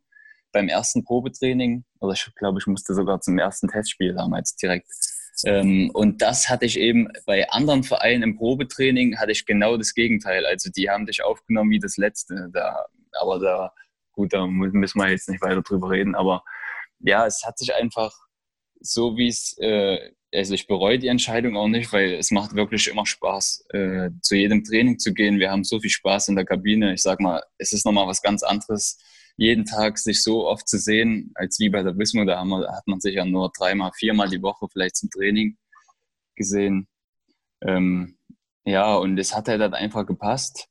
beim 0.53 0.69
ersten 0.69 1.03
Probetraining. 1.03 1.85
Oder 1.99 2.13
ich 2.13 2.29
glaube, 2.37 2.61
ich 2.61 2.69
musste 2.69 2.95
sogar 2.95 3.21
zum 3.21 3.39
ersten 3.41 3.67
Testspiel 3.67 4.15
damals 4.15 4.55
direkt 4.55 4.87
ähm, 5.47 5.91
und 5.93 6.23
das 6.23 6.49
hatte 6.49 6.67
ich 6.67 6.79
eben 6.79 7.09
bei 7.27 7.49
anderen 7.51 7.83
Vereinen 7.83 8.23
im 8.23 8.37
Probetraining, 8.37 9.19
hatte 9.19 9.33
ich 9.33 9.47
genau 9.47 9.77
das 9.77 9.95
Gegenteil. 9.95 10.47
Also 10.47 10.71
die 10.71 10.91
haben 10.91 11.07
dich 11.07 11.23
aufgenommen 11.23 11.71
wie 11.71 11.79
das 11.79 11.97
letzte. 11.97 12.49
Da, 12.53 12.85
aber 13.21 13.39
da, 13.39 13.73
gut, 14.13 14.33
da 14.33 14.47
müssen 14.47 14.99
wir 14.99 15.11
jetzt 15.11 15.29
nicht 15.29 15.43
weiter 15.43 15.63
drüber 15.63 15.91
reden. 15.91 16.15
Aber 16.15 16.45
ja, 17.01 17.27
es 17.27 17.45
hat 17.45 17.59
sich 17.59 17.75
einfach 17.75 18.13
so, 18.81 19.17
wie 19.17 19.29
es, 19.29 19.57
äh, 19.59 19.99
also 20.35 20.55
ich 20.55 20.67
bereue 20.67 20.99
die 20.99 21.09
Entscheidung 21.09 21.57
auch 21.57 21.69
nicht, 21.69 21.93
weil 21.93 22.15
es 22.15 22.31
macht 22.31 22.55
wirklich 22.55 22.89
immer 22.89 23.07
Spaß, 23.07 23.67
äh, 23.71 24.11
zu 24.21 24.37
jedem 24.37 24.65
Training 24.65 24.99
zu 24.99 25.15
gehen. 25.15 25.39
Wir 25.39 25.51
haben 25.51 25.65
so 25.65 25.81
viel 25.81 25.91
Spaß 25.91 26.29
in 26.29 26.37
der 26.37 26.45
Kabine. 26.45 26.95
Ich 26.95 27.03
sag 27.03 27.21
mal, 27.21 27.43
es 27.59 27.73
ist 27.73 27.85
nochmal 27.85 28.07
was 28.07 28.23
ganz 28.23 28.43
anderes 28.43 28.99
jeden 29.37 29.65
Tag 29.65 29.99
sich 29.99 30.23
so 30.23 30.47
oft 30.47 30.69
zu 30.69 30.79
sehen, 30.79 31.33
als 31.35 31.59
wie 31.59 31.69
bei 31.69 31.83
der 31.83 31.99
Wismut, 31.99 32.29
da 32.29 32.45
wir, 32.45 32.69
hat 32.73 32.87
man 32.87 33.01
sich 33.01 33.15
ja 33.15 33.25
nur 33.25 33.51
dreimal, 33.57 33.91
viermal 33.97 34.29
die 34.29 34.43
Woche 34.43 34.67
vielleicht 34.73 34.97
zum 34.97 35.11
Training 35.11 35.57
gesehen. 36.37 36.89
Ähm, 37.63 38.17
ja, 38.65 38.95
und 38.97 39.19
es 39.19 39.35
hat 39.35 39.49
halt, 39.49 39.61
halt 39.61 39.75
einfach 39.75 40.07
gepasst. 40.07 40.69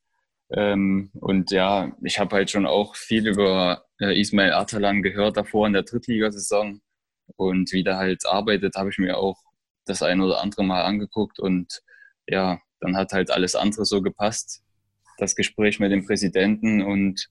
Ähm, 0.51 1.11
und 1.15 1.51
ja, 1.51 1.95
ich 2.03 2.19
habe 2.19 2.35
halt 2.35 2.51
schon 2.51 2.65
auch 2.65 2.95
viel 2.95 3.27
über 3.27 3.85
äh, 3.99 4.19
Ismail 4.19 4.53
Atalan 4.53 5.01
gehört 5.03 5.37
davor 5.37 5.67
in 5.67 5.73
der 5.73 5.83
Drittligasaison. 5.83 6.81
Und 7.35 7.71
wie 7.73 7.83
der 7.83 7.97
halt 7.97 8.25
arbeitet, 8.25 8.75
habe 8.75 8.89
ich 8.89 8.97
mir 8.97 9.17
auch 9.17 9.37
das 9.85 10.01
ein 10.03 10.21
oder 10.21 10.41
andere 10.41 10.63
Mal 10.63 10.83
angeguckt. 10.83 11.39
Und 11.39 11.81
ja, 12.27 12.59
dann 12.79 12.95
hat 12.95 13.13
halt 13.13 13.31
alles 13.31 13.55
andere 13.55 13.85
so 13.85 14.01
gepasst. 14.01 14.61
Das 15.17 15.35
Gespräch 15.35 15.79
mit 15.79 15.91
dem 15.91 16.05
Präsidenten 16.05 16.81
und 16.81 17.27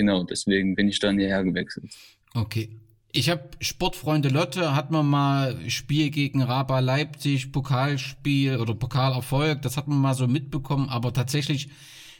genau, 0.00 0.24
deswegen 0.24 0.74
bin 0.74 0.88
ich 0.88 0.98
dann 0.98 1.18
hierher 1.18 1.44
gewechselt. 1.44 1.92
Okay. 2.34 2.70
Ich 3.12 3.28
habe 3.28 3.50
Sportfreunde 3.60 4.28
Lotte, 4.28 4.74
hat 4.74 4.90
man 4.92 5.04
mal 5.04 5.68
Spiel 5.68 6.10
gegen 6.10 6.42
Raba 6.42 6.78
Leipzig, 6.78 7.50
Pokalspiel 7.50 8.58
oder 8.58 8.74
Pokalerfolg, 8.74 9.62
das 9.62 9.76
hat 9.76 9.88
man 9.88 9.98
mal 9.98 10.14
so 10.14 10.28
mitbekommen, 10.28 10.88
aber 10.88 11.12
tatsächlich 11.12 11.70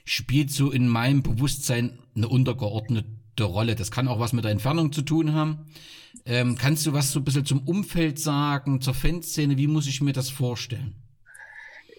spielt 0.04 0.50
so 0.50 0.72
in 0.72 0.88
meinem 0.88 1.22
Bewusstsein 1.22 1.98
eine 2.16 2.28
untergeordnete 2.28 3.44
Rolle. 3.44 3.76
Das 3.76 3.92
kann 3.92 4.08
auch 4.08 4.18
was 4.18 4.32
mit 4.32 4.44
der 4.44 4.50
Entfernung 4.50 4.92
zu 4.92 5.02
tun 5.02 5.32
haben. 5.32 5.66
Ähm, 6.26 6.56
kannst 6.58 6.84
du 6.86 6.92
was 6.92 7.12
so 7.12 7.20
ein 7.20 7.24
bisschen 7.24 7.46
zum 7.46 7.60
Umfeld 7.60 8.18
sagen, 8.18 8.80
zur 8.80 8.94
Fanszene? 8.94 9.56
Wie 9.56 9.68
muss 9.68 9.86
ich 9.86 10.00
mir 10.00 10.12
das 10.12 10.28
vorstellen? 10.28 10.96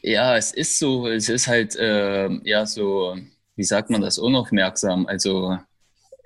Ja, 0.04 0.36
es 0.36 0.52
ist 0.52 0.80
so, 0.80 1.08
es 1.08 1.30
ist 1.30 1.48
halt, 1.48 1.76
äh, 1.78 2.30
ja, 2.44 2.65
so, 2.65 3.15
wie 3.56 3.63
sagt 3.63 3.89
man 3.89 4.02
das, 4.02 4.17
unaufmerksam. 4.17 5.06
Also 5.06 5.58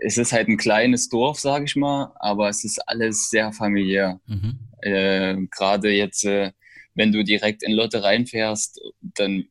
es 0.06 0.18
ist 0.20 0.34
halt 0.34 0.48
ein 0.48 0.58
kleines 0.58 1.10
Dorf, 1.10 1.40
sage 1.40 1.66
ich 1.66 1.76
mal, 1.76 2.14
aber 2.20 2.48
es 2.48 2.64
ist 2.64 2.80
alles 2.88 3.30
sehr 3.32 3.52
familiär. 3.52 4.20
Mhm. 4.28 4.60
Äh, 4.82 5.36
Gerade 5.50 5.90
jetzt, 5.90 6.26
äh, 6.26 6.52
wenn 6.94 7.12
du 7.12 7.24
direkt 7.24 7.64
in 7.64 7.72
Lotte 7.72 8.04
reinfährst, 8.04 8.80
dann 9.02 9.46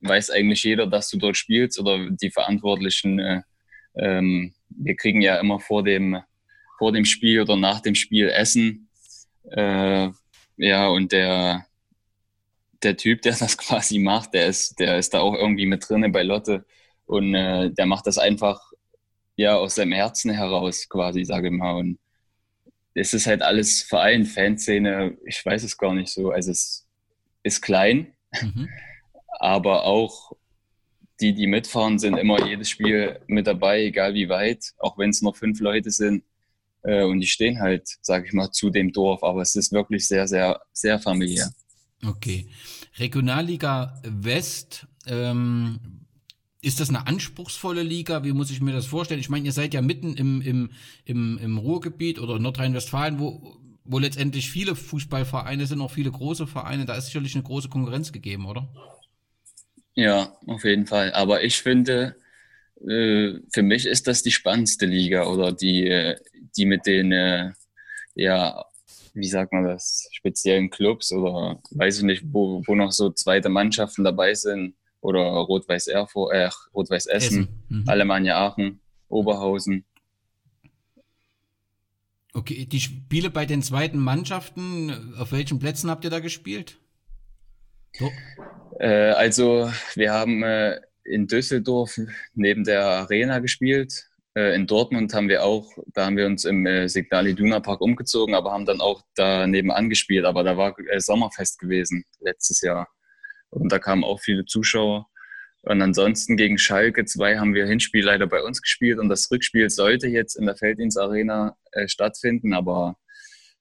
weiß 0.00 0.30
eigentlich 0.30 0.62
jeder, 0.62 0.86
dass 0.86 1.10
du 1.10 1.18
dort 1.18 1.36
spielst 1.36 1.80
oder 1.80 2.10
die 2.10 2.30
Verantwortlichen. 2.30 3.18
Äh, 3.18 3.42
ähm, 3.96 4.54
wir 4.68 4.94
kriegen 4.94 5.20
ja 5.20 5.40
immer 5.40 5.58
vor 5.58 5.82
dem, 5.82 6.22
vor 6.78 6.92
dem 6.92 7.04
Spiel 7.04 7.40
oder 7.40 7.56
nach 7.56 7.80
dem 7.80 7.96
Spiel 7.96 8.28
Essen. 8.28 8.88
Äh, 9.50 10.10
ja, 10.58 10.86
und 10.86 11.10
der, 11.10 11.66
der 12.84 12.96
Typ, 12.96 13.22
der 13.22 13.32
das 13.38 13.58
quasi 13.58 13.98
macht, 13.98 14.32
der 14.34 14.46
ist, 14.46 14.78
der 14.78 14.96
ist 14.96 15.12
da 15.12 15.20
auch 15.20 15.34
irgendwie 15.34 15.66
mit 15.66 15.88
drinne 15.88 16.08
bei 16.08 16.22
Lotte 16.22 16.64
und 17.06 17.34
äh, 17.34 17.72
der 17.72 17.86
macht 17.86 18.06
das 18.06 18.18
einfach 18.18 18.60
ja 19.38 19.56
aus 19.56 19.76
seinem 19.76 19.92
Herzen 19.92 20.32
heraus 20.32 20.88
quasi, 20.88 21.24
sage 21.24 21.48
ich 21.48 21.54
mal. 21.54 21.76
Und 21.76 21.98
es 22.92 23.14
ist 23.14 23.26
halt 23.26 23.40
alles 23.40 23.82
Verein, 23.82 24.26
Fanszene, 24.26 25.16
ich 25.24 25.44
weiß 25.44 25.62
es 25.62 25.78
gar 25.78 25.94
nicht 25.94 26.12
so. 26.12 26.32
Also 26.32 26.50
es 26.50 26.86
ist 27.44 27.62
klein, 27.62 28.12
mhm. 28.42 28.68
aber 29.38 29.84
auch 29.84 30.32
die, 31.20 31.34
die 31.34 31.46
mitfahren, 31.46 31.98
sind 31.98 32.16
immer 32.16 32.46
jedes 32.46 32.68
Spiel 32.68 33.20
mit 33.26 33.46
dabei, 33.46 33.84
egal 33.84 34.14
wie 34.14 34.28
weit, 34.28 34.72
auch 34.78 34.98
wenn 34.98 35.10
es 35.10 35.22
nur 35.22 35.34
fünf 35.34 35.60
Leute 35.60 35.90
sind. 35.90 36.24
Äh, 36.82 37.04
und 37.04 37.20
die 37.20 37.26
stehen 37.26 37.60
halt, 37.60 37.88
sage 38.02 38.26
ich 38.26 38.32
mal, 38.32 38.50
zu 38.50 38.70
dem 38.70 38.92
Dorf. 38.92 39.22
Aber 39.22 39.42
es 39.42 39.54
ist 39.54 39.72
wirklich 39.72 40.06
sehr, 40.06 40.26
sehr, 40.26 40.60
sehr 40.72 40.98
familiär. 40.98 41.50
Okay. 42.04 42.48
Regionalliga 42.98 44.00
West, 44.04 44.86
ähm, 45.06 45.78
ist 46.60 46.80
das 46.80 46.88
eine 46.88 47.06
anspruchsvolle 47.06 47.82
Liga? 47.82 48.24
Wie 48.24 48.32
muss 48.32 48.50
ich 48.50 48.60
mir 48.60 48.72
das 48.72 48.86
vorstellen? 48.86 49.20
Ich 49.20 49.28
meine, 49.28 49.46
ihr 49.46 49.52
seid 49.52 49.74
ja 49.74 49.82
mitten 49.82 50.14
im, 50.14 50.40
im, 50.40 50.70
im, 51.04 51.38
im 51.38 51.58
Ruhrgebiet 51.58 52.18
oder 52.18 52.38
Nordrhein-Westfalen, 52.38 53.20
wo, 53.20 53.56
wo 53.84 53.98
letztendlich 53.98 54.50
viele 54.50 54.74
Fußballvereine 54.74 55.66
sind, 55.66 55.80
auch 55.80 55.92
viele 55.92 56.10
große 56.10 56.46
Vereine. 56.46 56.84
Da 56.84 56.96
ist 56.96 57.06
sicherlich 57.06 57.34
eine 57.34 57.44
große 57.44 57.68
Konkurrenz 57.68 58.12
gegeben, 58.12 58.46
oder? 58.46 58.68
Ja, 59.94 60.36
auf 60.46 60.64
jeden 60.64 60.86
Fall. 60.86 61.12
Aber 61.12 61.44
ich 61.44 61.58
finde, 61.58 62.16
äh, 62.80 63.34
für 63.52 63.62
mich 63.62 63.86
ist 63.86 64.08
das 64.08 64.22
die 64.22 64.32
spannendste 64.32 64.86
Liga 64.86 65.26
oder 65.26 65.52
die, 65.52 66.14
die 66.56 66.66
mit 66.66 66.86
den, 66.86 67.12
äh, 67.12 67.52
ja, 68.14 68.64
wie 69.14 69.28
sagt 69.28 69.52
man 69.52 69.64
das, 69.64 70.08
speziellen 70.12 70.70
Clubs 70.70 71.12
oder 71.12 71.60
weiß 71.70 71.98
ich 71.98 72.04
nicht, 72.04 72.22
wo, 72.26 72.62
wo 72.66 72.74
noch 72.74 72.90
so 72.90 73.10
zweite 73.10 73.48
Mannschaften 73.48 74.02
dabei 74.02 74.34
sind 74.34 74.74
oder 75.00 75.20
Rot-Weiß 75.20 75.86
Erfurt, 75.88 76.34
äh, 76.34 76.50
Rot-Weiß 76.74 77.06
Essen, 77.06 77.42
Essen. 77.42 77.64
Mhm. 77.68 77.84
Alemannia 77.88 78.36
Aachen, 78.36 78.80
Oberhausen. 79.08 79.84
Okay, 82.34 82.66
die 82.66 82.80
Spiele 82.80 83.30
bei 83.30 83.46
den 83.46 83.62
zweiten 83.62 83.98
Mannschaften, 83.98 85.14
auf 85.18 85.32
welchen 85.32 85.58
Plätzen 85.58 85.90
habt 85.90 86.04
ihr 86.04 86.10
da 86.10 86.20
gespielt? 86.20 86.78
So. 87.92 88.10
Äh, 88.78 89.10
also 89.10 89.70
wir 89.94 90.12
haben 90.12 90.42
äh, 90.42 90.80
in 91.04 91.26
Düsseldorf 91.26 91.98
neben 92.34 92.64
der 92.64 92.84
Arena 92.84 93.38
gespielt. 93.38 94.08
Äh, 94.34 94.54
in 94.54 94.66
Dortmund 94.66 95.12
haben 95.14 95.28
wir 95.28 95.44
auch, 95.44 95.66
da 95.94 96.06
haben 96.06 96.16
wir 96.16 96.26
uns 96.26 96.44
im 96.44 96.66
äh, 96.66 96.88
Signal 96.88 97.26
Iduna 97.26 97.60
Park 97.60 97.80
umgezogen, 97.80 98.34
aber 98.34 98.52
haben 98.52 98.66
dann 98.66 98.80
auch 98.80 99.02
da 99.14 99.46
nebenan 99.46 99.88
gespielt. 99.88 100.24
Aber 100.24 100.44
da 100.44 100.56
war 100.56 100.78
äh, 100.78 101.00
Sommerfest 101.00 101.58
gewesen 101.58 102.04
letztes 102.20 102.60
Jahr. 102.60 102.88
Und 103.50 103.72
da 103.72 103.78
kamen 103.78 104.04
auch 104.04 104.20
viele 104.20 104.44
Zuschauer. 104.44 105.08
Und 105.62 105.82
ansonsten 105.82 106.36
gegen 106.36 106.58
Schalke 106.58 107.04
2 107.04 107.38
haben 107.38 107.54
wir 107.54 107.66
Hinspiel 107.66 108.04
leider 108.04 108.26
bei 108.26 108.42
uns 108.42 108.62
gespielt 108.62 108.98
und 108.98 109.08
das 109.08 109.30
Rückspiel 109.30 109.68
sollte 109.70 110.06
jetzt 110.06 110.36
in 110.36 110.46
der 110.46 110.56
Felddienst 110.56 110.98
Arena 110.98 111.56
äh, 111.72 111.88
stattfinden, 111.88 112.54
aber 112.54 112.96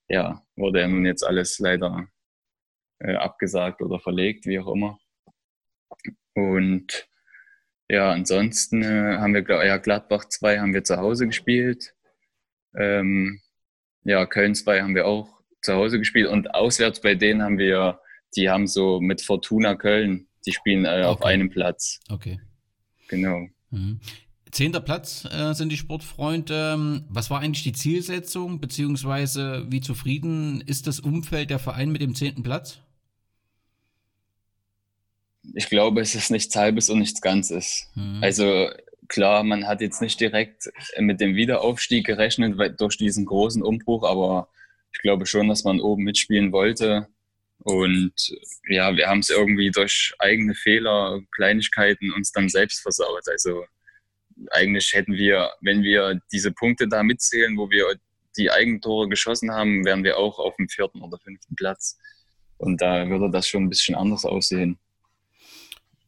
ja, 0.07 0.43
wurde 0.55 0.81
ja 0.81 0.87
nun 0.87 1.05
jetzt 1.05 1.23
alles 1.23 1.59
leider 1.59 2.07
äh, 2.99 3.15
abgesagt 3.15 3.81
oder 3.81 3.99
verlegt, 3.99 4.45
wie 4.45 4.59
auch 4.59 4.73
immer. 4.73 4.99
Und 6.33 7.09
ja, 7.89 8.11
ansonsten 8.11 8.83
äh, 8.83 9.17
haben 9.17 9.33
wir, 9.33 9.65
ja, 9.65 9.77
Gladbach 9.77 10.25
2 10.25 10.59
haben 10.59 10.73
wir 10.73 10.83
zu 10.83 10.97
Hause 10.97 11.25
gespielt. 11.25 11.95
Ähm, 12.75 13.41
ja, 14.03 14.25
Köln 14.25 14.55
2 14.55 14.81
haben 14.81 14.95
wir 14.95 15.07
auch 15.07 15.41
zu 15.61 15.73
Hause 15.73 15.97
gespielt 15.99 16.27
und 16.27 16.53
auswärts 16.53 17.01
bei 17.01 17.15
denen 17.15 17.41
haben 17.41 17.57
wir, 17.57 17.99
die 18.35 18.49
haben 18.49 18.67
so 18.67 18.99
mit 18.99 19.21
Fortuna 19.21 19.75
Köln, 19.75 20.27
die 20.45 20.51
spielen 20.51 20.85
äh, 20.85 20.89
okay. 20.89 21.03
auf 21.03 21.23
einem 21.23 21.49
Platz. 21.49 21.99
Okay. 22.09 22.39
Genau. 23.07 23.47
Mhm. 23.71 23.99
Zehnter 24.51 24.79
Platz 24.79 25.25
äh, 25.25 25.53
sind 25.53 25.71
die 25.71 25.77
Sportfreunde. 25.77 27.03
Was 27.09 27.29
war 27.29 27.41
eigentlich 27.41 27.63
die 27.63 27.73
Zielsetzung, 27.73 28.59
beziehungsweise 28.59 29.65
wie 29.69 29.81
zufrieden 29.81 30.61
ist 30.61 30.87
das 30.87 30.99
Umfeld 30.99 31.49
der 31.49 31.59
Verein 31.59 31.91
mit 31.91 32.01
dem 32.01 32.15
zehnten 32.15 32.43
Platz? 32.43 32.79
ich 35.53 35.69
glaube, 35.69 36.01
es 36.01 36.15
ist 36.15 36.31
nichts 36.31 36.55
Halbes 36.55 36.89
und 36.89 36.99
nichts 36.99 37.21
Ganzes. 37.21 37.89
Mhm. 37.95 38.19
Also 38.21 38.69
klar, 39.07 39.43
man 39.43 39.67
hat 39.67 39.81
jetzt 39.81 40.01
nicht 40.01 40.19
direkt 40.19 40.69
mit 40.99 41.21
dem 41.21 41.35
Wiederaufstieg 41.35 42.05
gerechnet 42.05 42.79
durch 42.79 42.97
diesen 42.97 43.25
großen 43.25 43.63
Umbruch, 43.63 44.03
aber 44.03 44.49
ich 44.93 45.01
glaube 45.01 45.25
schon, 45.25 45.47
dass 45.47 45.63
man 45.63 45.79
oben 45.79 46.03
mitspielen 46.03 46.51
wollte. 46.51 47.07
Und 47.59 48.13
ja, 48.69 48.95
wir 48.95 49.07
haben 49.07 49.19
es 49.19 49.29
irgendwie 49.29 49.71
durch 49.71 50.13
eigene 50.19 50.53
Fehler, 50.55 51.19
Kleinigkeiten 51.35 52.11
uns 52.13 52.31
dann 52.31 52.49
selbst 52.49 52.81
versaut. 52.81 53.27
Also 53.27 53.65
eigentlich 54.51 54.93
hätten 54.93 55.13
wir, 55.13 55.51
wenn 55.61 55.83
wir 55.83 56.19
diese 56.31 56.51
Punkte 56.51 56.87
da 56.87 57.03
mitzählen, 57.03 57.57
wo 57.57 57.69
wir 57.69 57.95
die 58.37 58.51
Eigentore 58.51 59.09
geschossen 59.09 59.51
haben, 59.51 59.83
wären 59.85 60.03
wir 60.03 60.17
auch 60.17 60.37
auf 60.39 60.55
dem 60.57 60.69
vierten 60.69 61.01
oder 61.01 61.17
fünften 61.19 61.55
Platz. 61.55 61.97
Und 62.57 62.81
da 62.81 63.07
würde 63.09 63.31
das 63.31 63.47
schon 63.47 63.63
ein 63.63 63.69
bisschen 63.69 63.95
anders 63.95 64.25
aussehen. 64.25 64.79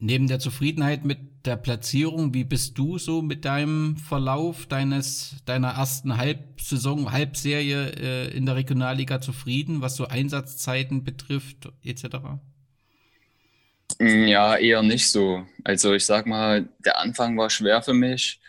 Neben 0.02 0.28
der 0.28 0.38
Zufriedenheit 0.38 1.04
mit 1.04 1.18
der 1.44 1.56
Platzierung, 1.56 2.32
wie 2.32 2.44
bist 2.44 2.78
du 2.78 2.96
so 2.96 3.20
mit 3.20 3.44
deinem 3.44 3.98
Verlauf 3.98 4.64
deines 4.64 5.36
deiner 5.44 5.72
ersten 5.72 6.16
Halbsaison, 6.16 7.12
Halbserie 7.12 7.92
äh, 7.98 8.34
in 8.34 8.46
der 8.46 8.56
Regionalliga 8.56 9.20
zufrieden, 9.20 9.82
was 9.82 9.96
so 9.96 10.06
Einsatzzeiten 10.06 11.04
betrifft 11.04 11.70
etc.? 11.84 12.16
Mm, 13.98 14.26
ja, 14.26 14.56
eher 14.56 14.82
nicht 14.82 15.06
so. 15.10 15.44
Also 15.64 15.92
ich 15.92 16.06
sag 16.06 16.26
mal, 16.26 16.66
der 16.82 16.98
Anfang 16.98 17.36
war 17.36 17.50
schwer 17.50 17.82
für 17.82 17.94
mich, 17.94 18.40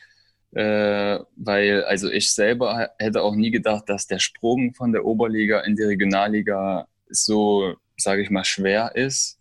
äh, 0.54 1.20
weil 1.36 1.84
also 1.84 2.10
ich 2.10 2.34
selber 2.34 2.92
hätte 2.98 3.22
auch 3.22 3.36
nie 3.36 3.52
gedacht, 3.52 3.90
dass 3.90 4.08
der 4.08 4.20
Sprung 4.20 4.74
von 4.74 4.94
der 4.94 5.04
Oberliga 5.04 5.60
in 5.62 5.76
die 5.76 5.84
Regionalliga 5.84 6.88
so, 7.10 7.76
sage 7.98 8.22
ich 8.22 8.30
mal, 8.30 8.46
schwer 8.46 8.96
ist 8.96 9.40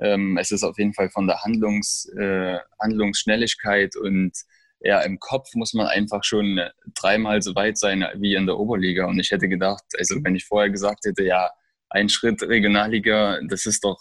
ähm, 0.00 0.38
es 0.38 0.50
ist 0.50 0.64
auf 0.64 0.78
jeden 0.78 0.94
Fall 0.94 1.10
von 1.10 1.26
der 1.26 1.42
Handlungs, 1.42 2.08
äh, 2.18 2.58
Handlungsschnelligkeit 2.80 3.96
und 3.96 4.32
ja, 4.80 5.00
im 5.00 5.18
Kopf 5.18 5.54
muss 5.54 5.74
man 5.74 5.88
einfach 5.88 6.22
schon 6.22 6.60
dreimal 6.94 7.42
so 7.42 7.54
weit 7.54 7.78
sein 7.78 8.06
wie 8.16 8.34
in 8.34 8.46
der 8.46 8.58
Oberliga. 8.58 9.06
Und 9.06 9.18
ich 9.18 9.30
hätte 9.30 9.48
gedacht, 9.48 9.82
also 9.98 10.16
wenn 10.22 10.36
ich 10.36 10.44
vorher 10.44 10.70
gesagt 10.70 11.04
hätte, 11.04 11.24
ja, 11.24 11.50
ein 11.90 12.08
Schritt 12.08 12.42
Regionalliga, 12.42 13.40
das 13.48 13.66
ist 13.66 13.82
doch, 13.82 13.98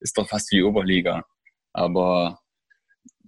ist 0.00 0.16
doch 0.16 0.28
fast 0.28 0.50
wie 0.52 0.62
Oberliga. 0.62 1.24
Aber 1.72 2.40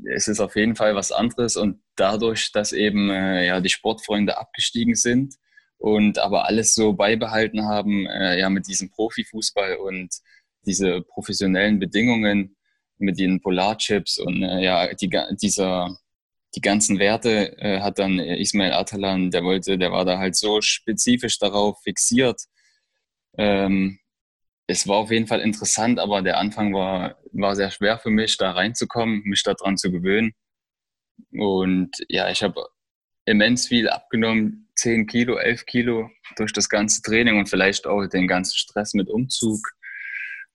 es 0.05 0.29
ist 0.29 0.41
auf 0.41 0.57
jeden 0.57 0.77
Fall 0.77 0.95
was 0.95 1.13
anderes 1.13 1.57
und 1.57 1.83
dadurch, 1.97 2.53
dass 2.53 2.73
eben 2.73 3.11
äh, 3.11 3.47
ja 3.47 3.61
die 3.61 3.69
Sportfreunde 3.69 4.39
abgestiegen 4.39 4.95
sind 4.95 5.35
und 5.77 6.19
aber 6.19 6.47
alles 6.47 6.75
so 6.75 6.93
beibehalten 6.93 7.65
haben, 7.67 8.07
äh, 8.07 8.39
ja 8.39 8.49
mit 8.49 8.69
diesem 8.69 8.91
Profifußball 8.91 9.77
und 9.77 10.15
diese 10.67 11.03
professionellen 11.03 11.79
Bedingungen 11.79 12.57
mit 12.99 13.19
den 13.19 13.41
Polarchips 13.41 14.19
und 14.19 14.43
äh, 14.43 14.63
ja, 14.63 14.93
die, 14.95 15.11
dieser, 15.41 15.97
die 16.55 16.61
ganzen 16.61 16.99
Werte 16.99 17.57
äh, 17.59 17.81
hat 17.81 17.99
dann 17.99 18.19
Ismail 18.19 18.73
Atalan, 18.73 19.31
der 19.31 19.45
wollte, 19.45 19.79
der 19.79 19.93
war 19.93 20.05
da 20.05 20.19
halt 20.19 20.37
so 20.37 20.61
spezifisch 20.61 21.39
darauf 21.39 21.81
fixiert. 21.83 22.43
Ähm, 23.37 24.01
es 24.67 24.87
war 24.87 24.97
auf 24.97 25.11
jeden 25.11 25.27
Fall 25.27 25.41
interessant, 25.41 25.99
aber 25.99 26.23
der 26.23 26.39
Anfang 26.39 26.75
war, 26.75 27.17
war 27.33 27.57
sehr 27.57 27.71
schwer 27.71 27.99
für 27.99 28.11
mich, 28.11 28.37
da 28.37 28.51
reinzukommen, 28.51 29.23
mich 29.25 29.43
daran 29.43 29.79
zu 29.79 29.91
gewöhnen. 29.91 30.33
Und 31.33 31.91
ja, 32.09 32.31
ich 32.31 32.43
habe 32.43 32.67
immens 33.25 33.69
viel 33.69 33.89
abgenommen, 33.89 34.69
10 34.77 35.07
Kilo, 35.07 35.37
11 35.37 35.67
Kilo 35.67 36.11
durch 36.37 36.53
das 36.53 36.69
ganze 36.69 37.03
Training 37.03 37.39
und 37.39 37.49
vielleicht 37.49 37.87
auch 37.87 38.07
den 38.07 38.29
ganzen 38.29 38.57
Stress 38.57 38.95
mit 38.95 39.09
Umzug 39.09 39.59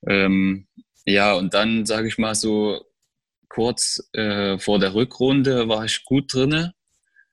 ähm, 0.06 0.66
ja, 1.06 1.34
und 1.34 1.54
dann, 1.54 1.86
sage 1.86 2.08
ich 2.08 2.18
mal 2.18 2.34
so, 2.34 2.84
kurz 3.48 4.08
äh, 4.12 4.58
vor 4.58 4.78
der 4.78 4.94
Rückrunde 4.94 5.68
war 5.68 5.84
ich 5.84 6.04
gut 6.04 6.32
drinne. 6.32 6.74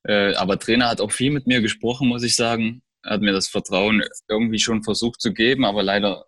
Äh, 0.03 0.35
aber 0.35 0.59
Trainer 0.59 0.89
hat 0.89 1.01
auch 1.01 1.11
viel 1.11 1.31
mit 1.31 1.47
mir 1.47 1.61
gesprochen, 1.61 2.07
muss 2.07 2.23
ich 2.23 2.35
sagen. 2.35 2.83
Er 3.03 3.13
hat 3.13 3.21
mir 3.21 3.33
das 3.33 3.47
Vertrauen 3.47 4.03
irgendwie 4.27 4.59
schon 4.59 4.83
versucht 4.83 5.21
zu 5.21 5.33
geben, 5.33 5.65
aber 5.65 5.83
leider 5.83 6.25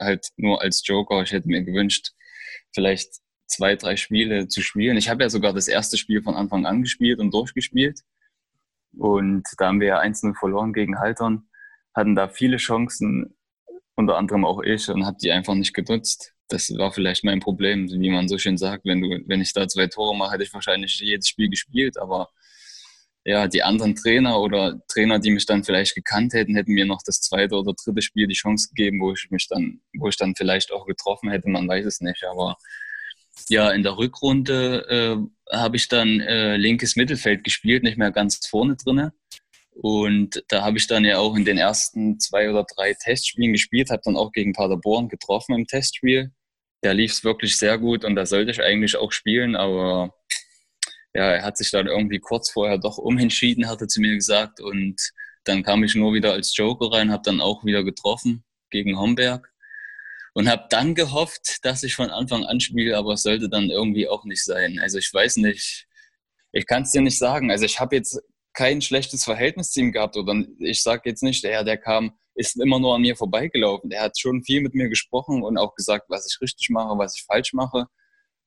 halt 0.00 0.28
nur 0.36 0.62
als 0.62 0.82
Joker. 0.86 1.22
Ich 1.22 1.32
hätte 1.32 1.48
mir 1.48 1.62
gewünscht, 1.62 2.12
vielleicht 2.74 3.16
zwei, 3.46 3.76
drei 3.76 3.96
Spiele 3.96 4.48
zu 4.48 4.62
spielen. 4.62 4.96
Ich 4.96 5.08
habe 5.08 5.22
ja 5.22 5.30
sogar 5.30 5.52
das 5.52 5.68
erste 5.68 5.96
Spiel 5.96 6.22
von 6.22 6.34
Anfang 6.34 6.66
an 6.66 6.82
gespielt 6.82 7.18
und 7.20 7.32
durchgespielt. 7.32 8.00
Und 8.96 9.44
da 9.58 9.66
haben 9.66 9.80
wir 9.80 9.88
ja 9.88 9.98
einzeln 9.98 10.34
verloren 10.34 10.72
gegen 10.72 10.98
Haltern, 10.98 11.48
hatten 11.94 12.14
da 12.14 12.28
viele 12.28 12.56
Chancen, 12.56 13.35
unter 13.96 14.16
anderem 14.16 14.44
auch 14.44 14.62
ich 14.62 14.88
und 14.88 15.04
habe 15.06 15.16
die 15.20 15.32
einfach 15.32 15.54
nicht 15.54 15.74
genutzt. 15.74 16.32
Das 16.48 16.70
war 16.76 16.92
vielleicht 16.92 17.24
mein 17.24 17.40
Problem, 17.40 17.88
wie 17.88 18.10
man 18.10 18.28
so 18.28 18.38
schön 18.38 18.56
sagt. 18.56 18.84
Wenn, 18.84 19.00
du, 19.00 19.08
wenn 19.26 19.40
ich 19.40 19.52
da 19.52 19.66
zwei 19.66 19.88
Tore 19.88 20.16
mache, 20.16 20.34
hätte 20.34 20.44
ich 20.44 20.54
wahrscheinlich 20.54 21.00
jedes 21.00 21.28
Spiel 21.28 21.48
gespielt. 21.48 21.98
Aber 21.98 22.28
ja, 23.24 23.48
die 23.48 23.64
anderen 23.64 23.96
Trainer 23.96 24.38
oder 24.40 24.78
Trainer, 24.86 25.18
die 25.18 25.32
mich 25.32 25.46
dann 25.46 25.64
vielleicht 25.64 25.96
gekannt 25.96 26.32
hätten, 26.34 26.54
hätten 26.54 26.72
mir 26.72 26.86
noch 26.86 27.00
das 27.04 27.20
zweite 27.20 27.56
oder 27.56 27.72
dritte 27.72 28.02
Spiel 28.02 28.28
die 28.28 28.34
Chance 28.34 28.68
gegeben, 28.68 29.00
wo 29.00 29.12
ich 29.12 29.28
mich 29.30 29.48
dann, 29.48 29.80
wo 29.98 30.08
ich 30.08 30.16
dann 30.16 30.36
vielleicht 30.36 30.70
auch 30.72 30.86
getroffen 30.86 31.30
hätte. 31.30 31.48
Man 31.48 31.66
weiß 31.66 31.86
es 31.86 32.00
nicht. 32.00 32.22
Aber 32.24 32.56
ja, 33.48 33.70
in 33.72 33.82
der 33.82 33.98
Rückrunde 33.98 35.28
äh, 35.50 35.56
habe 35.56 35.76
ich 35.76 35.88
dann 35.88 36.20
äh, 36.20 36.56
linkes 36.56 36.94
Mittelfeld 36.96 37.42
gespielt, 37.42 37.82
nicht 37.82 37.98
mehr 37.98 38.12
ganz 38.12 38.46
vorne 38.46 38.76
drinne. 38.76 39.12
Und 39.78 40.42
da 40.48 40.62
habe 40.62 40.78
ich 40.78 40.86
dann 40.86 41.04
ja 41.04 41.18
auch 41.18 41.36
in 41.36 41.44
den 41.44 41.58
ersten 41.58 42.18
zwei 42.18 42.48
oder 42.50 42.64
drei 42.64 42.94
Testspielen 42.94 43.52
gespielt, 43.52 43.90
habe 43.90 44.02
dann 44.04 44.16
auch 44.16 44.32
gegen 44.32 44.54
Paderborn 44.54 45.08
getroffen 45.08 45.54
im 45.54 45.66
Testspiel. 45.66 46.32
Da 46.80 46.92
lief 46.92 47.12
es 47.12 47.24
wirklich 47.24 47.56
sehr 47.58 47.78
gut 47.78 48.04
und 48.04 48.16
da 48.16 48.24
sollte 48.24 48.50
ich 48.50 48.62
eigentlich 48.62 48.96
auch 48.96 49.12
spielen, 49.12 49.54
aber 49.54 50.14
ja, 51.14 51.32
er 51.32 51.42
hat 51.42 51.56
sich 51.58 51.70
dann 51.70 51.86
irgendwie 51.86 52.20
kurz 52.20 52.50
vorher 52.50 52.78
doch 52.78 52.98
umentschieden, 52.98 53.68
hatte 53.68 53.86
zu 53.86 54.00
mir 54.00 54.14
gesagt. 54.14 54.60
Und 54.60 54.96
dann 55.44 55.62
kam 55.62 55.84
ich 55.84 55.94
nur 55.94 56.14
wieder 56.14 56.32
als 56.32 56.56
Joker 56.56 56.92
rein, 56.92 57.10
habe 57.10 57.22
dann 57.24 57.40
auch 57.40 57.64
wieder 57.64 57.84
getroffen 57.84 58.44
gegen 58.70 58.98
Homberg 58.98 59.50
und 60.34 60.48
habe 60.48 60.66
dann 60.70 60.94
gehofft, 60.94 61.64
dass 61.64 61.82
ich 61.82 61.94
von 61.94 62.10
Anfang 62.10 62.44
an 62.44 62.60
spiele, 62.60 62.96
aber 62.96 63.14
es 63.14 63.22
sollte 63.22 63.48
dann 63.48 63.70
irgendwie 63.70 64.08
auch 64.08 64.24
nicht 64.24 64.44
sein. 64.44 64.78
Also 64.78 64.98
ich 64.98 65.12
weiß 65.12 65.38
nicht, 65.38 65.86
ich 66.52 66.66
kann 66.66 66.82
es 66.82 66.92
dir 66.92 67.00
nicht 67.00 67.18
sagen. 67.18 67.50
Also 67.50 67.64
ich 67.64 67.80
habe 67.80 67.96
jetzt 67.96 68.20
kein 68.56 68.80
schlechtes 68.80 69.22
Verhältnis 69.22 69.70
zu 69.70 69.80
ihm 69.80 69.92
gehabt 69.92 70.16
oder 70.16 70.34
ich 70.58 70.82
sage 70.82 71.02
jetzt 71.04 71.22
nicht, 71.22 71.44
der, 71.44 71.62
der 71.62 71.76
kam, 71.76 72.16
ist 72.34 72.58
immer 72.58 72.80
nur 72.80 72.94
an 72.94 73.02
mir 73.02 73.14
vorbeigelaufen. 73.14 73.90
Er 73.90 74.04
hat 74.04 74.18
schon 74.18 74.42
viel 74.42 74.62
mit 74.62 74.74
mir 74.74 74.88
gesprochen 74.88 75.42
und 75.42 75.58
auch 75.58 75.74
gesagt, 75.74 76.06
was 76.08 76.26
ich 76.26 76.40
richtig 76.40 76.70
mache, 76.70 76.98
was 76.98 77.16
ich 77.16 77.24
falsch 77.24 77.52
mache. 77.52 77.86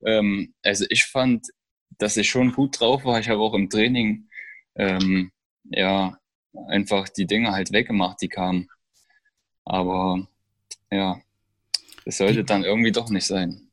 Ähm, 0.03 0.55
also 0.63 0.85
ich 0.89 1.05
fand, 1.05 1.47
dass 1.99 2.17
ich 2.17 2.27
schon 2.27 2.53
gut 2.53 2.79
drauf 2.79 3.05
war. 3.05 3.19
Ich 3.19 3.29
habe 3.29 3.39
auch 3.39 3.53
im 3.53 3.69
Training 3.69 4.27
ähm, 4.75 5.31
ja 5.65 6.17
einfach 6.67 7.07
die 7.09 7.27
Dinge 7.27 7.51
halt 7.51 7.71
weggemacht, 7.71 8.21
die 8.21 8.29
kamen. 8.29 8.67
Aber 9.63 10.27
ja, 10.91 11.21
es 12.05 12.17
sollte 12.17 12.43
dann 12.43 12.63
irgendwie 12.63 12.91
doch 12.91 13.09
nicht 13.09 13.27
sein. 13.27 13.68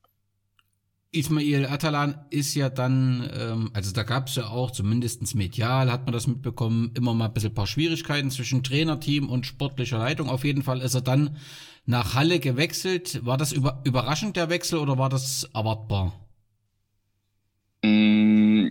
Ismail 1.13 1.67
Atalan 1.67 2.27
ist 2.31 2.55
ja 2.55 2.69
dann, 2.69 3.31
ähm, 3.39 3.71
also 3.73 3.93
da 3.93 4.03
gab 4.03 4.29
es 4.29 4.37
ja 4.37 4.49
auch, 4.49 4.71
zumindest 4.71 5.35
medial 5.35 5.91
hat 5.91 6.05
man 6.05 6.13
das 6.13 6.27
mitbekommen, 6.27 6.93
immer 6.97 7.15
mal 7.15 7.27
ein 7.27 7.33
bisschen 7.33 7.53
ein 7.53 7.55
paar 7.55 7.67
Schwierigkeiten 7.67 8.31
zwischen 8.31 8.63
Trainerteam 8.63 9.29
und 9.29 9.47
sportlicher 9.47 9.99
Leitung. 9.99 10.29
Auf 10.29 10.45
jeden 10.45 10.63
Fall 10.63 10.81
ist 10.81 10.95
er 10.95 11.01
dann 11.01 11.37
nach 11.87 12.15
Halle 12.15 12.41
gewechselt. 12.41 13.25
War 13.25 13.39
das 13.39 13.53
über, 13.53 13.83
überraschend 13.85 14.37
der 14.37 14.51
Wechsel 14.51 14.79
oder 14.79 14.99
war 14.99 15.09
das 15.09 15.49
erwartbar? 15.55 16.13
Mm, 17.83 18.69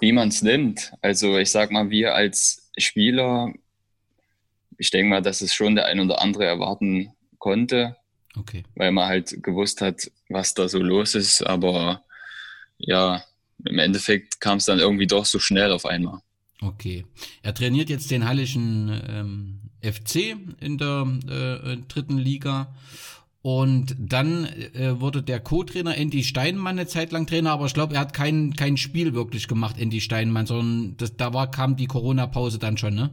wie 0.00 0.12
man 0.12 0.28
es 0.28 0.42
nimmt. 0.42 0.92
Also 1.02 1.36
ich 1.38 1.50
sag 1.50 1.70
mal, 1.70 1.90
wir 1.90 2.14
als 2.14 2.70
Spieler, 2.78 3.52
ich 4.78 4.90
denke 4.90 5.10
mal, 5.10 5.22
dass 5.22 5.40
es 5.40 5.52
schon 5.52 5.74
der 5.74 5.86
ein 5.86 6.00
oder 6.00 6.22
andere 6.22 6.46
erwarten 6.46 7.12
konnte. 7.38 7.96
Okay. 8.36 8.64
Weil 8.74 8.92
man 8.92 9.06
halt 9.06 9.42
gewusst 9.42 9.80
hat, 9.80 10.10
was 10.28 10.54
da 10.54 10.68
so 10.68 10.78
los 10.78 11.14
ist. 11.14 11.42
Aber 11.42 12.02
ja, 12.78 13.22
im 13.64 13.78
Endeffekt 13.78 14.40
kam 14.40 14.58
es 14.58 14.64
dann 14.64 14.78
irgendwie 14.78 15.06
doch 15.06 15.24
so 15.24 15.38
schnell 15.38 15.72
auf 15.72 15.86
einmal. 15.86 16.20
Okay. 16.60 17.04
Er 17.42 17.54
trainiert 17.54 17.90
jetzt 17.90 18.10
den 18.10 18.26
Hallischen 18.26 19.02
ähm, 19.08 19.60
FC 19.82 20.36
in 20.60 20.78
der 20.78 21.06
äh, 21.28 21.76
dritten 21.88 22.18
Liga 22.18 22.74
und 23.44 23.94
dann 23.98 24.46
äh, 24.72 25.02
wurde 25.02 25.22
der 25.22 25.38
Co-Trainer 25.38 25.98
Andy 25.98 26.24
Steinmann 26.24 26.78
eine 26.78 26.86
Zeit 26.86 27.12
lang 27.12 27.26
Trainer, 27.26 27.50
aber 27.50 27.66
ich 27.66 27.74
glaube, 27.74 27.92
er 27.92 28.00
hat 28.00 28.14
kein, 28.14 28.54
kein 28.54 28.78
Spiel 28.78 29.12
wirklich 29.12 29.48
gemacht, 29.48 29.76
Andy 29.78 30.00
Steinmann, 30.00 30.46
sondern 30.46 30.96
das, 30.96 31.14
da 31.18 31.34
war, 31.34 31.50
kam 31.50 31.76
die 31.76 31.86
Corona-Pause 31.86 32.58
dann 32.58 32.78
schon, 32.78 32.94
ne? 32.94 33.10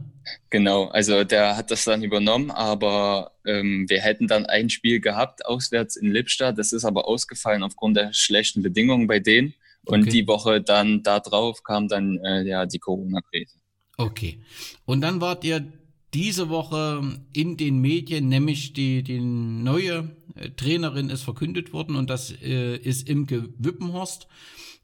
Genau, 0.48 0.86
also 0.86 1.22
der 1.24 1.58
hat 1.58 1.70
das 1.70 1.84
dann 1.84 2.02
übernommen, 2.02 2.50
aber 2.50 3.32
ähm, 3.44 3.84
wir 3.90 4.00
hätten 4.00 4.26
dann 4.26 4.46
ein 4.46 4.70
Spiel 4.70 5.00
gehabt, 5.00 5.44
auswärts 5.44 5.96
in 5.96 6.10
Lippstadt. 6.10 6.56
Das 6.56 6.72
ist 6.72 6.86
aber 6.86 7.06
ausgefallen 7.06 7.62
aufgrund 7.62 7.98
der 7.98 8.14
schlechten 8.14 8.62
Bedingungen 8.62 9.08
bei 9.08 9.20
denen. 9.20 9.52
Und 9.84 10.02
okay. 10.02 10.10
die 10.12 10.26
Woche 10.26 10.62
dann 10.62 11.02
da 11.02 11.20
drauf 11.20 11.62
kam 11.62 11.88
dann 11.88 12.16
äh, 12.24 12.44
ja 12.44 12.64
die 12.64 12.78
Corona-Krise. 12.78 13.58
Okay. 13.98 14.38
Und 14.86 15.02
dann 15.02 15.20
wart 15.20 15.44
ihr 15.44 15.70
diese 16.14 16.48
Woche 16.48 17.18
in 17.32 17.56
den 17.56 17.80
Medien, 17.80 18.28
nämlich 18.28 18.72
die, 18.72 19.02
die 19.02 19.20
neue 19.20 20.10
äh, 20.34 20.50
Trainerin 20.50 21.10
ist 21.10 21.22
verkündet 21.22 21.72
worden 21.72 21.96
und 21.96 22.10
das 22.10 22.32
äh, 22.42 22.76
ist 22.76 23.08
Imke 23.08 23.48
Wippenhorst. 23.58 24.26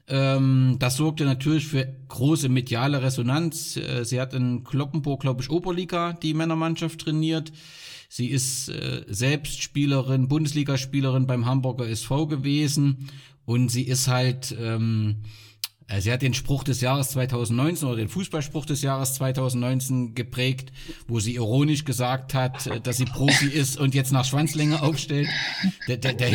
Ähm, 0.07 0.77
das 0.79 0.97
sorgte 0.97 1.25
natürlich 1.25 1.67
für 1.67 1.87
große 2.07 2.49
mediale 2.49 3.01
Resonanz. 3.03 3.77
Äh, 3.77 4.03
sie 4.05 4.19
hat 4.19 4.33
in 4.33 4.63
Kloppenburg, 4.63 5.21
glaube 5.21 5.41
ich, 5.43 5.51
Oberliga 5.51 6.13
die 6.13 6.33
Männermannschaft 6.33 6.99
trainiert. 7.01 7.51
Sie 8.09 8.27
ist 8.27 8.69
äh, 8.69 9.05
selbst 9.07 9.61
Spielerin, 9.61 10.27
Bundesligaspielerin 10.27 11.27
beim 11.27 11.45
Hamburger 11.45 11.87
SV 11.87 12.25
gewesen 12.25 13.09
und 13.45 13.69
sie 13.69 13.83
ist 13.83 14.07
halt 14.07 14.55
ähm, 14.59 15.17
äh, 15.17 15.48
sie 15.97 16.11
hat 16.11 16.21
den 16.21 16.33
Spruch 16.33 16.63
des 16.63 16.81
Jahres 16.81 17.09
2019 17.09 17.87
oder 17.87 17.97
den 17.97 18.09
Fußballspruch 18.09 18.65
des 18.65 18.81
Jahres 18.81 19.15
2019 19.15 20.13
geprägt, 20.13 20.71
wo 21.07 21.19
sie 21.19 21.35
ironisch 21.35 21.83
gesagt 21.83 22.33
hat, 22.33 22.67
äh, 22.67 22.79
dass 22.79 22.97
sie 22.97 23.05
Profi 23.05 23.47
ist 23.47 23.79
und 23.79 23.95
jetzt 23.95 24.11
nach 24.11 24.25
Schwanzlänge 24.25 24.81
aufstellt. 24.81 25.27
Der, 25.87 25.97
der, 25.97 26.13
der, 26.13 26.31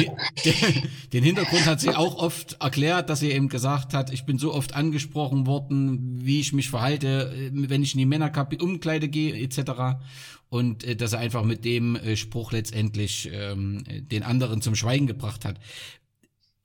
den 1.12 1.24
Hintergrund 1.24 1.66
hat 1.66 1.80
sie 1.80 1.90
auch 1.90 2.16
oft 2.16 2.56
erklärt, 2.60 3.10
dass 3.10 3.20
sie 3.20 3.30
eben 3.30 3.48
gesagt 3.48 3.94
hat, 3.94 4.12
ich 4.12 4.24
bin 4.24 4.38
so 4.38 4.52
oft 4.52 4.74
angesprochen 4.74 5.46
worden, 5.46 6.24
wie 6.24 6.40
ich 6.40 6.52
mich 6.52 6.68
verhalte, 6.70 7.32
äh, 7.32 7.50
wenn 7.52 7.82
ich 7.82 7.94
in 7.94 7.98
die 7.98 8.06
Männerkabine 8.06 8.62
Umkleide 8.62 9.08
gehe 9.08 9.36
etc. 9.36 10.00
Und 10.48 11.00
dass 11.00 11.12
er 11.12 11.18
einfach 11.18 11.42
mit 11.42 11.64
dem 11.64 11.98
Spruch 12.14 12.52
letztendlich 12.52 13.28
ähm, 13.32 13.82
den 13.86 14.22
anderen 14.22 14.62
zum 14.62 14.76
Schweigen 14.76 15.06
gebracht 15.08 15.44
hat. 15.44 15.58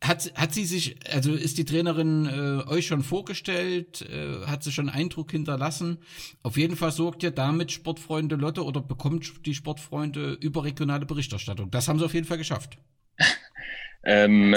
Hat, 0.01 0.31
hat 0.35 0.53
sie 0.53 0.63
sich, 0.63 0.95
also 1.11 1.33
ist 1.33 1.57
die 1.57 1.65
Trainerin 1.65 2.25
äh, 2.25 2.69
euch 2.69 2.87
schon 2.87 3.03
vorgestellt? 3.03 4.01
Äh, 4.01 4.45
hat 4.45 4.63
sie 4.63 4.71
schon 4.71 4.87
Eindruck 4.87 5.31
hinterlassen? 5.31 5.97
Auf 6.41 6.55
jeden 6.55 6.77
Fall 6.77 6.91
sorgt 6.91 7.21
ihr 7.21 7.31
damit 7.31 7.71
Sportfreunde 7.71 8.35
Lotte 8.35 8.63
oder 8.63 8.79
bekommt 8.79 9.45
die 9.45 9.53
Sportfreunde 9.53 10.37
überregionale 10.39 11.05
Berichterstattung. 11.05 11.69
Das 11.69 11.89
haben 11.89 11.99
sie 11.99 12.05
auf 12.05 12.13
jeden 12.13 12.27
Fall 12.27 12.37
geschafft. 12.37 12.77
ähm, 14.03 14.55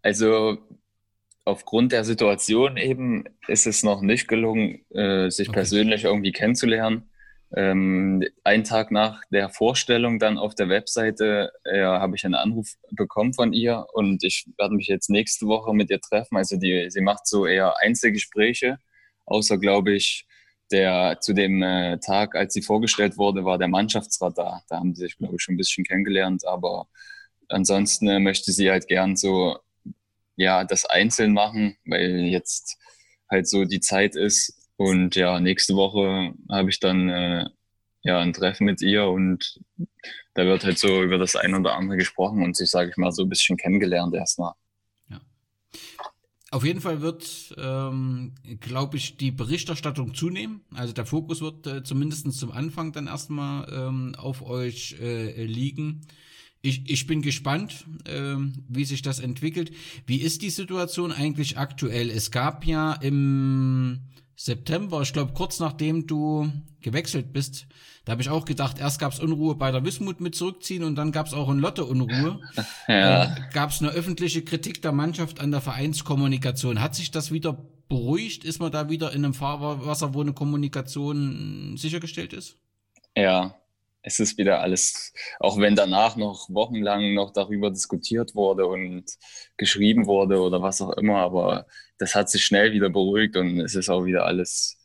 also 0.00 0.58
aufgrund 1.44 1.92
der 1.92 2.04
Situation 2.04 2.76
eben 2.76 3.24
ist 3.48 3.66
es 3.66 3.82
noch 3.82 4.00
nicht 4.00 4.26
gelungen, 4.26 4.84
äh, 4.90 5.30
sich 5.30 5.48
okay. 5.48 5.58
persönlich 5.58 6.04
irgendwie 6.04 6.32
kennenzulernen. 6.32 7.10
Ähm, 7.54 8.24
einen 8.42 8.64
Tag 8.64 8.90
nach 8.90 9.20
der 9.30 9.48
Vorstellung 9.50 10.18
dann 10.18 10.36
auf 10.36 10.54
der 10.54 10.68
Webseite 10.68 11.52
äh, 11.64 11.82
habe 11.82 12.16
ich 12.16 12.24
einen 12.24 12.34
Anruf 12.34 12.74
bekommen 12.90 13.34
von 13.34 13.52
ihr 13.52 13.86
und 13.92 14.24
ich 14.24 14.46
werde 14.58 14.74
mich 14.74 14.88
jetzt 14.88 15.10
nächste 15.10 15.46
Woche 15.46 15.72
mit 15.72 15.90
ihr 15.90 16.00
treffen. 16.00 16.36
Also 16.36 16.56
die, 16.56 16.90
sie 16.90 17.00
macht 17.00 17.26
so 17.26 17.46
eher 17.46 17.74
Einzelgespräche, 17.80 18.78
außer 19.26 19.58
glaube 19.58 19.92
ich, 19.94 20.26
der 20.72 21.18
zu 21.20 21.32
dem 21.32 21.62
äh, 21.62 21.98
Tag, 21.98 22.34
als 22.34 22.52
sie 22.54 22.62
vorgestellt 22.62 23.16
wurde, 23.16 23.44
war 23.44 23.58
der 23.58 23.68
Mannschaftsrat 23.68 24.36
da. 24.36 24.62
Da 24.68 24.78
haben 24.78 24.94
sie 24.94 25.02
sich, 25.02 25.16
glaube 25.16 25.36
ich, 25.36 25.42
schon 25.42 25.54
ein 25.54 25.58
bisschen 25.58 25.84
kennengelernt, 25.84 26.44
aber 26.46 26.88
ansonsten 27.48 28.08
äh, 28.08 28.18
möchte 28.18 28.52
sie 28.52 28.70
halt 28.70 28.88
gern 28.88 29.16
so 29.16 29.58
ja 30.36 30.64
das 30.64 30.84
einzeln 30.84 31.32
machen, 31.32 31.76
weil 31.86 32.26
jetzt 32.26 32.78
halt 33.30 33.48
so 33.48 33.64
die 33.64 33.80
Zeit 33.80 34.16
ist, 34.16 34.65
und 34.76 35.16
ja, 35.16 35.40
nächste 35.40 35.74
Woche 35.74 36.34
habe 36.50 36.70
ich 36.70 36.80
dann 36.80 37.08
äh, 37.08 37.46
ja 38.02 38.20
ein 38.20 38.32
Treffen 38.32 38.64
mit 38.64 38.82
ihr 38.82 39.06
und 39.06 39.60
da 40.34 40.44
wird 40.44 40.64
halt 40.64 40.78
so 40.78 41.02
über 41.02 41.18
das 41.18 41.34
ein 41.34 41.54
oder 41.54 41.76
andere 41.76 41.96
gesprochen 41.96 42.42
und 42.42 42.56
sich, 42.56 42.70
sage 42.70 42.90
ich 42.90 42.96
mal, 42.96 43.10
so 43.10 43.22
ein 43.22 43.28
bisschen 43.28 43.56
kennengelernt 43.56 44.14
erstmal. 44.14 44.52
Ja. 45.08 45.20
Auf 46.50 46.64
jeden 46.64 46.80
Fall 46.80 47.00
wird, 47.00 47.54
ähm, 47.58 48.34
glaube 48.60 48.98
ich, 48.98 49.16
die 49.16 49.30
Berichterstattung 49.30 50.14
zunehmen. 50.14 50.60
Also 50.74 50.92
der 50.92 51.06
Fokus 51.06 51.40
wird 51.40 51.66
äh, 51.66 51.82
zumindest 51.82 52.30
zum 52.32 52.52
Anfang 52.52 52.92
dann 52.92 53.06
erstmal 53.06 53.66
ähm, 53.72 54.14
auf 54.16 54.42
euch 54.42 54.96
äh, 55.00 55.44
liegen. 55.44 56.02
Ich, 56.60 56.90
ich 56.90 57.06
bin 57.06 57.22
gespannt, 57.22 57.86
äh, 58.04 58.36
wie 58.68 58.84
sich 58.84 59.00
das 59.00 59.20
entwickelt. 59.20 59.72
Wie 60.06 60.20
ist 60.20 60.42
die 60.42 60.50
Situation 60.50 61.12
eigentlich 61.12 61.56
aktuell? 61.56 62.10
Es 62.10 62.30
gab 62.30 62.66
ja 62.66 62.92
im 62.92 64.02
September, 64.36 65.00
ich 65.00 65.12
glaube 65.12 65.32
kurz 65.32 65.60
nachdem 65.60 66.06
du 66.06 66.50
gewechselt 66.80 67.32
bist, 67.32 67.66
da 68.04 68.12
habe 68.12 68.22
ich 68.22 68.28
auch 68.28 68.44
gedacht, 68.44 68.78
erst 68.78 69.00
gab 69.00 69.12
es 69.12 69.18
Unruhe 69.18 69.56
bei 69.56 69.72
der 69.72 69.84
Wismut 69.84 70.20
mit 70.20 70.36
zurückziehen 70.36 70.84
und 70.84 70.94
dann 70.94 71.10
gab 71.10 71.26
es 71.26 71.32
auch 71.34 71.48
in 71.50 71.58
Lotte 71.58 71.84
Unruhe. 71.84 72.40
Ja. 72.88 73.34
Gab 73.52 73.70
es 73.70 73.80
eine 73.80 73.90
öffentliche 73.90 74.42
Kritik 74.42 74.80
der 74.80 74.92
Mannschaft 74.92 75.40
an 75.40 75.50
der 75.50 75.60
Vereinskommunikation. 75.60 76.80
Hat 76.80 76.94
sich 76.94 77.10
das 77.10 77.32
wieder 77.32 77.66
beruhigt? 77.88 78.44
Ist 78.44 78.60
man 78.60 78.70
da 78.70 78.88
wieder 78.88 79.12
in 79.12 79.24
einem 79.24 79.34
Fahrwasser, 79.34 80.14
wo 80.14 80.20
eine 80.20 80.34
Kommunikation 80.34 81.76
sichergestellt 81.76 82.32
ist? 82.32 82.58
Ja, 83.16 83.56
es 84.06 84.20
ist 84.20 84.38
wieder 84.38 84.60
alles, 84.60 85.12
auch 85.40 85.58
wenn 85.58 85.74
danach 85.74 86.14
noch 86.16 86.48
wochenlang 86.48 87.12
noch 87.14 87.32
darüber 87.32 87.70
diskutiert 87.70 88.36
wurde 88.36 88.64
und 88.66 89.04
geschrieben 89.56 90.06
wurde 90.06 90.40
oder 90.40 90.62
was 90.62 90.80
auch 90.80 90.92
immer, 90.92 91.16
aber 91.16 91.66
das 91.98 92.14
hat 92.14 92.30
sich 92.30 92.44
schnell 92.44 92.72
wieder 92.72 92.88
beruhigt 92.88 93.36
und 93.36 93.60
es 93.60 93.74
ist 93.74 93.88
auch 93.88 94.04
wieder 94.04 94.24
alles, 94.24 94.78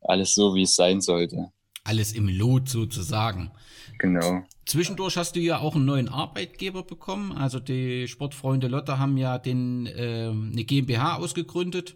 alles 0.00 0.34
so, 0.34 0.56
wie 0.56 0.62
es 0.62 0.74
sein 0.74 1.00
sollte. 1.00 1.52
Alles 1.84 2.12
im 2.12 2.28
Lot 2.28 2.68
sozusagen. 2.68 3.52
Genau. 4.00 4.42
Zwischendurch 4.64 5.16
hast 5.16 5.36
du 5.36 5.40
ja 5.40 5.60
auch 5.60 5.76
einen 5.76 5.84
neuen 5.84 6.08
Arbeitgeber 6.08 6.82
bekommen. 6.82 7.30
Also 7.30 7.60
die 7.60 8.08
Sportfreunde 8.08 8.66
Lotte 8.66 8.98
haben 8.98 9.16
ja 9.16 9.38
den, 9.38 9.86
äh, 9.86 10.28
eine 10.28 10.64
GmbH 10.64 11.18
ausgegründet, 11.18 11.94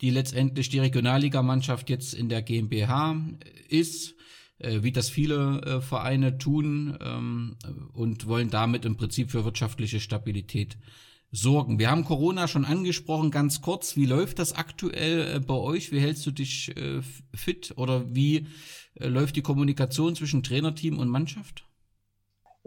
die 0.00 0.10
letztendlich 0.10 0.68
die 0.68 0.80
Regionalligamannschaft 0.80 1.88
jetzt 1.88 2.12
in 2.12 2.28
der 2.28 2.42
GmbH 2.42 3.14
ist, 3.68 4.16
wie 4.58 4.92
das 4.92 5.08
viele 5.08 5.60
äh, 5.60 5.80
Vereine 5.80 6.38
tun 6.38 6.98
ähm, 7.00 7.56
und 7.92 8.26
wollen 8.26 8.50
damit 8.50 8.84
im 8.84 8.96
Prinzip 8.96 9.30
für 9.30 9.44
wirtschaftliche 9.44 10.00
Stabilität 10.00 10.76
sorgen. 11.30 11.78
Wir 11.78 11.90
haben 11.90 12.04
Corona 12.04 12.48
schon 12.48 12.64
angesprochen, 12.64 13.30
ganz 13.30 13.60
kurz. 13.60 13.96
Wie 13.96 14.06
läuft 14.06 14.38
das 14.38 14.54
aktuell 14.54 15.36
äh, 15.36 15.40
bei 15.40 15.54
euch? 15.54 15.92
Wie 15.92 16.00
hältst 16.00 16.26
du 16.26 16.30
dich 16.30 16.76
äh, 16.76 17.02
fit 17.34 17.74
oder 17.76 18.14
wie 18.14 18.46
äh, 18.94 19.08
läuft 19.08 19.36
die 19.36 19.42
Kommunikation 19.42 20.14
zwischen 20.14 20.42
Trainerteam 20.42 20.98
und 20.98 21.08
Mannschaft? 21.08 21.64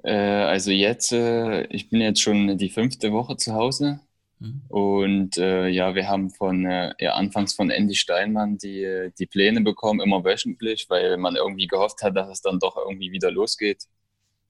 Äh, 0.03 0.13
also 0.13 0.71
jetzt, 0.71 1.11
äh, 1.11 1.65
ich 1.67 1.89
bin 1.89 2.01
jetzt 2.01 2.21
schon 2.21 2.57
die 2.57 2.69
fünfte 2.69 3.11
Woche 3.11 3.35
zu 3.37 3.53
Hause 3.53 3.99
mhm. 4.41 4.61
und 4.67 5.37
äh, 5.37 5.67
ja, 5.69 5.95
wir 5.95 6.07
haben 6.07 6.29
von 6.29 6.63
ja, 6.99 7.13
anfangs 7.13 7.53
von 7.53 7.69
Andy 7.69 7.95
Steinmann 7.95 8.57
die, 8.57 9.11
die 9.17 9.27
Pläne 9.27 9.61
bekommen, 9.61 10.01
immer 10.01 10.25
wöchentlich, 10.25 10.87
weil 10.89 11.17
man 11.17 11.35
irgendwie 11.35 11.67
gehofft 11.67 12.01
hat, 12.03 12.17
dass 12.17 12.29
es 12.29 12.41
dann 12.41 12.59
doch 12.59 12.75
irgendwie 12.75 13.11
wieder 13.11 13.31
losgeht. 13.31 13.85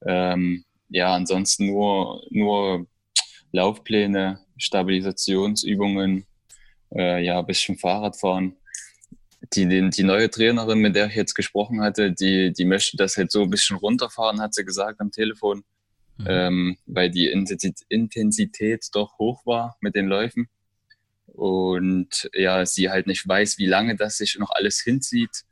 Ähm, 0.04 0.64
ja, 0.88 1.14
ansonsten 1.14 1.66
nur, 1.66 2.26
nur 2.30 2.86
Laufpläne, 3.52 4.40
Stabilisationsübungen, 4.58 6.26
äh, 6.94 7.24
ja, 7.24 7.38
ein 7.38 7.46
bisschen 7.46 7.78
Fahrradfahren. 7.78 8.56
Die, 9.54 9.66
die, 9.66 9.90
die 9.90 10.04
neue 10.04 10.30
Trainerin, 10.30 10.78
mit 10.78 10.94
der 10.94 11.06
ich 11.06 11.14
jetzt 11.14 11.34
gesprochen 11.34 11.80
hatte, 11.80 12.12
die, 12.12 12.52
die 12.52 12.64
möchte 12.64 12.96
das 12.96 13.16
halt 13.16 13.32
so 13.32 13.42
ein 13.42 13.50
bisschen 13.50 13.76
runterfahren, 13.76 14.40
hat 14.40 14.54
sie 14.54 14.64
gesagt 14.64 15.00
am 15.00 15.10
Telefon, 15.10 15.64
mhm. 16.18 16.26
ähm, 16.28 16.76
weil 16.86 17.10
die 17.10 17.28
Intensität 17.28 18.86
doch 18.92 19.18
hoch 19.18 19.44
war 19.46 19.76
mit 19.80 19.94
den 19.94 20.06
Läufen. 20.06 20.48
Und 21.26 22.30
ja, 22.34 22.66
sie 22.66 22.90
halt 22.90 23.06
nicht 23.06 23.26
weiß, 23.26 23.58
wie 23.58 23.66
lange 23.66 23.96
das 23.96 24.18
sich 24.18 24.36
noch 24.38 24.50
alles 24.50 24.80
hinzieht. 24.80 25.44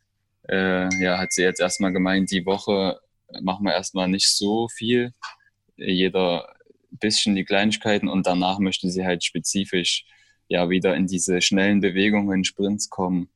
Äh, 0.49 0.89
ja, 1.03 1.19
hat 1.19 1.33
sie 1.33 1.43
jetzt 1.43 1.61
erstmal 1.61 1.93
gemeint, 1.93 2.31
die 2.31 2.45
Woche 2.45 3.01
machen 3.41 3.65
wir 3.65 3.73
erstmal 3.73 4.09
nicht 4.09 4.29
so 4.29 4.69
viel. 4.69 5.13
Jeder 5.77 6.55
bisschen 6.91 7.35
die 7.35 7.45
Kleinigkeiten 7.45 8.09
und 8.09 8.27
danach 8.27 8.59
möchte 8.59 8.91
sie 8.91 9.05
halt 9.05 9.25
spezifisch 9.25 10.05
ja 10.49 10.69
wieder 10.69 10.97
in 10.97 11.07
diese 11.07 11.41
schnellen 11.41 11.81
Bewegungen, 11.81 12.45
Sprints 12.45 12.91
kommen. 12.91 13.31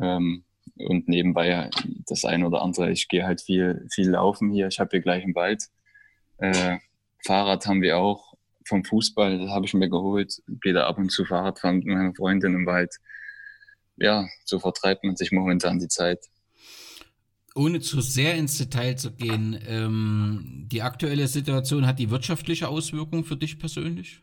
Ähm, 0.00 0.44
und 0.76 1.08
nebenbei 1.08 1.70
das 2.06 2.24
eine 2.24 2.46
oder 2.46 2.62
andere. 2.62 2.90
Ich 2.90 3.08
gehe 3.08 3.24
halt 3.24 3.40
viel, 3.40 3.86
viel 3.90 4.10
laufen 4.10 4.50
hier. 4.50 4.68
Ich 4.68 4.80
habe 4.80 4.90
hier 4.92 5.00
gleich 5.00 5.24
im 5.24 5.34
Wald. 5.34 5.64
Äh, 6.40 6.78
Fahrrad 7.24 7.66
haben 7.66 7.82
wir 7.82 7.98
auch 7.98 8.34
vom 8.64 8.84
Fußball, 8.84 9.38
das 9.38 9.50
habe 9.50 9.66
ich 9.66 9.74
mir 9.74 9.88
geholt. 9.88 10.42
Da 10.46 10.86
ab 10.86 10.98
und 10.98 11.10
zu 11.10 11.24
Fahrrad 11.24 11.58
fahren 11.58 11.78
mit 11.78 11.86
meiner 11.86 12.14
Freundin 12.14 12.54
im 12.54 12.66
Wald. 12.66 12.96
Ja, 13.96 14.26
so 14.44 14.58
vertreibt 14.58 15.04
man 15.04 15.16
sich 15.16 15.32
momentan 15.32 15.78
die 15.78 15.88
Zeit 15.88 16.28
ohne 17.54 17.80
zu 17.80 18.00
sehr 18.00 18.36
ins 18.36 18.58
Detail 18.58 18.96
zu 18.96 19.12
gehen, 19.12 19.58
ähm, 19.66 20.66
die 20.70 20.82
aktuelle 20.82 21.26
Situation 21.26 21.86
hat 21.86 21.98
die 21.98 22.10
wirtschaftliche 22.10 22.68
Auswirkung 22.68 23.24
für 23.24 23.36
dich 23.36 23.58
persönlich? 23.58 24.22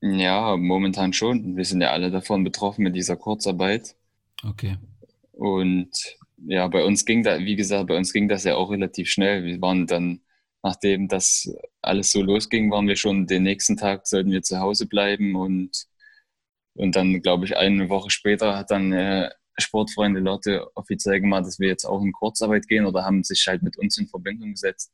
Ja, 0.00 0.56
momentan 0.56 1.12
schon. 1.12 1.56
Wir 1.56 1.64
sind 1.64 1.80
ja 1.80 1.90
alle 1.90 2.10
davon 2.10 2.42
betroffen 2.44 2.82
mit 2.82 2.96
dieser 2.96 3.16
Kurzarbeit. 3.16 3.94
Okay. 4.42 4.76
Und 5.32 5.90
ja, 6.46 6.68
bei 6.68 6.84
uns 6.84 7.04
ging 7.04 7.22
da, 7.22 7.38
wie 7.38 7.56
gesagt, 7.56 7.88
bei 7.88 7.96
uns 7.96 8.12
ging 8.12 8.28
das 8.28 8.44
ja 8.44 8.56
auch 8.56 8.70
relativ 8.70 9.08
schnell. 9.08 9.44
Wir 9.44 9.60
waren 9.60 9.86
dann, 9.86 10.22
nachdem 10.62 11.08
das 11.08 11.52
alles 11.80 12.12
so 12.12 12.22
losging, 12.22 12.70
waren 12.70 12.88
wir 12.88 12.96
schon 12.96 13.26
den 13.26 13.42
nächsten 13.42 13.76
Tag, 13.76 14.06
sollten 14.06 14.30
wir 14.30 14.42
zu 14.42 14.58
Hause 14.58 14.86
bleiben 14.86 15.36
und, 15.36 15.86
und 16.74 16.96
dann, 16.96 17.20
glaube 17.20 17.44
ich, 17.44 17.56
eine 17.56 17.88
Woche 17.88 18.10
später 18.10 18.56
hat 18.56 18.70
dann 18.70 18.92
äh, 18.92 19.30
Sportfreunde 19.58 20.20
Lotte 20.20 20.66
offiziell 20.74 21.20
gemacht, 21.20 21.46
dass 21.46 21.58
wir 21.60 21.68
jetzt 21.68 21.84
auch 21.84 22.02
in 22.02 22.12
Kurzarbeit 22.12 22.66
gehen 22.68 22.86
oder 22.86 23.04
haben 23.04 23.22
sich 23.22 23.46
halt 23.46 23.62
mit 23.62 23.78
uns 23.78 23.98
in 23.98 24.08
Verbindung 24.08 24.52
gesetzt. 24.52 24.92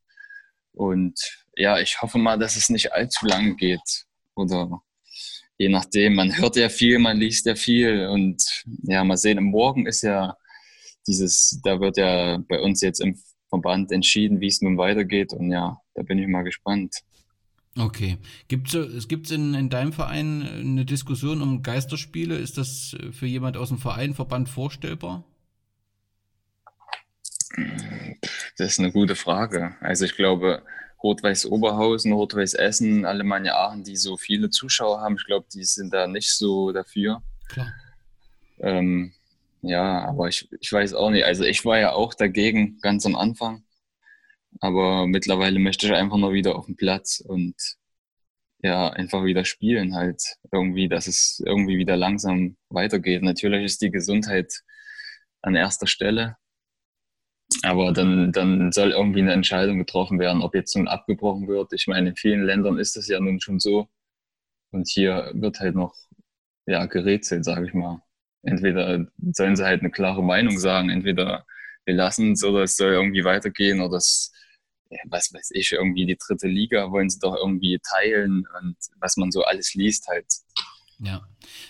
Und 0.72 1.18
ja, 1.56 1.78
ich 1.78 2.00
hoffe 2.02 2.18
mal, 2.18 2.38
dass 2.38 2.56
es 2.56 2.68
nicht 2.68 2.92
allzu 2.92 3.26
lange 3.26 3.54
geht. 3.56 4.06
Oder 4.34 4.82
je 5.56 5.68
nachdem, 5.68 6.14
man 6.14 6.36
hört 6.36 6.56
ja 6.56 6.68
viel, 6.68 6.98
man 6.98 7.18
liest 7.18 7.46
ja 7.46 7.54
viel. 7.54 8.06
Und 8.06 8.64
ja, 8.82 9.02
mal 9.04 9.16
sehen, 9.16 9.42
morgen 9.42 9.86
ist 9.86 10.02
ja 10.02 10.36
dieses, 11.08 11.60
da 11.64 11.80
wird 11.80 11.96
ja 11.96 12.38
bei 12.48 12.60
uns 12.60 12.80
jetzt 12.80 13.00
im 13.00 13.18
Verband 13.48 13.90
entschieden, 13.90 14.40
wie 14.40 14.46
es 14.46 14.60
nun 14.60 14.78
weitergeht. 14.78 15.32
Und 15.32 15.50
ja, 15.50 15.80
da 15.94 16.02
bin 16.02 16.18
ich 16.18 16.28
mal 16.28 16.42
gespannt. 16.42 16.96
Okay. 17.76 18.18
Gibt 18.48 18.74
es 18.74 19.08
gibt's 19.08 19.30
in, 19.30 19.54
in 19.54 19.70
deinem 19.70 19.92
Verein 19.92 20.42
eine 20.42 20.84
Diskussion 20.84 21.42
um 21.42 21.62
Geisterspiele? 21.62 22.36
Ist 22.36 22.58
das 22.58 22.96
für 23.12 23.26
jemand 23.26 23.56
aus 23.56 23.68
dem 23.68 23.78
Verein, 23.78 24.14
Verband 24.14 24.48
vorstellbar? 24.48 25.24
Das 28.56 28.72
ist 28.72 28.80
eine 28.80 28.92
gute 28.92 29.16
Frage. 29.16 29.76
Also 29.80 30.04
ich 30.04 30.14
glaube, 30.14 30.62
Rot-Weiß 31.02 31.46
Oberhausen, 31.46 32.12
Rot-Weiß 32.12 32.54
Essen, 32.54 33.04
Alemannia 33.04 33.54
Aachen, 33.54 33.84
die 33.84 33.96
so 33.96 34.16
viele 34.16 34.50
Zuschauer 34.50 35.00
haben, 35.00 35.16
ich 35.16 35.24
glaube, 35.24 35.46
die 35.52 35.64
sind 35.64 35.92
da 35.94 36.06
nicht 36.06 36.30
so 36.30 36.72
dafür. 36.72 37.22
Klar. 37.48 37.72
Ähm, 38.58 39.12
ja, 39.68 40.04
aber 40.06 40.28
ich, 40.28 40.48
ich 40.60 40.72
weiß 40.72 40.94
auch 40.94 41.10
nicht. 41.10 41.24
Also 41.24 41.44
ich 41.44 41.64
war 41.64 41.78
ja 41.78 41.92
auch 41.92 42.14
dagegen 42.14 42.78
ganz 42.80 43.06
am 43.06 43.16
Anfang. 43.16 43.64
Aber 44.60 45.06
mittlerweile 45.06 45.58
möchte 45.58 45.86
ich 45.86 45.92
einfach 45.92 46.16
nur 46.16 46.32
wieder 46.32 46.56
auf 46.56 46.66
den 46.66 46.76
Platz 46.76 47.20
und 47.20 47.54
ja, 48.62 48.88
einfach 48.90 49.24
wieder 49.24 49.44
spielen 49.44 49.94
halt. 49.94 50.22
Irgendwie, 50.52 50.88
dass 50.88 51.06
es 51.06 51.42
irgendwie 51.44 51.78
wieder 51.78 51.96
langsam 51.96 52.56
weitergeht. 52.70 53.22
Natürlich 53.22 53.64
ist 53.64 53.82
die 53.82 53.90
Gesundheit 53.90 54.62
an 55.42 55.54
erster 55.54 55.86
Stelle. 55.86 56.36
Aber 57.62 57.92
dann, 57.92 58.32
dann 58.32 58.72
soll 58.72 58.92
irgendwie 58.92 59.20
eine 59.20 59.32
Entscheidung 59.32 59.78
getroffen 59.78 60.18
werden, 60.18 60.42
ob 60.42 60.54
jetzt 60.54 60.76
nun 60.76 60.88
abgebrochen 60.88 61.48
wird. 61.48 61.72
Ich 61.72 61.86
meine, 61.86 62.10
in 62.10 62.16
vielen 62.16 62.44
Ländern 62.44 62.78
ist 62.78 62.96
das 62.96 63.08
ja 63.08 63.20
nun 63.20 63.40
schon 63.40 63.58
so. 63.60 63.88
Und 64.70 64.88
hier 64.88 65.30
wird 65.34 65.60
halt 65.60 65.74
noch 65.74 65.94
ja, 66.66 66.86
gerätselt, 66.86 67.44
sage 67.44 67.66
ich 67.66 67.74
mal. 67.74 68.02
Entweder 68.42 69.06
sollen 69.32 69.56
sie 69.56 69.64
halt 69.64 69.80
eine 69.80 69.90
klare 69.90 70.22
Meinung 70.22 70.58
sagen, 70.58 70.90
entweder 70.90 71.44
wir 71.84 71.94
lassen 71.94 72.32
es 72.32 72.44
oder 72.44 72.62
es 72.62 72.76
soll 72.76 72.92
irgendwie 72.92 73.24
weitergehen 73.24 73.80
oder 73.80 73.96
es 73.96 74.32
was 75.08 75.32
weiß 75.32 75.50
ich, 75.52 75.72
irgendwie 75.72 76.06
die 76.06 76.16
dritte 76.16 76.48
Liga 76.48 76.90
wollen 76.90 77.10
sie 77.10 77.18
doch 77.18 77.36
irgendwie 77.36 77.78
teilen 77.78 78.46
und 78.60 78.76
was 79.00 79.16
man 79.16 79.30
so 79.30 79.42
alles 79.42 79.74
liest 79.74 80.06
halt. 80.08 80.26
Ja, 81.00 81.22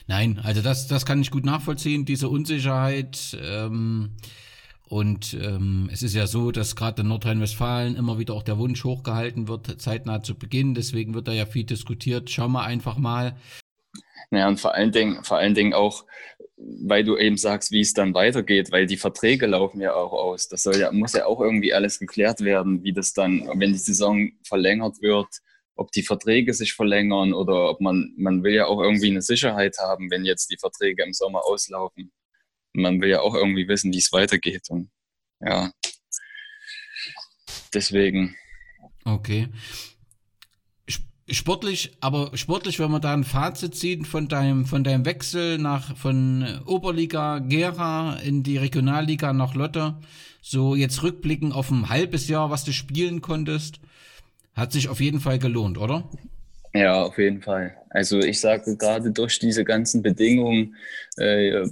nein, 0.06 0.40
also 0.42 0.62
das, 0.62 0.86
das 0.86 1.04
kann 1.04 1.20
ich 1.20 1.30
gut 1.30 1.44
nachvollziehen, 1.44 2.04
diese 2.04 2.28
Unsicherheit. 2.28 3.36
Ähm, 3.42 4.16
und 4.88 5.34
ähm, 5.34 5.90
es 5.92 6.02
ist 6.02 6.14
ja 6.14 6.26
so, 6.26 6.50
dass 6.50 6.74
gerade 6.74 7.02
in 7.02 7.08
Nordrhein-Westfalen 7.08 7.94
immer 7.94 8.18
wieder 8.18 8.32
auch 8.32 8.42
der 8.42 8.56
Wunsch 8.56 8.84
hochgehalten 8.84 9.46
wird, 9.46 9.80
zeitnah 9.82 10.22
zu 10.22 10.38
beginnen. 10.38 10.74
Deswegen 10.74 11.12
wird 11.12 11.28
da 11.28 11.32
ja 11.32 11.44
viel 11.44 11.64
diskutiert. 11.64 12.30
Schauen 12.30 12.52
wir 12.52 12.62
einfach 12.62 12.96
mal. 12.96 13.36
Naja, 14.30 14.48
und 14.48 14.58
vor 14.58 14.74
allen 14.74 14.92
Dingen, 14.92 15.22
vor 15.24 15.36
allen 15.36 15.54
Dingen 15.54 15.74
auch, 15.74 16.06
weil 16.58 17.04
du 17.04 17.16
eben 17.16 17.36
sagst, 17.36 17.70
wie 17.70 17.80
es 17.80 17.92
dann 17.94 18.14
weitergeht, 18.14 18.72
weil 18.72 18.86
die 18.86 18.96
Verträge 18.96 19.46
laufen 19.46 19.80
ja 19.80 19.94
auch 19.94 20.12
aus. 20.12 20.48
Das 20.48 20.64
ja, 20.64 20.90
muss 20.90 21.12
ja 21.12 21.26
auch 21.26 21.40
irgendwie 21.40 21.72
alles 21.72 21.98
geklärt 21.98 22.40
werden, 22.40 22.82
wie 22.82 22.92
das 22.92 23.12
dann, 23.12 23.48
wenn 23.54 23.72
die 23.72 23.78
Saison 23.78 24.32
verlängert 24.42 25.00
wird, 25.00 25.28
ob 25.76 25.92
die 25.92 26.02
Verträge 26.02 26.52
sich 26.54 26.72
verlängern 26.72 27.32
oder 27.32 27.70
ob 27.70 27.80
man, 27.80 28.12
man 28.16 28.42
will 28.42 28.54
ja 28.54 28.66
auch 28.66 28.82
irgendwie 28.82 29.10
eine 29.10 29.22
Sicherheit 29.22 29.76
haben, 29.78 30.10
wenn 30.10 30.24
jetzt 30.24 30.50
die 30.50 30.58
Verträge 30.58 31.04
im 31.04 31.12
Sommer 31.12 31.44
auslaufen. 31.44 32.10
Man 32.72 33.00
will 33.00 33.10
ja 33.10 33.20
auch 33.20 33.34
irgendwie 33.34 33.68
wissen, 33.68 33.92
wie 33.92 33.98
es 33.98 34.12
weitergeht. 34.12 34.68
Und 34.68 34.90
ja, 35.40 35.70
deswegen. 37.72 38.36
Okay. 39.04 39.48
Sportlich, 41.30 41.92
aber 42.00 42.30
sportlich, 42.34 42.78
wenn 42.78 42.90
man 42.90 43.02
da 43.02 43.12
ein 43.12 43.24
Fazit 43.24 43.74
zieht 43.74 44.06
von 44.06 44.28
deinem, 44.28 44.64
von 44.64 44.82
deinem 44.82 45.04
Wechsel 45.04 45.58
nach, 45.58 45.94
von 45.96 46.46
Oberliga 46.64 47.38
Gera 47.40 48.16
in 48.24 48.42
die 48.42 48.56
Regionalliga 48.56 49.34
nach 49.34 49.54
Lotte, 49.54 49.96
so 50.40 50.74
jetzt 50.74 51.02
rückblicken 51.02 51.52
auf 51.52 51.70
ein 51.70 51.90
halbes 51.90 52.28
Jahr, 52.28 52.50
was 52.50 52.64
du 52.64 52.72
spielen 52.72 53.20
konntest, 53.20 53.80
hat 54.54 54.72
sich 54.72 54.88
auf 54.88 55.00
jeden 55.00 55.20
Fall 55.20 55.38
gelohnt, 55.38 55.76
oder? 55.76 56.08
Ja, 56.74 57.02
auf 57.02 57.18
jeden 57.18 57.42
Fall. 57.42 57.76
Also 57.90 58.20
ich 58.20 58.40
sage 58.40 58.76
gerade 58.76 59.10
durch 59.10 59.38
diese 59.38 59.64
ganzen 59.64 60.02
Bedingungen, 60.02 60.76
äh, 61.18 61.66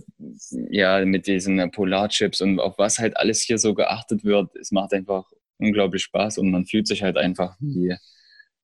ja, 0.70 1.04
mit 1.04 1.26
diesen 1.26 1.70
Polarchips 1.70 2.40
und 2.40 2.60
auf 2.60 2.76
was 2.78 2.98
halt 2.98 3.16
alles 3.16 3.40
hier 3.40 3.58
so 3.58 3.74
geachtet 3.74 4.24
wird, 4.24 4.54
es 4.56 4.70
macht 4.70 4.92
einfach 4.92 5.24
unglaublich 5.58 6.02
Spaß 6.02 6.38
und 6.38 6.50
man 6.50 6.66
fühlt 6.66 6.86
sich 6.86 7.02
halt 7.02 7.16
einfach 7.16 7.56
wie 7.60 7.94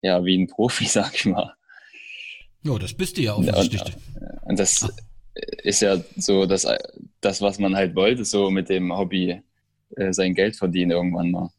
ja, 0.02 0.24
wie 0.24 0.36
ein 0.36 0.48
Profi, 0.48 0.84
sag 0.88 1.14
ich 1.14 1.24
mal. 1.24 1.54
Ja, 2.64 2.78
das 2.78 2.94
bist 2.94 3.16
du 3.16 3.22
ja 3.22 3.34
offensichtlich. 3.34 3.96
Und, 4.14 4.50
und 4.50 4.58
das 4.58 4.84
ah. 4.84 4.90
ist 5.62 5.80
ja 5.80 5.98
so 6.16 6.46
das, 6.46 6.66
das, 7.20 7.40
was 7.40 7.58
man 7.58 7.74
halt 7.74 7.94
wollte, 7.96 8.24
so 8.24 8.50
mit 8.50 8.68
dem 8.68 8.96
Hobby 8.96 9.40
äh, 9.96 10.12
sein 10.12 10.34
Geld 10.34 10.56
verdienen 10.56 10.92
irgendwann 10.92 11.30
mal. 11.30 11.50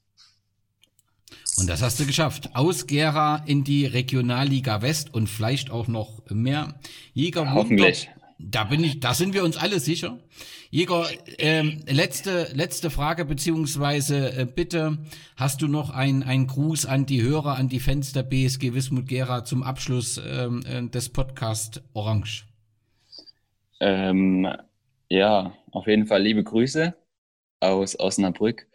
Und 1.58 1.70
das 1.70 1.82
hast 1.82 2.00
du 2.00 2.06
geschafft. 2.06 2.50
Aus 2.54 2.88
Gera 2.88 3.44
in 3.46 3.64
die 3.64 3.86
Regionalliga 3.86 4.82
West 4.82 5.14
und 5.14 5.28
vielleicht 5.28 5.70
auch 5.70 5.88
noch 5.88 6.24
mehr. 6.30 6.80
Jäger 7.14 7.54
Hoffentlich. 7.54 8.10
Da 8.46 8.66
bin 8.66 8.84
ich, 8.84 9.00
da 9.00 9.14
sind 9.14 9.34
wir 9.34 9.44
uns 9.44 9.56
alle 9.56 9.80
sicher. 9.80 10.20
Jäger, 10.70 11.08
ähm, 11.38 11.82
letzte, 11.88 12.50
letzte 12.54 12.90
Frage 12.90 13.24
beziehungsweise 13.24 14.36
äh, 14.36 14.46
bitte, 14.46 14.98
hast 15.38 15.62
du 15.62 15.68
noch 15.68 15.92
ein 15.92 16.24
ein 16.24 16.48
Gruß 16.48 16.86
an 16.86 17.06
die 17.06 17.22
Hörer, 17.22 17.56
an 17.56 17.70
die 17.70 17.80
Fans 17.80 18.12
der 18.12 18.24
BSG 18.24 18.74
Wismut 18.74 19.08
Gera 19.08 19.46
zum 19.46 19.64
Abschluss 19.64 20.22
ähm, 20.26 20.62
äh, 20.66 20.90
des 20.90 21.10
Podcast 21.10 21.84
Orange? 21.94 22.46
Ähm, 23.80 24.48
ja, 25.10 25.56
auf 25.72 25.88
jeden 25.88 26.08
Fall 26.08 26.22
liebe 26.22 26.44
Grüße 26.44 26.94
aus 27.62 27.98
Osnabrück. 27.98 28.68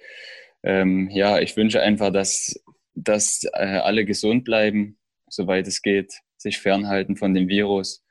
Ähm, 0.63 1.11
ja, 1.11 1.41
ich 1.41 1.57
wünsche 1.57 1.83
einfach, 1.83 2.11
dass, 2.11 2.59
dass 2.95 3.45
äh, 3.53 3.79
alle 3.79 4.07
gesund 4.07 4.45
bleiben, 4.45 4.97
soweit 5.29 5.67
es 5.67 5.83
geht, 5.83 6.15
sich 6.39 6.59
fernhalten 6.59 7.17
von 7.17 7.35
dem 7.35 7.49
Virus 7.49 8.03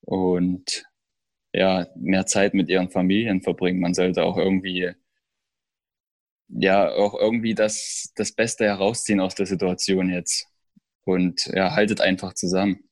und 0.00 0.84
ja, 1.54 1.86
mehr 1.94 2.26
Zeit 2.26 2.52
mit 2.54 2.68
ihren 2.68 2.90
Familien 2.90 3.40
verbringen. 3.40 3.80
Man 3.80 3.94
sollte 3.94 4.24
auch 4.24 4.36
irgendwie, 4.36 4.90
ja, 6.48 6.90
auch 6.90 7.14
irgendwie 7.14 7.54
das, 7.54 8.12
das 8.16 8.32
Beste 8.32 8.64
herausziehen 8.66 9.20
aus 9.20 9.34
der 9.34 9.46
Situation 9.46 10.10
jetzt. 10.10 10.46
Und 11.04 11.46
ja, 11.54 11.74
haltet 11.74 12.00
einfach 12.00 12.34
zusammen. 12.34 12.83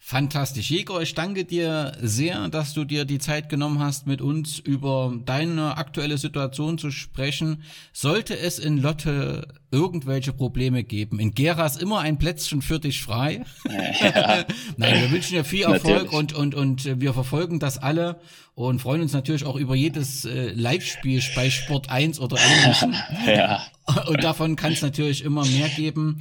Fantastisch. 0.00 0.70
Jäger, 0.70 1.02
ich 1.02 1.14
danke 1.14 1.44
dir 1.44 1.92
sehr, 2.00 2.48
dass 2.48 2.72
du 2.72 2.84
dir 2.84 3.04
die 3.04 3.18
Zeit 3.18 3.48
genommen 3.48 3.80
hast, 3.80 4.06
mit 4.06 4.22
uns 4.22 4.58
über 4.58 5.12
deine 5.24 5.76
aktuelle 5.76 6.18
Situation 6.18 6.78
zu 6.78 6.90
sprechen. 6.90 7.64
Sollte 7.92 8.38
es 8.38 8.58
in 8.60 8.78
Lotte 8.78 9.48
irgendwelche 9.70 10.32
Probleme 10.32 10.84
geben, 10.84 11.18
in 11.18 11.32
Gera 11.32 11.66
ist 11.66 11.82
immer 11.82 11.98
ein 12.00 12.16
Plätzchen 12.16 12.62
für 12.62 12.78
dich 12.78 13.02
frei. 13.02 13.44
Ja. 13.64 14.44
Nein, 14.76 15.02
wir 15.02 15.10
wünschen 15.10 15.34
dir 15.34 15.44
viel 15.44 15.64
Erfolg 15.64 16.12
und, 16.12 16.32
und, 16.32 16.54
und 16.54 17.00
wir 17.00 17.12
verfolgen 17.12 17.58
das 17.58 17.76
alle 17.76 18.20
und 18.54 18.80
freuen 18.80 19.02
uns 19.02 19.12
natürlich 19.12 19.44
auch 19.44 19.56
über 19.56 19.74
jedes 19.74 20.24
äh, 20.24 20.52
Live-Spiel 20.52 21.22
bei 21.34 21.50
Sport 21.50 21.90
1 21.90 22.20
oder 22.20 22.38
ähnlichem. 22.38 22.94
Ja. 23.26 23.66
Und 24.06 24.22
davon 24.22 24.56
kann 24.56 24.72
es 24.72 24.80
natürlich 24.80 25.22
immer 25.22 25.44
mehr 25.44 25.68
geben. 25.68 26.20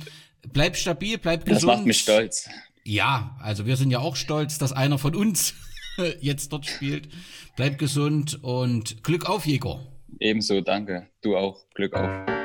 Bleib 0.52 0.76
stabil, 0.76 1.18
bleib 1.18 1.46
gesund. 1.46 1.64
Das 1.64 1.78
macht 1.78 1.86
mich 1.86 2.00
stolz. 2.00 2.50
Ja, 2.88 3.36
also 3.42 3.66
wir 3.66 3.76
sind 3.76 3.92
ja 3.92 4.00
auch 4.00 4.16
stolz, 4.16 4.60
dass 4.60 4.72
einer 4.72 4.98
von 4.98 5.14
uns 5.14 5.56
jetzt 6.22 6.54
dort 6.54 6.66
spielt. 6.66 7.10
Bleib 7.58 7.80
gesund 7.80 8.42
und 8.42 9.04
Glück 9.04 9.30
auf, 9.30 9.46
Jäger. 9.46 9.82
Ebenso, 10.22 10.62
danke. 10.62 11.08
Du 11.22 11.36
auch. 11.36 11.66
Glück 11.76 11.94
auf. 11.94 12.37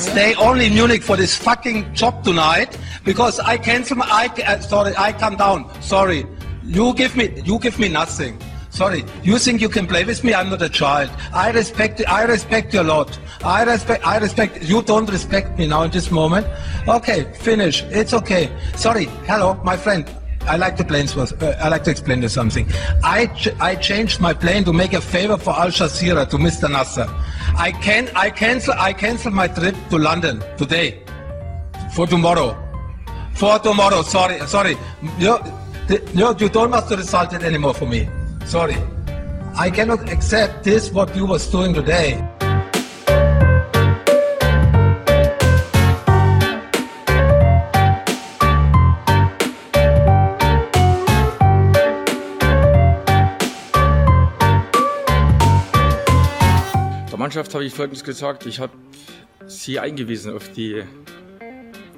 Stay 0.00 0.34
only 0.36 0.66
in 0.66 0.74
Munich 0.74 1.02
for 1.02 1.16
this 1.16 1.36
fucking 1.36 1.94
job 1.94 2.24
tonight 2.24 2.78
because 3.04 3.38
I 3.38 3.58
cancel 3.58 3.98
my. 3.98 4.06
I 4.08 4.26
uh, 4.42 4.60
sorry, 4.60 4.94
I 4.96 5.12
come 5.12 5.36
down. 5.36 5.70
Sorry, 5.82 6.26
you 6.64 6.94
give 6.94 7.16
me. 7.16 7.40
You 7.44 7.58
give 7.58 7.78
me 7.78 7.88
nothing. 7.88 8.40
Sorry, 8.70 9.04
you 9.22 9.38
think 9.38 9.60
you 9.60 9.68
can 9.68 9.86
play 9.86 10.04
with 10.04 10.22
me? 10.24 10.32
I'm 10.32 10.48
not 10.48 10.62
a 10.62 10.68
child. 10.68 11.10
I 11.34 11.50
respect. 11.50 12.02
I 12.08 12.22
respect 12.24 12.72
you 12.72 12.80
a 12.80 12.88
lot. 12.94 13.18
I 13.44 13.64
respect. 13.64 14.06
I 14.06 14.18
respect. 14.18 14.62
You 14.62 14.82
don't 14.82 15.10
respect 15.10 15.58
me 15.58 15.66
now 15.66 15.82
in 15.82 15.90
this 15.90 16.10
moment. 16.10 16.46
Okay, 16.88 17.32
finish. 17.34 17.82
It's 17.90 18.14
okay. 18.14 18.48
Sorry. 18.76 19.04
Hello, 19.26 19.60
my 19.64 19.76
friend. 19.76 20.08
I 20.42 20.56
like 20.56 20.76
to 20.76 20.84
plane 20.84 21.06
uh, 21.16 21.54
I 21.60 21.68
like 21.68 21.84
to 21.84 21.90
explain 21.90 22.22
you 22.22 22.28
something. 22.28 22.66
I 23.04 23.26
ch 23.26 23.48
I 23.60 23.74
changed 23.74 24.20
my 24.20 24.32
plane 24.32 24.64
to 24.64 24.72
make 24.72 24.94
a 24.94 25.00
favor 25.00 25.36
for 25.36 25.50
Al 25.50 25.68
Jazeera 25.68 26.28
to 26.30 26.36
Mr. 26.36 26.70
Nasser. 26.70 27.06
I 27.56 27.72
can 27.72 28.08
I 28.16 28.30
cancel 28.30 28.74
I 28.74 28.92
cancel 28.92 29.30
my 29.32 29.48
trip 29.48 29.76
to 29.90 29.98
London 29.98 30.42
today 30.56 31.02
for 31.94 32.06
tomorrow. 32.06 32.56
For 33.34 33.58
tomorrow. 33.58 34.02
Sorry, 34.02 34.38
sorry. 34.46 34.76
You, 35.18 35.38
you, 36.14 36.34
you 36.38 36.48
don't 36.48 36.72
have 36.72 36.88
to 36.88 36.96
result 36.96 37.32
it 37.32 37.42
anymore 37.42 37.74
for 37.74 37.86
me. 37.86 38.08
Sorry. 38.44 38.76
I 39.56 39.70
cannot 39.70 40.10
accept 40.10 40.64
this 40.64 40.90
what 40.90 41.14
you 41.16 41.26
was 41.26 41.46
doing 41.48 41.74
today. 41.74 42.22
Mannschaft 57.20 57.52
habe 57.52 57.66
ich 57.66 57.74
Folgendes 57.74 58.02
gesagt. 58.02 58.46
Ich 58.46 58.60
habe 58.60 58.72
sie 59.46 59.78
eingewiesen 59.78 60.34
auf, 60.34 60.50
die, 60.52 60.82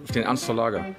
auf 0.03 0.11
den 0.11 0.25
Ernst 0.25 0.49
der 0.49 0.57
Lage. 0.57 0.97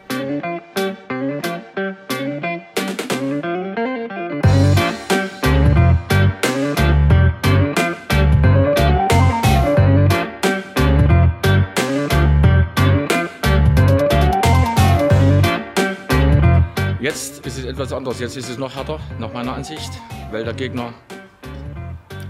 Jetzt 17.01 17.45
ist 17.45 17.57
es 17.57 17.65
etwas 17.65 17.91
anders. 17.91 18.21
Jetzt 18.21 18.37
ist 18.37 18.49
es 18.49 18.57
noch 18.57 18.73
härter, 18.73 19.01
nach 19.19 19.33
meiner 19.33 19.53
Ansicht, 19.53 19.91
weil 20.31 20.45
der 20.45 20.53
Gegner 20.53 20.93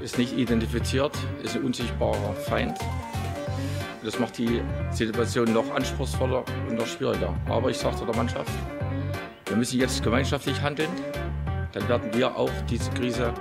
ist 0.03 0.17
nicht 0.17 0.37
identifiziert, 0.37 1.17
ist 1.43 1.55
ein 1.55 1.63
unsichtbarer 1.63 2.33
Feind. 2.33 2.77
Das 4.03 4.19
macht 4.19 4.37
die 4.37 4.61
Situation 4.91 5.53
noch 5.53 5.73
anspruchsvoller 5.73 6.43
und 6.67 6.75
noch 6.75 6.85
schwieriger. 6.85 7.33
Aber 7.47 7.69
ich 7.69 7.77
sage 7.77 8.05
der 8.05 8.15
Mannschaft, 8.15 8.51
wir 9.45 9.55
müssen 9.55 9.79
jetzt 9.79 10.03
gemeinschaftlich 10.03 10.61
handeln. 10.61 10.89
Dann 11.71 11.87
werden 11.87 12.13
wir 12.13 12.35
auch 12.35 12.51
diese 12.69 12.91
Krise 12.91 13.33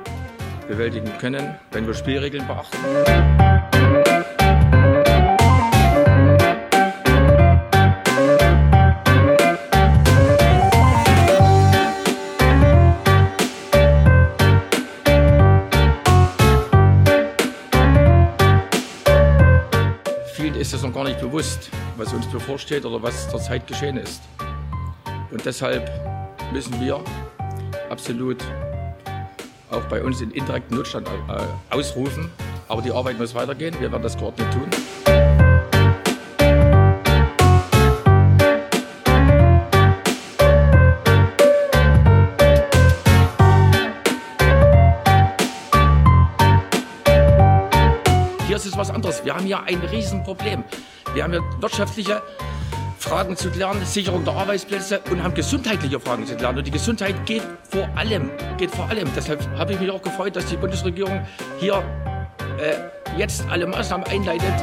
bewältigen 0.68 1.10
können, 1.18 1.56
wenn 1.72 1.84
wir 1.86 1.94
Spielregeln 1.94 2.46
beachten. 2.46 3.71
Bewusst, 21.42 21.70
was 21.96 22.12
uns 22.12 22.26
bevorsteht 22.26 22.84
oder 22.84 23.02
was 23.02 23.28
zurzeit 23.28 23.66
geschehen 23.66 23.96
ist. 23.96 24.22
Und 25.32 25.44
deshalb 25.44 25.90
müssen 26.52 26.80
wir 26.80 27.02
absolut 27.90 28.38
auch 29.68 29.82
bei 29.86 30.02
uns 30.02 30.20
in 30.20 30.30
indirekten 30.30 30.76
Notstand 30.76 31.08
äh, 31.08 31.74
ausrufen. 31.74 32.30
Aber 32.68 32.80
die 32.80 32.92
Arbeit 32.92 33.18
muss 33.18 33.34
weitergehen. 33.34 33.74
Wir 33.80 33.90
werden 33.90 34.02
das 34.02 34.16
geordnet 34.16 34.52
tun. 34.52 34.68
was 48.82 48.90
anderes. 48.90 49.24
Wir 49.24 49.36
haben 49.36 49.46
ja 49.46 49.62
ein 49.62 49.78
Riesenproblem. 49.78 50.64
Wir 51.14 51.24
haben 51.24 51.34
ja 51.34 51.40
wirtschaftliche 51.60 52.22
Fragen 52.98 53.36
zu 53.36 53.50
klären, 53.50 53.84
Sicherung 53.84 54.24
der 54.24 54.34
Arbeitsplätze 54.34 55.00
und 55.10 55.22
haben 55.22 55.34
gesundheitliche 55.34 56.00
Fragen 56.00 56.26
zu 56.26 56.36
klären. 56.36 56.56
Und 56.56 56.66
die 56.66 56.70
Gesundheit 56.70 57.26
geht 57.26 57.42
vor 57.68 57.88
allem, 57.96 58.30
geht 58.56 58.70
vor 58.70 58.88
allem. 58.88 59.08
Deshalb 59.14 59.46
habe 59.58 59.72
ich 59.74 59.80
mich 59.80 59.90
auch 59.90 60.00
gefreut, 60.00 60.36
dass 60.36 60.46
die 60.46 60.56
Bundesregierung 60.56 61.20
hier 61.58 61.82
äh, 62.58 63.18
jetzt 63.18 63.44
alle 63.50 63.66
Maßnahmen 63.66 64.06
einleitet. 64.06 64.54